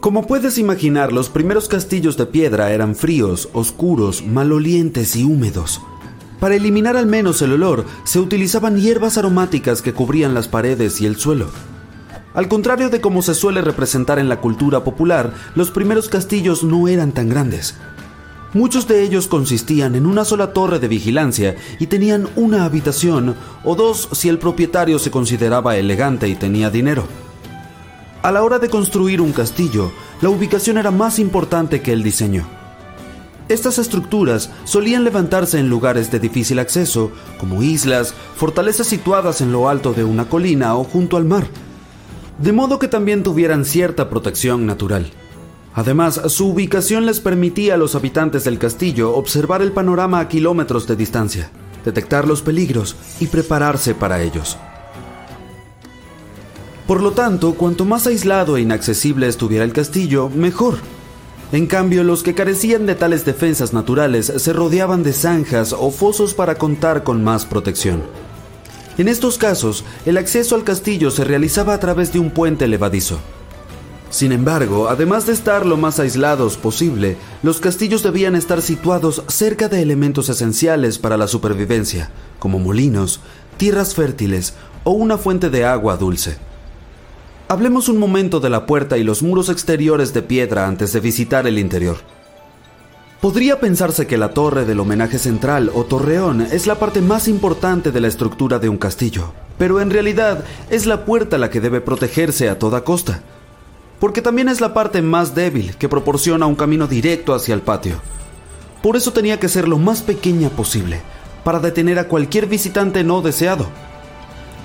Como 0.00 0.26
puedes 0.26 0.58
imaginar, 0.58 1.12
los 1.12 1.28
primeros 1.28 1.68
castillos 1.68 2.16
de 2.16 2.26
piedra 2.26 2.72
eran 2.72 2.94
fríos, 2.94 3.48
oscuros, 3.52 4.24
malolientes 4.24 5.16
y 5.16 5.24
húmedos. 5.24 5.80
Para 6.40 6.54
eliminar 6.54 6.96
al 6.96 7.06
menos 7.06 7.40
el 7.40 7.52
olor, 7.52 7.84
se 8.04 8.20
utilizaban 8.20 8.78
hierbas 8.78 9.16
aromáticas 9.16 9.80
que 9.80 9.94
cubrían 9.94 10.34
las 10.34 10.48
paredes 10.48 11.00
y 11.00 11.06
el 11.06 11.16
suelo. 11.16 11.46
Al 12.34 12.48
contrario 12.48 12.90
de 12.90 13.00
como 13.00 13.22
se 13.22 13.34
suele 13.34 13.62
representar 13.62 14.18
en 14.18 14.28
la 14.28 14.40
cultura 14.40 14.84
popular, 14.84 15.32
los 15.54 15.70
primeros 15.70 16.08
castillos 16.08 16.62
no 16.62 16.86
eran 16.88 17.12
tan 17.12 17.30
grandes. 17.30 17.74
Muchos 18.56 18.88
de 18.88 19.02
ellos 19.02 19.28
consistían 19.28 19.96
en 19.96 20.06
una 20.06 20.24
sola 20.24 20.54
torre 20.54 20.78
de 20.78 20.88
vigilancia 20.88 21.56
y 21.78 21.88
tenían 21.88 22.26
una 22.36 22.64
habitación 22.64 23.36
o 23.64 23.74
dos 23.74 24.08
si 24.12 24.30
el 24.30 24.38
propietario 24.38 24.98
se 24.98 25.10
consideraba 25.10 25.76
elegante 25.76 26.26
y 26.26 26.36
tenía 26.36 26.70
dinero. 26.70 27.04
A 28.22 28.32
la 28.32 28.42
hora 28.42 28.58
de 28.58 28.70
construir 28.70 29.20
un 29.20 29.32
castillo, 29.32 29.92
la 30.22 30.30
ubicación 30.30 30.78
era 30.78 30.90
más 30.90 31.18
importante 31.18 31.82
que 31.82 31.92
el 31.92 32.02
diseño. 32.02 32.46
Estas 33.50 33.78
estructuras 33.78 34.48
solían 34.64 35.04
levantarse 35.04 35.58
en 35.58 35.68
lugares 35.68 36.10
de 36.10 36.18
difícil 36.18 36.58
acceso, 36.58 37.10
como 37.38 37.62
islas, 37.62 38.14
fortalezas 38.36 38.86
situadas 38.86 39.42
en 39.42 39.52
lo 39.52 39.68
alto 39.68 39.92
de 39.92 40.04
una 40.04 40.30
colina 40.30 40.76
o 40.76 40.84
junto 40.84 41.18
al 41.18 41.26
mar, 41.26 41.46
de 42.38 42.52
modo 42.52 42.78
que 42.78 42.88
también 42.88 43.22
tuvieran 43.22 43.66
cierta 43.66 44.08
protección 44.08 44.64
natural. 44.64 45.12
Además, 45.76 46.18
su 46.28 46.48
ubicación 46.48 47.04
les 47.04 47.20
permitía 47.20 47.74
a 47.74 47.76
los 47.76 47.94
habitantes 47.94 48.44
del 48.44 48.58
castillo 48.58 49.14
observar 49.14 49.60
el 49.60 49.72
panorama 49.72 50.20
a 50.20 50.26
kilómetros 50.26 50.86
de 50.86 50.96
distancia, 50.96 51.50
detectar 51.84 52.26
los 52.26 52.40
peligros 52.40 52.96
y 53.20 53.26
prepararse 53.26 53.94
para 53.94 54.22
ellos. 54.22 54.56
Por 56.86 57.02
lo 57.02 57.12
tanto, 57.12 57.52
cuanto 57.56 57.84
más 57.84 58.06
aislado 58.06 58.56
e 58.56 58.62
inaccesible 58.62 59.28
estuviera 59.28 59.64
el 59.64 59.74
castillo, 59.74 60.30
mejor. 60.30 60.78
En 61.52 61.66
cambio, 61.66 62.04
los 62.04 62.22
que 62.22 62.34
carecían 62.34 62.86
de 62.86 62.94
tales 62.94 63.26
defensas 63.26 63.74
naturales 63.74 64.32
se 64.34 64.52
rodeaban 64.54 65.02
de 65.02 65.12
zanjas 65.12 65.74
o 65.74 65.90
fosos 65.90 66.32
para 66.32 66.54
contar 66.54 67.04
con 67.04 67.22
más 67.22 67.44
protección. 67.44 68.02
En 68.96 69.08
estos 69.08 69.36
casos, 69.36 69.84
el 70.06 70.16
acceso 70.16 70.54
al 70.54 70.64
castillo 70.64 71.10
se 71.10 71.24
realizaba 71.24 71.74
a 71.74 71.80
través 71.80 72.14
de 72.14 72.18
un 72.18 72.30
puente 72.30 72.66
levadizo, 72.66 73.18
sin 74.10 74.30
embargo, 74.32 74.88
además 74.88 75.26
de 75.26 75.32
estar 75.32 75.66
lo 75.66 75.76
más 75.76 75.98
aislados 75.98 76.56
posible, 76.56 77.16
los 77.42 77.60
castillos 77.60 78.02
debían 78.02 78.36
estar 78.36 78.62
situados 78.62 79.24
cerca 79.26 79.68
de 79.68 79.82
elementos 79.82 80.28
esenciales 80.28 80.98
para 80.98 81.16
la 81.16 81.26
supervivencia, 81.26 82.10
como 82.38 82.58
molinos, 82.58 83.20
tierras 83.56 83.94
fértiles 83.94 84.54
o 84.84 84.92
una 84.92 85.18
fuente 85.18 85.50
de 85.50 85.64
agua 85.64 85.96
dulce. 85.96 86.36
Hablemos 87.48 87.88
un 87.88 87.98
momento 87.98 88.38
de 88.38 88.50
la 88.50 88.64
puerta 88.66 88.96
y 88.96 89.04
los 89.04 89.22
muros 89.22 89.48
exteriores 89.48 90.14
de 90.14 90.22
piedra 90.22 90.66
antes 90.66 90.92
de 90.92 91.00
visitar 91.00 91.46
el 91.46 91.58
interior. 91.58 91.96
Podría 93.20 93.58
pensarse 93.58 94.06
que 94.06 94.18
la 94.18 94.30
torre 94.34 94.64
del 94.64 94.78
homenaje 94.78 95.18
central 95.18 95.70
o 95.74 95.84
torreón 95.84 96.42
es 96.42 96.66
la 96.66 96.76
parte 96.76 97.00
más 97.00 97.28
importante 97.28 97.90
de 97.90 98.00
la 98.00 98.08
estructura 98.08 98.58
de 98.58 98.68
un 98.68 98.78
castillo, 98.78 99.32
pero 99.58 99.80
en 99.80 99.90
realidad 99.90 100.44
es 100.70 100.86
la 100.86 101.04
puerta 101.04 101.38
la 101.38 101.50
que 101.50 101.60
debe 101.60 101.80
protegerse 101.80 102.48
a 102.48 102.58
toda 102.58 102.84
costa 102.84 103.22
porque 103.98 104.22
también 104.22 104.48
es 104.48 104.60
la 104.60 104.74
parte 104.74 105.02
más 105.02 105.34
débil 105.34 105.76
que 105.76 105.88
proporciona 105.88 106.46
un 106.46 106.54
camino 106.54 106.86
directo 106.86 107.34
hacia 107.34 107.54
el 107.54 107.62
patio. 107.62 108.00
Por 108.82 108.96
eso 108.96 109.12
tenía 109.12 109.40
que 109.40 109.48
ser 109.48 109.68
lo 109.68 109.78
más 109.78 110.02
pequeña 110.02 110.50
posible, 110.50 111.00
para 111.44 111.60
detener 111.60 111.98
a 111.98 112.08
cualquier 112.08 112.46
visitante 112.46 113.04
no 113.04 113.22
deseado. 113.22 113.66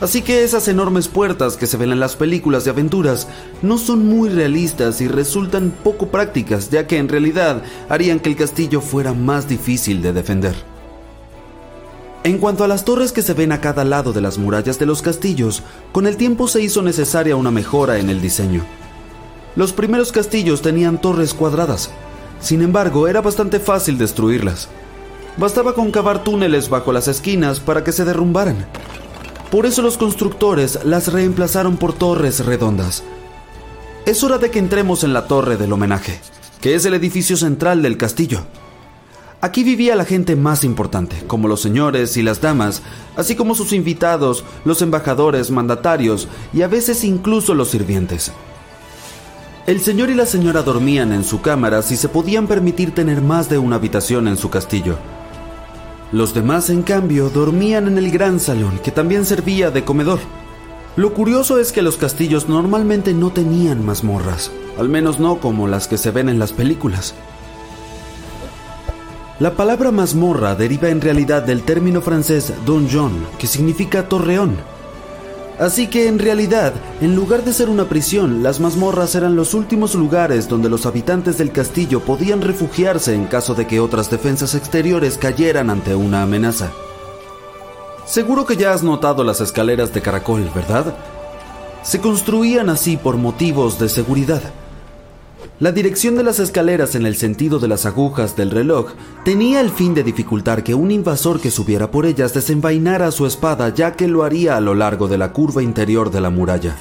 Así 0.01 0.23
que 0.23 0.43
esas 0.43 0.67
enormes 0.67 1.07
puertas 1.07 1.57
que 1.57 1.67
se 1.67 1.77
ven 1.77 1.91
en 1.91 1.99
las 1.99 2.15
películas 2.15 2.63
de 2.63 2.71
aventuras 2.71 3.27
no 3.61 3.77
son 3.77 4.07
muy 4.07 4.29
realistas 4.29 4.99
y 4.99 5.07
resultan 5.07 5.71
poco 5.84 6.07
prácticas, 6.07 6.71
ya 6.71 6.88
que 6.88 6.97
en 6.97 7.07
realidad 7.07 7.61
harían 7.88 8.19
que 8.19 8.29
el 8.29 8.36
castillo 8.36 8.82
fuera 8.82 9.13
más 9.13 9.47
difícil 9.47 10.01
de 10.01 10.11
defender. 10.11 10.55
En 12.23 12.39
cuanto 12.39 12.63
a 12.63 12.67
las 12.67 12.84
torres 12.84 13.11
que 13.11 13.21
se 13.21 13.34
ven 13.34 13.51
a 13.51 13.61
cada 13.61 13.84
lado 13.84 14.11
de 14.11 14.21
las 14.21 14.39
murallas 14.39 14.79
de 14.79 14.88
los 14.88 15.03
castillos, 15.03 15.61
con 15.91 16.07
el 16.07 16.17
tiempo 16.17 16.47
se 16.47 16.61
hizo 16.61 16.82
necesaria 16.82 17.36
una 17.36 17.51
mejora 17.51 17.99
en 17.99 18.09
el 18.09 18.21
diseño. 18.21 18.63
Los 19.55 19.73
primeros 19.73 20.11
castillos 20.11 20.61
tenían 20.61 21.01
torres 21.01 21.33
cuadradas, 21.33 21.89
sin 22.39 22.61
embargo 22.61 23.07
era 23.07 23.21
bastante 23.21 23.59
fácil 23.59 23.97
destruirlas. 23.97 24.69
Bastaba 25.37 25.73
con 25.73 25.91
cavar 25.91 26.23
túneles 26.23 26.69
bajo 26.69 26.93
las 26.93 27.07
esquinas 27.07 27.59
para 27.59 27.83
que 27.83 27.91
se 27.91 28.05
derrumbaran. 28.05 28.65
Por 29.49 29.65
eso 29.65 29.81
los 29.81 29.97
constructores 29.97 30.79
las 30.85 31.11
reemplazaron 31.11 31.77
por 31.77 31.93
torres 31.93 32.45
redondas. 32.45 33.03
Es 34.05 34.23
hora 34.23 34.37
de 34.37 34.49
que 34.49 34.59
entremos 34.59 35.03
en 35.03 35.13
la 35.13 35.27
torre 35.27 35.57
del 35.57 35.73
homenaje, 35.73 36.19
que 36.61 36.75
es 36.75 36.85
el 36.85 36.93
edificio 36.93 37.35
central 37.35 37.81
del 37.81 37.97
castillo. 37.97 38.41
Aquí 39.41 39.63
vivía 39.63 39.95
la 39.95 40.05
gente 40.05 40.35
más 40.35 40.63
importante, 40.63 41.23
como 41.27 41.47
los 41.47 41.61
señores 41.61 42.15
y 42.15 42.21
las 42.21 42.39
damas, 42.39 42.81
así 43.17 43.35
como 43.35 43.55
sus 43.55 43.73
invitados, 43.73 44.45
los 44.63 44.81
embajadores, 44.81 45.51
mandatarios 45.51 46.27
y 46.53 46.61
a 46.61 46.67
veces 46.67 47.03
incluso 47.03 47.53
los 47.53 47.69
sirvientes. 47.69 48.31
El 49.72 49.80
señor 49.80 50.09
y 50.09 50.15
la 50.15 50.26
señora 50.26 50.63
dormían 50.63 51.13
en 51.13 51.24
su 51.24 51.39
cámara 51.39 51.82
si 51.82 51.95
se 51.95 52.09
podían 52.09 52.45
permitir 52.45 52.93
tener 52.93 53.22
más 53.22 53.47
de 53.47 53.57
una 53.57 53.78
habitación 53.78 54.28
en 54.28 54.36
su 54.36 54.49
castillo. 54.49 54.97
Los 56.11 56.34
demás, 56.34 56.69
en 56.69 56.82
cambio, 56.82 57.30
dormían 57.30 57.88
en 57.88 57.97
el 57.97 58.11
gran 58.11 58.41
salón, 58.41 58.82
que 58.84 58.91
también 58.91 59.24
servía 59.24 59.72
de 59.72 59.86
comedor. 59.86 60.19
Lo 60.97 61.13
curioso 61.13 61.57
es 61.57 61.72
que 61.72 61.82
los 61.82 61.95
castillos 61.95 62.49
normalmente 62.49 63.13
no 63.13 63.32
tenían 63.32 63.86
mazmorras, 63.86 64.51
al 64.78 64.89
menos 64.89 65.22
no 65.22 65.39
como 65.39 65.69
las 65.69 65.88
que 65.88 65.97
se 65.97 66.11
ven 66.11 66.28
en 66.28 66.38
las 66.38 66.51
películas. 66.51 67.13
La 69.39 69.55
palabra 69.55 69.91
mazmorra 69.91 70.55
deriva 70.55 70.89
en 70.89 70.99
realidad 70.99 71.43
del 71.43 71.63
término 71.63 72.01
francés 72.01 72.51
donjon, 72.65 73.26
que 73.39 73.47
significa 73.47 74.09
torreón, 74.09 74.57
Así 75.59 75.87
que 75.87 76.07
en 76.07 76.17
realidad, 76.17 76.73
en 77.01 77.15
lugar 77.15 77.43
de 77.43 77.53
ser 77.53 77.69
una 77.69 77.85
prisión, 77.87 78.41
las 78.41 78.59
mazmorras 78.59 79.13
eran 79.15 79.35
los 79.35 79.53
últimos 79.53 79.93
lugares 79.93 80.47
donde 80.47 80.69
los 80.69 80.85
habitantes 80.85 81.37
del 81.37 81.51
castillo 81.51 81.99
podían 81.99 82.41
refugiarse 82.41 83.13
en 83.13 83.25
caso 83.25 83.53
de 83.53 83.67
que 83.67 83.79
otras 83.79 84.09
defensas 84.09 84.55
exteriores 84.55 85.17
cayeran 85.17 85.69
ante 85.69 85.93
una 85.95 86.23
amenaza. 86.23 86.71
Seguro 88.05 88.45
que 88.45 88.57
ya 88.57 88.73
has 88.73 88.81
notado 88.81 89.23
las 89.23 89.39
escaleras 89.39 89.93
de 89.93 90.01
caracol, 90.01 90.49
¿verdad? 90.55 90.95
Se 91.83 91.99
construían 92.01 92.69
así 92.69 92.97
por 92.97 93.17
motivos 93.17 93.79
de 93.79 93.89
seguridad. 93.89 94.41
La 95.62 95.72
dirección 95.72 96.16
de 96.16 96.24
las 96.24 96.39
escaleras 96.39 96.95
en 96.95 97.05
el 97.05 97.16
sentido 97.16 97.59
de 97.59 97.68
las 97.68 97.86
agujas 97.86 98.36
del 98.36 98.49
reloj 98.49 98.93
tenía 99.24 99.62
el 99.62 99.70
fin 99.70 99.93
de 99.93 100.01
dificultar 100.01 100.64
que 100.64 100.74
un 100.74 100.89
invasor 100.89 101.39
que 101.39 101.51
subiera 101.51 101.91
por 101.91 102.07
ellas 102.07 102.34
desenvainara 102.34 103.12
su 103.12 103.28
espada 103.28 103.70
ya 103.70 103.91
que 103.91 104.07
lo 104.07 104.24
haría 104.24 104.57
a 104.57 104.59
lo 104.59 104.74
largo 104.74 105.07
de 105.07 105.20
la 105.20 105.32
curva 105.34 105.62
interior 105.62 106.09
de 106.09 106.20
la 106.20 106.32
muralla. 106.32 106.78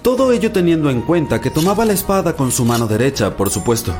Todo 0.00 0.32
ello 0.32 0.52
teniendo 0.52 0.88
en 0.88 1.02
cuenta 1.02 1.42
que 1.42 1.50
tomaba 1.50 1.84
la 1.84 1.92
espada 1.92 2.34
con 2.34 2.50
su 2.50 2.64
mano 2.64 2.86
derecha, 2.86 3.36
por 3.36 3.50
supuesto. 3.50 3.94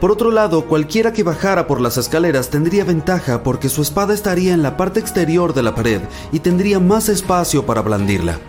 Por 0.00 0.10
otro 0.10 0.32
lado, 0.32 0.64
cualquiera 0.64 1.12
que 1.12 1.22
bajara 1.22 1.68
por 1.68 1.80
las 1.80 1.96
escaleras 1.98 2.50
tendría 2.50 2.82
ventaja 2.82 3.44
porque 3.44 3.68
su 3.68 3.80
espada 3.82 4.12
estaría 4.12 4.52
en 4.52 4.64
la 4.64 4.76
parte 4.76 4.98
exterior 4.98 5.54
de 5.54 5.62
la 5.62 5.76
pared 5.76 6.00
y 6.32 6.40
tendría 6.40 6.80
más 6.80 7.08
espacio 7.08 7.64
para 7.64 7.80
blandirla. 7.80 8.40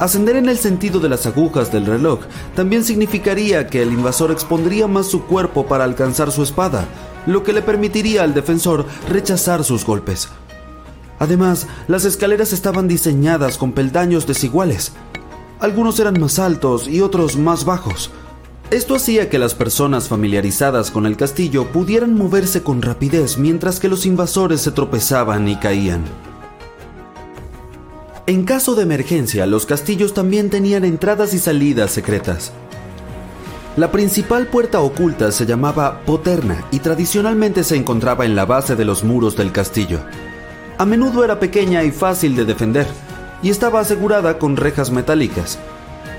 Ascender 0.00 0.36
en 0.36 0.48
el 0.48 0.56
sentido 0.56 0.98
de 0.98 1.10
las 1.10 1.26
agujas 1.26 1.70
del 1.70 1.84
reloj 1.84 2.20
también 2.54 2.84
significaría 2.84 3.66
que 3.66 3.82
el 3.82 3.92
invasor 3.92 4.32
expondría 4.32 4.86
más 4.86 5.06
su 5.06 5.24
cuerpo 5.24 5.66
para 5.66 5.84
alcanzar 5.84 6.32
su 6.32 6.42
espada, 6.42 6.88
lo 7.26 7.42
que 7.42 7.52
le 7.52 7.60
permitiría 7.60 8.22
al 8.22 8.32
defensor 8.32 8.86
rechazar 9.10 9.62
sus 9.62 9.84
golpes. 9.84 10.30
Además, 11.18 11.66
las 11.86 12.06
escaleras 12.06 12.54
estaban 12.54 12.88
diseñadas 12.88 13.58
con 13.58 13.72
peldaños 13.72 14.26
desiguales. 14.26 14.92
Algunos 15.60 16.00
eran 16.00 16.18
más 16.18 16.38
altos 16.38 16.88
y 16.88 17.02
otros 17.02 17.36
más 17.36 17.66
bajos. 17.66 18.10
Esto 18.70 18.94
hacía 18.94 19.28
que 19.28 19.38
las 19.38 19.52
personas 19.52 20.08
familiarizadas 20.08 20.90
con 20.90 21.04
el 21.04 21.18
castillo 21.18 21.72
pudieran 21.72 22.14
moverse 22.14 22.62
con 22.62 22.80
rapidez 22.80 23.36
mientras 23.36 23.78
que 23.80 23.90
los 23.90 24.06
invasores 24.06 24.62
se 24.62 24.70
tropezaban 24.70 25.46
y 25.46 25.56
caían. 25.56 26.04
En 28.30 28.44
caso 28.44 28.76
de 28.76 28.84
emergencia, 28.84 29.44
los 29.44 29.66
castillos 29.66 30.14
también 30.14 30.50
tenían 30.50 30.84
entradas 30.84 31.34
y 31.34 31.40
salidas 31.40 31.90
secretas. 31.90 32.52
La 33.76 33.90
principal 33.90 34.46
puerta 34.46 34.78
oculta 34.78 35.32
se 35.32 35.46
llamaba 35.46 36.02
Poterna 36.06 36.64
y 36.70 36.78
tradicionalmente 36.78 37.64
se 37.64 37.74
encontraba 37.74 38.24
en 38.24 38.36
la 38.36 38.44
base 38.44 38.76
de 38.76 38.84
los 38.84 39.02
muros 39.02 39.36
del 39.36 39.50
castillo. 39.50 39.98
A 40.78 40.86
menudo 40.86 41.24
era 41.24 41.40
pequeña 41.40 41.82
y 41.82 41.90
fácil 41.90 42.36
de 42.36 42.44
defender, 42.44 42.86
y 43.42 43.50
estaba 43.50 43.80
asegurada 43.80 44.38
con 44.38 44.56
rejas 44.56 44.92
metálicas. 44.92 45.58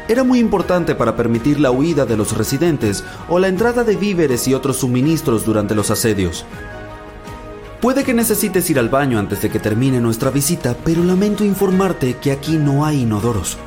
Era 0.09 0.25
muy 0.25 0.39
importante 0.39 0.95
para 0.95 1.15
permitir 1.15 1.61
la 1.61 1.71
huida 1.71 2.05
de 2.05 2.17
los 2.17 2.37
residentes 2.37 3.05
o 3.29 3.39
la 3.39 3.47
entrada 3.47 3.85
de 3.85 3.95
víveres 3.95 4.49
y 4.49 4.53
otros 4.53 4.75
suministros 4.79 5.45
durante 5.45 5.75
los 5.75 5.89
asedios. 5.91 6.45
Puede 7.81 8.03
que 8.03 8.13
necesites 8.13 8.69
ir 8.69 8.77
al 8.77 8.89
baño 8.89 9.17
antes 9.17 9.41
de 9.41 9.49
que 9.49 9.57
termine 9.57 9.99
nuestra 9.99 10.29
visita, 10.29 10.77
pero 10.85 11.03
lamento 11.03 11.43
informarte 11.43 12.15
que 12.17 12.31
aquí 12.31 12.57
no 12.57 12.85
hay 12.85 13.01
inodoros. 13.01 13.57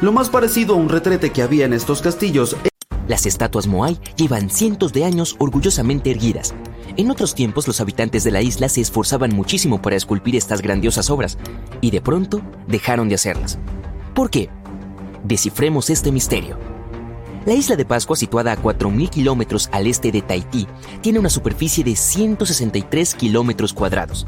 Lo 0.00 0.10
más 0.10 0.28
parecido 0.30 0.74
a 0.74 0.76
un 0.76 0.88
retrete 0.88 1.30
que 1.30 1.42
había 1.42 1.64
en 1.64 1.72
estos 1.72 2.02
castillos. 2.02 2.56
Las 3.06 3.24
estatuas 3.24 3.68
Moai 3.68 4.00
llevan 4.16 4.50
cientos 4.50 4.92
de 4.92 5.04
años 5.04 5.36
orgullosamente 5.38 6.10
erguidas. 6.10 6.54
En 6.96 7.08
otros 7.08 7.36
tiempos 7.36 7.68
los 7.68 7.80
habitantes 7.80 8.24
de 8.24 8.32
la 8.32 8.42
isla 8.42 8.68
se 8.68 8.80
esforzaban 8.80 9.32
muchísimo 9.32 9.80
para 9.80 9.94
esculpir 9.94 10.34
estas 10.34 10.60
grandiosas 10.60 11.08
obras, 11.08 11.38
y 11.80 11.92
de 11.92 12.00
pronto 12.00 12.42
dejaron 12.66 13.08
de 13.08 13.14
hacerlas. 13.14 13.60
¿Por 14.12 14.28
qué? 14.28 14.50
Descifremos 15.22 15.88
este 15.88 16.10
misterio. 16.10 16.75
La 17.46 17.54
isla 17.54 17.76
de 17.76 17.84
Pascua, 17.84 18.16
situada 18.16 18.50
a 18.50 18.58
4.000 18.58 19.08
kilómetros 19.08 19.68
al 19.70 19.86
este 19.86 20.10
de 20.10 20.20
Tahití, 20.20 20.66
tiene 21.00 21.20
una 21.20 21.30
superficie 21.30 21.84
de 21.84 21.94
163 21.94 23.14
kilómetros 23.14 23.72
cuadrados. 23.72 24.26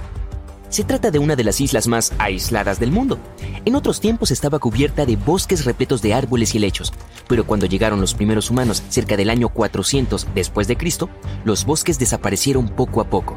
Se 0.68 0.84
trata 0.84 1.10
de 1.10 1.18
una 1.18 1.34
de 1.34 1.42
las 1.42 1.60
islas 1.60 1.88
más 1.88 2.12
aisladas 2.18 2.78
del 2.78 2.92
mundo. 2.92 3.18
En 3.64 3.74
otros 3.74 3.98
tiempos 3.98 4.30
estaba 4.30 4.60
cubierta 4.60 5.04
de 5.04 5.16
bosques 5.16 5.64
repletos 5.64 6.00
de 6.00 6.14
árboles 6.14 6.54
y 6.54 6.58
helechos, 6.58 6.92
pero 7.26 7.44
cuando 7.44 7.66
llegaron 7.66 8.00
los 8.00 8.14
primeros 8.14 8.50
humanos 8.50 8.84
cerca 8.88 9.16
del 9.16 9.30
año 9.30 9.48
400 9.48 10.28
después 10.36 10.68
de 10.68 10.76
Cristo, 10.76 11.10
los 11.44 11.64
bosques 11.64 11.98
desaparecieron 11.98 12.68
poco 12.68 13.00
a 13.00 13.10
poco. 13.10 13.36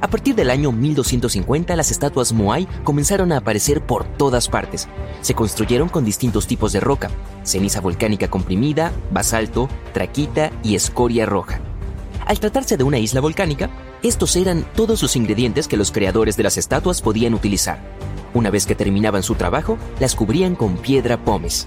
A 0.00 0.08
partir 0.08 0.36
del 0.36 0.50
año 0.50 0.70
1250, 0.70 1.74
las 1.74 1.90
estatuas 1.90 2.32
Moai 2.32 2.68
comenzaron 2.84 3.32
a 3.32 3.38
aparecer 3.38 3.84
por 3.84 4.04
todas 4.04 4.48
partes. 4.48 4.88
Se 5.22 5.34
construyeron 5.34 5.88
con 5.88 6.04
distintos 6.04 6.46
tipos 6.46 6.72
de 6.72 6.78
roca, 6.78 7.10
ceniza 7.42 7.80
volcánica 7.80 8.28
comprimida, 8.28 8.92
basalto, 9.10 9.68
traquita 9.92 10.52
y 10.62 10.76
escoria 10.76 11.26
roja. 11.26 11.60
Al 12.26 12.38
tratarse 12.38 12.76
de 12.76 12.84
una 12.84 12.98
isla 12.98 13.20
volcánica, 13.20 13.70
estos 14.02 14.36
eran 14.36 14.64
todos 14.76 15.02
los 15.02 15.16
ingredientes 15.16 15.66
que 15.66 15.76
los 15.76 15.90
creadores 15.90 16.36
de 16.36 16.44
las 16.44 16.58
estatuas 16.58 17.02
podían 17.02 17.34
utilizar. 17.34 17.80
Una 18.34 18.50
vez 18.50 18.66
que 18.66 18.76
terminaban 18.76 19.24
su 19.24 19.34
trabajo, 19.34 19.78
las 19.98 20.14
cubrían 20.14 20.54
con 20.54 20.76
piedra 20.76 21.24
pómez. 21.24 21.66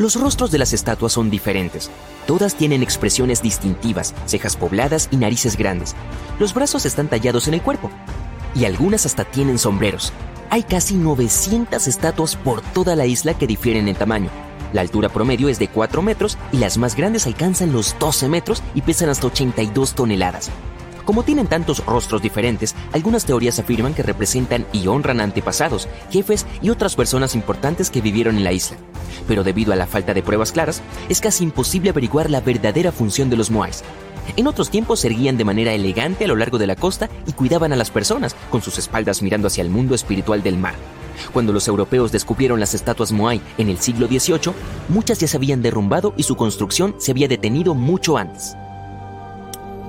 Los 0.00 0.18
rostros 0.18 0.50
de 0.50 0.56
las 0.56 0.72
estatuas 0.72 1.12
son 1.12 1.28
diferentes. 1.28 1.90
Todas 2.26 2.54
tienen 2.54 2.82
expresiones 2.82 3.42
distintivas, 3.42 4.14
cejas 4.24 4.56
pobladas 4.56 5.10
y 5.10 5.18
narices 5.18 5.58
grandes. 5.58 5.94
Los 6.38 6.54
brazos 6.54 6.86
están 6.86 7.08
tallados 7.08 7.48
en 7.48 7.52
el 7.52 7.60
cuerpo. 7.60 7.90
Y 8.54 8.64
algunas 8.64 9.04
hasta 9.04 9.26
tienen 9.26 9.58
sombreros. 9.58 10.14
Hay 10.48 10.62
casi 10.62 10.94
900 10.94 11.86
estatuas 11.86 12.34
por 12.36 12.62
toda 12.62 12.96
la 12.96 13.04
isla 13.04 13.34
que 13.34 13.46
difieren 13.46 13.88
en 13.88 13.94
tamaño. 13.94 14.30
La 14.72 14.80
altura 14.80 15.10
promedio 15.10 15.50
es 15.50 15.58
de 15.58 15.68
4 15.68 16.00
metros 16.00 16.38
y 16.50 16.56
las 16.56 16.78
más 16.78 16.96
grandes 16.96 17.26
alcanzan 17.26 17.70
los 17.70 17.94
12 17.98 18.30
metros 18.30 18.62
y 18.74 18.80
pesan 18.80 19.10
hasta 19.10 19.26
82 19.26 19.94
toneladas. 19.94 20.50
Como 21.10 21.24
tienen 21.24 21.48
tantos 21.48 21.84
rostros 21.86 22.22
diferentes, 22.22 22.76
algunas 22.92 23.24
teorías 23.24 23.58
afirman 23.58 23.94
que 23.94 24.04
representan 24.04 24.64
y 24.72 24.86
honran 24.86 25.20
antepasados, 25.20 25.88
jefes 26.08 26.46
y 26.62 26.70
otras 26.70 26.94
personas 26.94 27.34
importantes 27.34 27.90
que 27.90 28.00
vivieron 28.00 28.36
en 28.36 28.44
la 28.44 28.52
isla. 28.52 28.76
Pero 29.26 29.42
debido 29.42 29.72
a 29.72 29.76
la 29.76 29.88
falta 29.88 30.14
de 30.14 30.22
pruebas 30.22 30.52
claras, 30.52 30.82
es 31.08 31.20
casi 31.20 31.42
imposible 31.42 31.90
averiguar 31.90 32.30
la 32.30 32.40
verdadera 32.40 32.92
función 32.92 33.28
de 33.28 33.36
los 33.36 33.50
moais. 33.50 33.82
En 34.36 34.46
otros 34.46 34.70
tiempos 34.70 35.00
se 35.00 35.08
erguían 35.08 35.36
de 35.36 35.44
manera 35.44 35.72
elegante 35.72 36.26
a 36.26 36.28
lo 36.28 36.36
largo 36.36 36.58
de 36.58 36.68
la 36.68 36.76
costa 36.76 37.10
y 37.26 37.32
cuidaban 37.32 37.72
a 37.72 37.76
las 37.76 37.90
personas, 37.90 38.36
con 38.48 38.62
sus 38.62 38.78
espaldas 38.78 39.20
mirando 39.20 39.48
hacia 39.48 39.62
el 39.62 39.70
mundo 39.70 39.96
espiritual 39.96 40.44
del 40.44 40.58
mar. 40.58 40.76
Cuando 41.32 41.52
los 41.52 41.66
europeos 41.66 42.12
descubrieron 42.12 42.60
las 42.60 42.72
estatuas 42.72 43.10
Moai 43.10 43.40
en 43.58 43.68
el 43.68 43.80
siglo 43.80 44.06
XVIII, 44.06 44.54
muchas 44.88 45.18
ya 45.18 45.26
se 45.26 45.36
habían 45.36 45.60
derrumbado 45.60 46.14
y 46.16 46.22
su 46.22 46.36
construcción 46.36 46.94
se 46.98 47.10
había 47.10 47.26
detenido 47.26 47.74
mucho 47.74 48.16
antes 48.16 48.54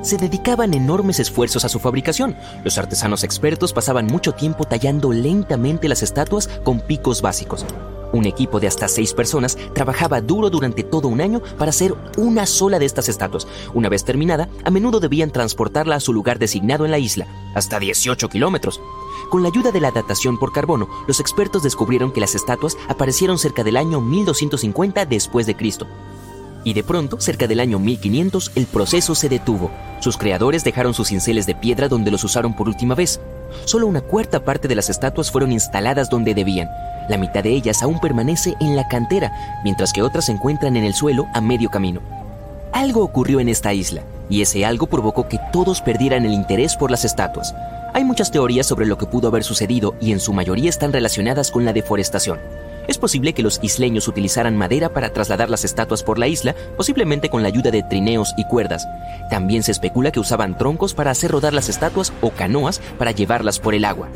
se 0.01 0.17
dedicaban 0.17 0.73
enormes 0.73 1.19
esfuerzos 1.19 1.65
a 1.65 1.69
su 1.69 1.79
fabricación. 1.79 2.35
Los 2.63 2.77
artesanos 2.77 3.23
expertos 3.23 3.73
pasaban 3.73 4.07
mucho 4.07 4.33
tiempo 4.33 4.65
tallando 4.65 5.11
lentamente 5.11 5.87
las 5.87 6.03
estatuas 6.03 6.47
con 6.63 6.79
picos 6.79 7.21
básicos. 7.21 7.65
Un 8.13 8.25
equipo 8.25 8.59
de 8.59 8.67
hasta 8.67 8.87
seis 8.87 9.13
personas 9.13 9.57
trabajaba 9.73 10.21
duro 10.21 10.49
durante 10.49 10.83
todo 10.83 11.07
un 11.07 11.21
año 11.21 11.41
para 11.57 11.69
hacer 11.69 11.95
una 12.17 12.45
sola 12.45 12.77
de 12.77 12.85
estas 12.85 13.07
estatuas. 13.07 13.47
Una 13.73 13.89
vez 13.89 14.03
terminada, 14.03 14.49
a 14.65 14.71
menudo 14.71 14.99
debían 14.99 15.31
transportarla 15.31 15.95
a 15.95 15.99
su 16.01 16.11
lugar 16.13 16.37
designado 16.37 16.83
en 16.85 16.91
la 16.91 16.99
isla, 16.99 17.27
hasta 17.55 17.79
18 17.79 18.27
kilómetros. 18.27 18.81
Con 19.29 19.43
la 19.43 19.49
ayuda 19.49 19.71
de 19.71 19.79
la 19.79 19.91
datación 19.91 20.37
por 20.37 20.51
carbono, 20.51 20.89
los 21.07 21.21
expertos 21.21 21.63
descubrieron 21.63 22.11
que 22.11 22.19
las 22.19 22.35
estatuas 22.35 22.77
aparecieron 22.89 23.37
cerca 23.37 23.63
del 23.63 23.77
año 23.77 24.01
1250 24.01 25.05
después 25.05 25.45
de 25.45 25.55
Cristo. 25.55 25.87
Y 26.63 26.73
de 26.73 26.83
pronto, 26.83 27.19
cerca 27.19 27.47
del 27.47 27.59
año 27.59 27.79
1500, 27.79 28.51
el 28.55 28.65
proceso 28.67 29.15
se 29.15 29.29
detuvo. 29.29 29.71
Sus 29.99 30.17
creadores 30.17 30.63
dejaron 30.63 30.93
sus 30.93 31.07
cinceles 31.07 31.45
de 31.45 31.55
piedra 31.55 31.87
donde 31.87 32.11
los 32.11 32.23
usaron 32.23 32.55
por 32.55 32.67
última 32.67 32.95
vez. 32.95 33.19
Solo 33.65 33.87
una 33.87 34.01
cuarta 34.01 34.43
parte 34.45 34.67
de 34.67 34.75
las 34.75 34.89
estatuas 34.89 35.31
fueron 35.31 35.51
instaladas 35.51 36.09
donde 36.09 36.33
debían. 36.33 36.69
La 37.09 37.17
mitad 37.17 37.43
de 37.43 37.49
ellas 37.49 37.81
aún 37.81 37.99
permanece 37.99 38.55
en 38.59 38.75
la 38.75 38.87
cantera, 38.87 39.31
mientras 39.63 39.91
que 39.91 40.03
otras 40.03 40.25
se 40.25 40.33
encuentran 40.33 40.75
en 40.77 40.83
el 40.83 40.93
suelo 40.93 41.27
a 41.33 41.41
medio 41.41 41.69
camino. 41.69 42.01
Algo 42.71 43.03
ocurrió 43.03 43.39
en 43.39 43.49
esta 43.49 43.73
isla, 43.73 44.03
y 44.29 44.41
ese 44.41 44.65
algo 44.65 44.87
provocó 44.87 45.27
que 45.27 45.39
todos 45.51 45.81
perdieran 45.81 46.25
el 46.25 46.33
interés 46.33 46.77
por 46.77 46.89
las 46.89 47.03
estatuas. 47.03 47.53
Hay 47.93 48.05
muchas 48.05 48.31
teorías 48.31 48.65
sobre 48.65 48.85
lo 48.85 48.97
que 48.97 49.05
pudo 49.05 49.27
haber 49.27 49.43
sucedido 49.43 49.95
y 49.99 50.13
en 50.13 50.21
su 50.21 50.31
mayoría 50.31 50.69
están 50.69 50.93
relacionadas 50.93 51.51
con 51.51 51.65
la 51.65 51.73
deforestación. 51.73 52.39
Es 52.87 52.97
posible 52.97 53.33
que 53.33 53.43
los 53.43 53.59
isleños 53.61 54.07
utilizaran 54.07 54.57
madera 54.57 54.89
para 54.89 55.13
trasladar 55.13 55.49
las 55.49 55.63
estatuas 55.63 56.03
por 56.03 56.17
la 56.17 56.27
isla, 56.27 56.55
posiblemente 56.77 57.29
con 57.29 57.41
la 57.41 57.47
ayuda 57.47 57.71
de 57.71 57.83
trineos 57.83 58.33
y 58.37 58.45
cuerdas. 58.45 58.87
También 59.29 59.63
se 59.63 59.71
especula 59.71 60.11
que 60.11 60.19
usaban 60.19 60.57
troncos 60.57 60.93
para 60.93 61.11
hacer 61.11 61.31
rodar 61.31 61.53
las 61.53 61.69
estatuas 61.69 62.11
o 62.21 62.31
canoas 62.31 62.79
para 62.97 63.11
llevarlas 63.11 63.59
por 63.59 63.75
el 63.75 63.85
agua. 63.85 64.09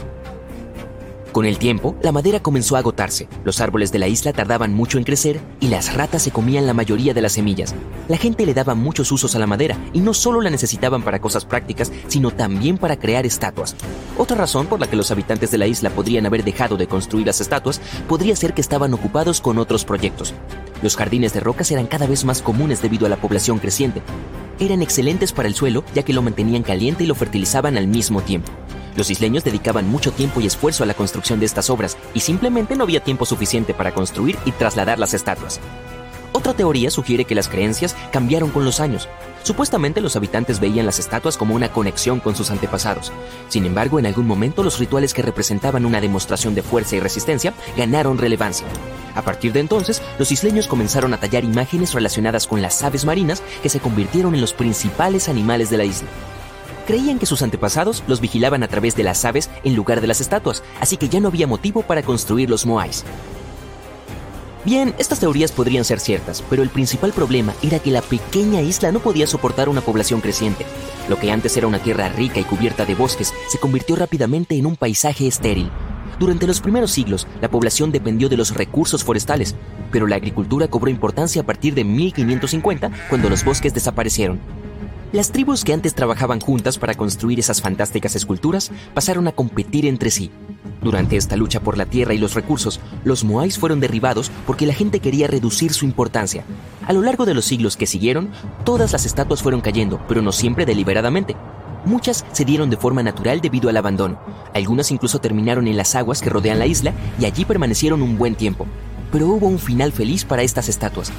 Con 1.35 1.45
el 1.45 1.59
tiempo, 1.59 1.97
la 2.01 2.13
madera 2.13 2.39
comenzó 2.39 2.77
a 2.77 2.79
agotarse, 2.79 3.27
los 3.43 3.59
árboles 3.59 3.91
de 3.91 3.99
la 3.99 4.07
isla 4.07 4.31
tardaban 4.31 4.73
mucho 4.73 4.97
en 4.97 5.03
crecer 5.03 5.41
y 5.59 5.67
las 5.67 5.93
ratas 5.93 6.21
se 6.21 6.31
comían 6.31 6.65
la 6.65 6.73
mayoría 6.73 7.13
de 7.13 7.21
las 7.21 7.33
semillas. 7.33 7.75
La 8.07 8.15
gente 8.15 8.45
le 8.45 8.53
daba 8.53 8.73
muchos 8.73 9.11
usos 9.11 9.35
a 9.35 9.39
la 9.39 9.45
madera 9.45 9.77
y 9.91 9.99
no 9.99 10.13
solo 10.13 10.39
la 10.39 10.49
necesitaban 10.49 11.03
para 11.03 11.19
cosas 11.19 11.43
prácticas, 11.43 11.91
sino 12.07 12.31
también 12.31 12.77
para 12.77 12.95
crear 12.95 13.25
estatuas. 13.25 13.75
Otra 14.17 14.37
razón 14.37 14.67
por 14.67 14.79
la 14.79 14.87
que 14.87 14.95
los 14.95 15.11
habitantes 15.11 15.51
de 15.51 15.57
la 15.57 15.67
isla 15.67 15.89
podrían 15.89 16.25
haber 16.25 16.45
dejado 16.45 16.77
de 16.77 16.87
construir 16.87 17.27
las 17.27 17.41
estatuas 17.41 17.81
podría 18.07 18.37
ser 18.37 18.53
que 18.53 18.61
estaban 18.61 18.93
ocupados 18.93 19.41
con 19.41 19.57
otros 19.57 19.83
proyectos. 19.83 20.33
Los 20.81 20.95
jardines 20.95 21.33
de 21.33 21.41
rocas 21.41 21.69
eran 21.69 21.87
cada 21.87 22.07
vez 22.07 22.23
más 22.23 22.41
comunes 22.41 22.81
debido 22.81 23.07
a 23.07 23.09
la 23.09 23.17
población 23.17 23.59
creciente. 23.59 24.01
Eran 24.59 24.81
excelentes 24.81 25.33
para 25.33 25.47
el 25.47 25.55
suelo 25.55 25.83
ya 25.93 26.03
que 26.03 26.13
lo 26.13 26.21
mantenían 26.21 26.63
caliente 26.63 27.03
y 27.03 27.07
lo 27.07 27.15
fertilizaban 27.15 27.77
al 27.77 27.87
mismo 27.87 28.21
tiempo. 28.21 28.51
Los 28.95 29.09
isleños 29.09 29.43
dedicaban 29.43 29.89
mucho 29.89 30.11
tiempo 30.11 30.39
y 30.39 30.45
esfuerzo 30.45 30.83
a 30.83 30.85
la 30.85 30.93
construcción 30.93 31.39
de 31.39 31.45
estas 31.45 31.69
obras 31.69 31.97
y 32.13 32.21
simplemente 32.21 32.75
no 32.75 32.83
había 32.83 33.03
tiempo 33.03 33.25
suficiente 33.25 33.73
para 33.73 33.93
construir 33.93 34.37
y 34.45 34.51
trasladar 34.51 34.99
las 34.99 35.13
estatuas. 35.13 35.59
Otra 36.35 36.53
teoría 36.53 36.91
sugiere 36.91 37.23
que 37.23 37.33
las 37.33 37.47
creencias 37.47 37.95
cambiaron 38.11 38.49
con 38.49 38.65
los 38.65 38.81
años. 38.81 39.07
Supuestamente 39.43 40.01
los 40.01 40.17
habitantes 40.17 40.59
veían 40.59 40.85
las 40.85 40.99
estatuas 40.99 41.37
como 41.37 41.55
una 41.55 41.71
conexión 41.71 42.19
con 42.19 42.35
sus 42.35 42.51
antepasados. 42.51 43.13
Sin 43.47 43.65
embargo, 43.65 43.99
en 43.99 44.05
algún 44.05 44.27
momento 44.27 44.61
los 44.61 44.77
rituales 44.77 45.13
que 45.13 45.21
representaban 45.21 45.85
una 45.85 46.01
demostración 46.01 46.53
de 46.53 46.61
fuerza 46.61 46.97
y 46.97 46.99
resistencia 46.99 47.53
ganaron 47.77 48.17
relevancia. 48.17 48.67
A 49.15 49.21
partir 49.21 49.53
de 49.53 49.61
entonces, 49.61 50.01
los 50.19 50.29
isleños 50.29 50.67
comenzaron 50.67 51.13
a 51.13 51.21
tallar 51.21 51.45
imágenes 51.45 51.93
relacionadas 51.93 52.47
con 52.47 52.61
las 52.61 52.83
aves 52.83 53.05
marinas 53.05 53.41
que 53.63 53.69
se 53.69 53.79
convirtieron 53.79 54.35
en 54.35 54.41
los 54.41 54.51
principales 54.51 55.29
animales 55.29 55.69
de 55.69 55.77
la 55.77 55.85
isla. 55.85 56.09
Creían 56.85 57.17
que 57.17 57.27
sus 57.27 57.43
antepasados 57.43 58.03
los 58.07 58.19
vigilaban 58.19 58.61
a 58.61 58.67
través 58.67 58.97
de 58.97 59.03
las 59.03 59.23
aves 59.23 59.49
en 59.63 59.73
lugar 59.73 60.01
de 60.01 60.07
las 60.07 60.19
estatuas, 60.19 60.63
así 60.81 60.97
que 60.97 61.07
ya 61.07 61.21
no 61.21 61.29
había 61.29 61.47
motivo 61.47 61.81
para 61.83 62.03
construir 62.03 62.49
los 62.49 62.65
moais. 62.65 63.05
Bien, 64.65 64.95
estas 64.97 65.19
teorías 65.19 65.51
podrían 65.51 65.85
ser 65.85 65.99
ciertas, 65.99 66.43
pero 66.49 66.63
el 66.63 66.69
principal 66.69 67.13
problema 67.13 67.53
era 67.61 67.77
que 67.77 67.91
la 67.91 68.01
pequeña 68.01 68.63
isla 68.63 68.91
no 68.91 68.99
podía 68.99 69.27
soportar 69.27 69.69
una 69.69 69.81
población 69.81 70.21
creciente. 70.21 70.65
Lo 71.07 71.19
que 71.19 71.31
antes 71.31 71.55
era 71.55 71.67
una 71.67 71.77
tierra 71.77 72.09
rica 72.09 72.39
y 72.39 72.45
cubierta 72.45 72.83
de 72.83 72.95
bosques 72.95 73.31
se 73.47 73.59
convirtió 73.59 73.95
rápidamente 73.95 74.57
en 74.57 74.65
un 74.65 74.75
paisaje 74.75 75.27
estéril. 75.27 75.69
Durante 76.19 76.47
los 76.47 76.61
primeros 76.61 76.89
siglos, 76.89 77.27
la 77.41 77.51
población 77.51 77.91
dependió 77.91 78.27
de 78.27 78.37
los 78.37 78.55
recursos 78.55 79.03
forestales, 79.03 79.55
pero 79.91 80.07
la 80.07 80.15
agricultura 80.15 80.67
cobró 80.67 80.89
importancia 80.89 81.43
a 81.43 81.45
partir 81.45 81.75
de 81.75 81.83
1550, 81.83 82.89
cuando 83.07 83.29
los 83.29 83.45
bosques 83.45 83.71
desaparecieron. 83.71 84.39
Las 85.11 85.31
tribus 85.31 85.63
que 85.63 85.73
antes 85.73 85.93
trabajaban 85.93 86.39
juntas 86.39 86.77
para 86.77 86.95
construir 86.95 87.39
esas 87.39 87.61
fantásticas 87.61 88.15
esculturas 88.15 88.71
pasaron 88.93 89.27
a 89.27 89.31
competir 89.31 89.85
entre 89.85 90.11
sí. 90.11 90.31
Durante 90.81 91.15
esta 91.15 91.35
lucha 91.35 91.61
por 91.61 91.77
la 91.77 91.85
tierra 91.85 92.13
y 92.13 92.17
los 92.17 92.33
recursos, 92.33 92.79
los 93.03 93.23
moais 93.23 93.57
fueron 93.57 93.79
derribados 93.79 94.29
porque 94.45 94.65
la 94.65 94.73
gente 94.73 94.99
quería 94.99 95.27
reducir 95.27 95.73
su 95.73 95.85
importancia. 95.85 96.43
A 96.85 96.93
lo 96.93 97.01
largo 97.01 97.25
de 97.25 97.33
los 97.33 97.45
siglos 97.45 97.77
que 97.77 97.87
siguieron, 97.87 98.29
todas 98.63 98.91
las 98.91 99.05
estatuas 99.05 99.41
fueron 99.41 99.61
cayendo, 99.61 99.99
pero 100.07 100.21
no 100.21 100.31
siempre 100.31 100.65
deliberadamente. 100.65 101.35
Muchas 101.85 102.25
se 102.31 102.45
dieron 102.45 102.69
de 102.69 102.77
forma 102.77 103.03
natural 103.03 103.41
debido 103.41 103.69
al 103.69 103.77
abandono. 103.77 104.19
Algunas 104.53 104.91
incluso 104.91 105.19
terminaron 105.19 105.67
en 105.67 105.77
las 105.77 105.95
aguas 105.95 106.21
que 106.21 106.29
rodean 106.29 106.59
la 106.59 106.65
isla 106.65 106.93
y 107.19 107.25
allí 107.25 107.45
permanecieron 107.45 108.01
un 108.01 108.17
buen 108.17 108.35
tiempo. 108.35 108.65
Pero 109.11 109.27
hubo 109.27 109.47
un 109.47 109.59
final 109.59 109.91
feliz 109.91 110.25
para 110.25 110.41
estas 110.43 110.67
estatuas. 110.67 111.11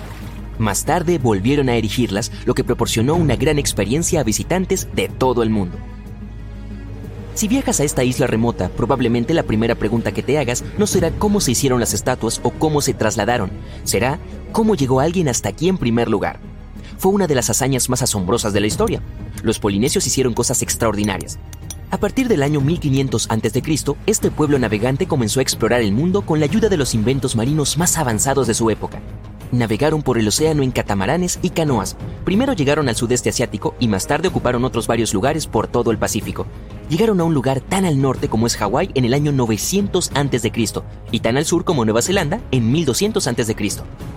Más 0.58 0.84
tarde 0.84 1.18
volvieron 1.18 1.68
a 1.68 1.76
erigirlas, 1.76 2.32
lo 2.46 2.54
que 2.54 2.64
proporcionó 2.64 3.14
una 3.14 3.36
gran 3.36 3.58
experiencia 3.58 4.20
a 4.20 4.24
visitantes 4.24 4.88
de 4.94 5.08
todo 5.08 5.42
el 5.42 5.50
mundo. 5.50 5.76
Si 7.34 7.48
viajas 7.48 7.80
a 7.80 7.84
esta 7.84 8.02
isla 8.02 8.26
remota, 8.26 8.70
probablemente 8.70 9.34
la 9.34 9.42
primera 9.42 9.74
pregunta 9.74 10.12
que 10.12 10.22
te 10.22 10.38
hagas 10.38 10.64
no 10.78 10.86
será 10.86 11.10
cómo 11.10 11.42
se 11.42 11.50
hicieron 11.50 11.80
las 11.80 11.92
estatuas 11.92 12.40
o 12.42 12.50
cómo 12.50 12.80
se 12.80 12.94
trasladaron, 12.94 13.50
será 13.84 14.18
cómo 14.52 14.74
llegó 14.74 15.00
alguien 15.00 15.28
hasta 15.28 15.50
aquí 15.50 15.68
en 15.68 15.76
primer 15.76 16.08
lugar. 16.08 16.40
Fue 16.96 17.12
una 17.12 17.26
de 17.26 17.34
las 17.34 17.50
hazañas 17.50 17.90
más 17.90 18.00
asombrosas 18.00 18.54
de 18.54 18.60
la 18.60 18.66
historia. 18.66 19.02
Los 19.42 19.58
polinesios 19.58 20.06
hicieron 20.06 20.32
cosas 20.32 20.62
extraordinarias. 20.62 21.38
A 21.90 21.98
partir 21.98 22.26
del 22.26 22.42
año 22.42 22.62
1500 22.62 23.30
a.C., 23.30 23.62
este 24.06 24.30
pueblo 24.30 24.58
navegante 24.58 25.06
comenzó 25.06 25.40
a 25.40 25.42
explorar 25.42 25.82
el 25.82 25.92
mundo 25.92 26.22
con 26.22 26.40
la 26.40 26.46
ayuda 26.46 26.70
de 26.70 26.78
los 26.78 26.94
inventos 26.94 27.36
marinos 27.36 27.76
más 27.76 27.98
avanzados 27.98 28.46
de 28.46 28.54
su 28.54 28.70
época 28.70 29.02
navegaron 29.52 30.02
por 30.02 30.18
el 30.18 30.28
océano 30.28 30.62
en 30.62 30.70
catamaranes 30.70 31.38
y 31.42 31.50
canoas. 31.50 31.96
Primero 32.24 32.52
llegaron 32.52 32.88
al 32.88 32.96
sudeste 32.96 33.30
asiático 33.30 33.74
y 33.78 33.88
más 33.88 34.06
tarde 34.06 34.28
ocuparon 34.28 34.64
otros 34.64 34.86
varios 34.86 35.14
lugares 35.14 35.46
por 35.46 35.66
todo 35.66 35.90
el 35.90 35.98
Pacífico. 35.98 36.46
Llegaron 36.88 37.20
a 37.20 37.24
un 37.24 37.34
lugar 37.34 37.60
tan 37.60 37.84
al 37.84 38.00
norte 38.00 38.28
como 38.28 38.46
es 38.46 38.56
Hawái 38.56 38.90
en 38.94 39.04
el 39.04 39.12
año 39.12 39.32
900 39.32 40.12
a.C. 40.14 40.52
y 41.10 41.20
tan 41.20 41.36
al 41.36 41.44
sur 41.44 41.64
como 41.64 41.84
Nueva 41.84 42.00
Zelanda 42.00 42.40
en 42.52 42.70
1200 42.70 43.26
a.C. 43.26 43.56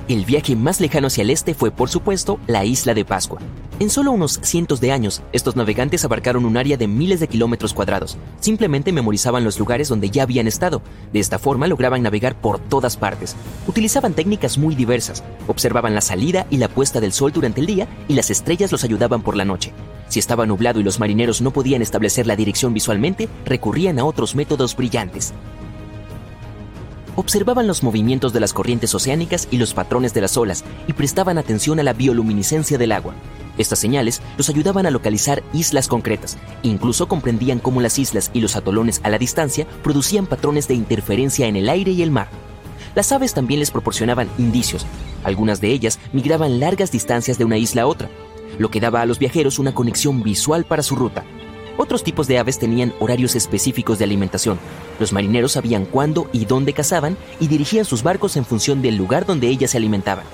El 0.07 0.25
viaje 0.25 0.55
más 0.55 0.79
lejano 0.79 1.07
hacia 1.07 1.23
el 1.23 1.31
este 1.31 1.55
fue, 1.55 1.71
por 1.71 1.89
supuesto, 1.89 2.39
la 2.45 2.65
isla 2.65 2.93
de 2.93 3.05
Pascua. 3.05 3.39
En 3.79 3.89
solo 3.89 4.11
unos 4.11 4.39
cientos 4.43 4.81
de 4.81 4.91
años, 4.91 5.23
estos 5.31 5.55
navegantes 5.55 6.05
abarcaron 6.05 6.45
un 6.45 6.57
área 6.57 6.77
de 6.77 6.87
miles 6.87 7.19
de 7.19 7.27
kilómetros 7.27 7.73
cuadrados. 7.73 8.17
Simplemente 8.39 8.91
memorizaban 8.91 9.43
los 9.43 9.57
lugares 9.57 9.87
donde 9.87 10.11
ya 10.11 10.23
habían 10.23 10.47
estado. 10.47 10.83
De 11.11 11.19
esta 11.19 11.39
forma 11.39 11.65
lograban 11.65 12.03
navegar 12.03 12.39
por 12.39 12.59
todas 12.59 12.97
partes. 12.97 13.35
Utilizaban 13.67 14.13
técnicas 14.13 14.59
muy 14.59 14.75
diversas. 14.75 15.23
Observaban 15.47 15.95
la 15.95 16.01
salida 16.01 16.45
y 16.51 16.57
la 16.57 16.67
puesta 16.67 16.99
del 16.99 17.13
sol 17.13 17.31
durante 17.31 17.61
el 17.61 17.67
día 17.67 17.87
y 18.07 18.13
las 18.13 18.29
estrellas 18.29 18.71
los 18.71 18.83
ayudaban 18.83 19.23
por 19.23 19.35
la 19.35 19.45
noche. 19.45 19.73
Si 20.09 20.19
estaba 20.19 20.45
nublado 20.45 20.79
y 20.79 20.83
los 20.83 20.99
marineros 20.99 21.41
no 21.41 21.51
podían 21.51 21.81
establecer 21.81 22.27
la 22.27 22.35
dirección 22.35 22.73
visualmente, 22.73 23.29
recurrían 23.45 23.99
a 23.99 24.05
otros 24.05 24.35
métodos 24.35 24.75
brillantes. 24.75 25.33
Observaban 27.15 27.67
los 27.67 27.83
movimientos 27.83 28.33
de 28.33 28.39
las 28.39 28.53
corrientes 28.53 28.95
oceánicas 28.95 29.47
y 29.51 29.57
los 29.57 29.73
patrones 29.73 30.13
de 30.13 30.21
las 30.21 30.35
olas 30.37 30.63
y 30.87 30.93
prestaban 30.93 31.37
atención 31.37 31.79
a 31.79 31.83
la 31.83 31.93
bioluminiscencia 31.93 32.77
del 32.77 32.91
agua. 32.91 33.13
Estas 33.57 33.79
señales 33.79 34.21
los 34.37 34.49
ayudaban 34.49 34.85
a 34.85 34.91
localizar 34.91 35.43
islas 35.53 35.89
concretas. 35.89 36.37
Incluso 36.63 37.07
comprendían 37.07 37.59
cómo 37.59 37.81
las 37.81 37.99
islas 37.99 38.31
y 38.33 38.39
los 38.39 38.55
atolones 38.55 39.01
a 39.03 39.09
la 39.09 39.17
distancia 39.17 39.67
producían 39.83 40.27
patrones 40.27 40.67
de 40.67 40.75
interferencia 40.75 41.45
en 41.47 41.57
el 41.57 41.67
aire 41.67 41.91
y 41.91 42.01
el 42.01 42.09
mar. 42.09 42.29
Las 42.95 43.11
aves 43.11 43.33
también 43.33 43.59
les 43.59 43.69
proporcionaban 43.69 44.29
indicios. 44.37 44.85
Algunas 45.23 45.59
de 45.59 45.71
ellas 45.71 45.99
migraban 46.13 46.59
largas 46.59 46.91
distancias 46.91 47.37
de 47.37 47.43
una 47.43 47.57
isla 47.57 47.81
a 47.81 47.87
otra, 47.87 48.09
lo 48.57 48.69
que 48.69 48.79
daba 48.79 49.01
a 49.01 49.05
los 49.05 49.19
viajeros 49.19 49.59
una 49.59 49.73
conexión 49.73 50.23
visual 50.23 50.65
para 50.65 50.83
su 50.83 50.95
ruta. 50.95 51.25
Otros 51.77 52.03
tipos 52.03 52.27
de 52.27 52.37
aves 52.37 52.59
tenían 52.59 52.93
horarios 52.99 53.35
específicos 53.35 53.99
de 53.99 54.03
alimentación. 54.03 54.59
Los 54.99 55.13
marineros 55.13 55.53
sabían 55.53 55.85
cuándo 55.85 56.29
y 56.33 56.43
dónde 56.43 56.73
cazaban 56.73 57.15
y 57.39 57.47
dirigían 57.47 57.85
sus 57.85 58.03
barcos 58.03 58.35
en 58.35 58.43
función 58.43 58.81
del 58.81 58.97
lugar 58.97 59.25
donde 59.25 59.47
ellas 59.47 59.71
se 59.71 59.77
alimentaban. 59.77 60.25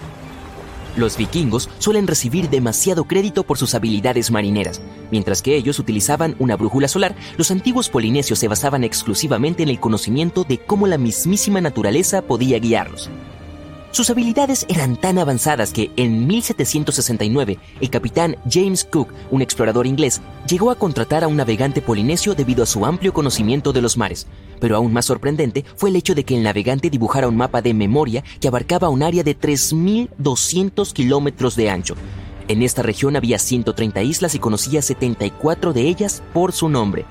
Los 0.95 1.17
vikingos 1.17 1.69
suelen 1.77 2.07
recibir 2.07 2.49
demasiado 2.49 3.03
crédito 3.03 3.43
por 3.43 3.57
sus 3.57 3.75
habilidades 3.75 4.31
marineras. 4.31 4.81
Mientras 5.11 5.41
que 5.41 5.55
ellos 5.55 5.77
utilizaban 5.77 6.35
una 6.39 6.55
brújula 6.55 6.87
solar, 6.87 7.15
los 7.37 7.51
antiguos 7.51 7.89
polinesios 7.89 8.39
se 8.39 8.47
basaban 8.47 8.83
exclusivamente 8.83 9.61
en 9.61 9.69
el 9.69 9.79
conocimiento 9.79 10.45
de 10.45 10.57
cómo 10.57 10.87
la 10.87 10.97
mismísima 10.97 11.59
naturaleza 11.59 12.21
podía 12.21 12.59
guiarlos. 12.59 13.09
Sus 13.95 14.09
habilidades 14.09 14.65
eran 14.67 14.97
tan 14.97 15.19
avanzadas 15.19 15.71
que 15.71 15.89
en 15.95 16.27
1769 16.27 17.59
el 17.79 17.89
capitán 17.89 18.35
James 18.45 18.83
Cook, 18.83 19.13
un 19.31 19.41
explorador 19.41 19.87
inglés, 19.87 20.19
llegó 20.49 20.69
a 20.69 20.75
contratar 20.75 21.23
a 21.23 21.29
un 21.29 21.37
navegante 21.37 21.81
polinesio 21.81 22.35
debido 22.35 22.63
a 22.63 22.65
su 22.65 22.85
amplio 22.85 23.13
conocimiento 23.13 23.71
de 23.71 23.81
los 23.81 23.95
mares. 23.95 24.27
Pero 24.59 24.75
aún 24.75 24.91
más 24.91 25.05
sorprendente 25.05 25.63
fue 25.77 25.91
el 25.91 25.95
hecho 25.95 26.13
de 26.13 26.25
que 26.25 26.35
el 26.35 26.43
navegante 26.43 26.89
dibujara 26.89 27.29
un 27.29 27.37
mapa 27.37 27.61
de 27.61 27.73
memoria 27.73 28.21
que 28.41 28.49
abarcaba 28.49 28.89
un 28.89 29.01
área 29.01 29.23
de 29.23 29.39
3.200 29.39 30.91
kilómetros 30.91 31.55
de 31.55 31.69
ancho. 31.69 31.95
En 32.49 32.63
esta 32.63 32.81
región 32.81 33.15
había 33.15 33.39
130 33.39 34.03
islas 34.03 34.35
y 34.35 34.39
conocía 34.39 34.81
74 34.81 35.71
de 35.71 35.83
ellas 35.83 36.21
por 36.33 36.51
su 36.51 36.67
nombre. 36.67 37.05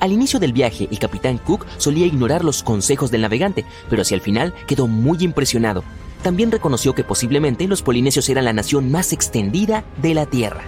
Al 0.00 0.12
inicio 0.12 0.38
del 0.40 0.52
viaje, 0.52 0.88
el 0.90 0.98
capitán 0.98 1.38
Cook 1.38 1.66
solía 1.78 2.06
ignorar 2.06 2.44
los 2.44 2.62
consejos 2.62 3.10
del 3.10 3.22
navegante, 3.22 3.64
pero 3.88 4.02
hacia 4.02 4.14
el 4.14 4.20
final 4.20 4.54
quedó 4.66 4.86
muy 4.86 5.18
impresionado 5.20 5.84
también 6.24 6.50
reconoció 6.50 6.94
que 6.94 7.04
posiblemente 7.04 7.68
los 7.68 7.82
polinesios 7.82 8.30
eran 8.30 8.46
la 8.46 8.54
nación 8.54 8.90
más 8.90 9.12
extendida 9.12 9.84
de 10.00 10.14
la 10.14 10.24
Tierra. 10.24 10.64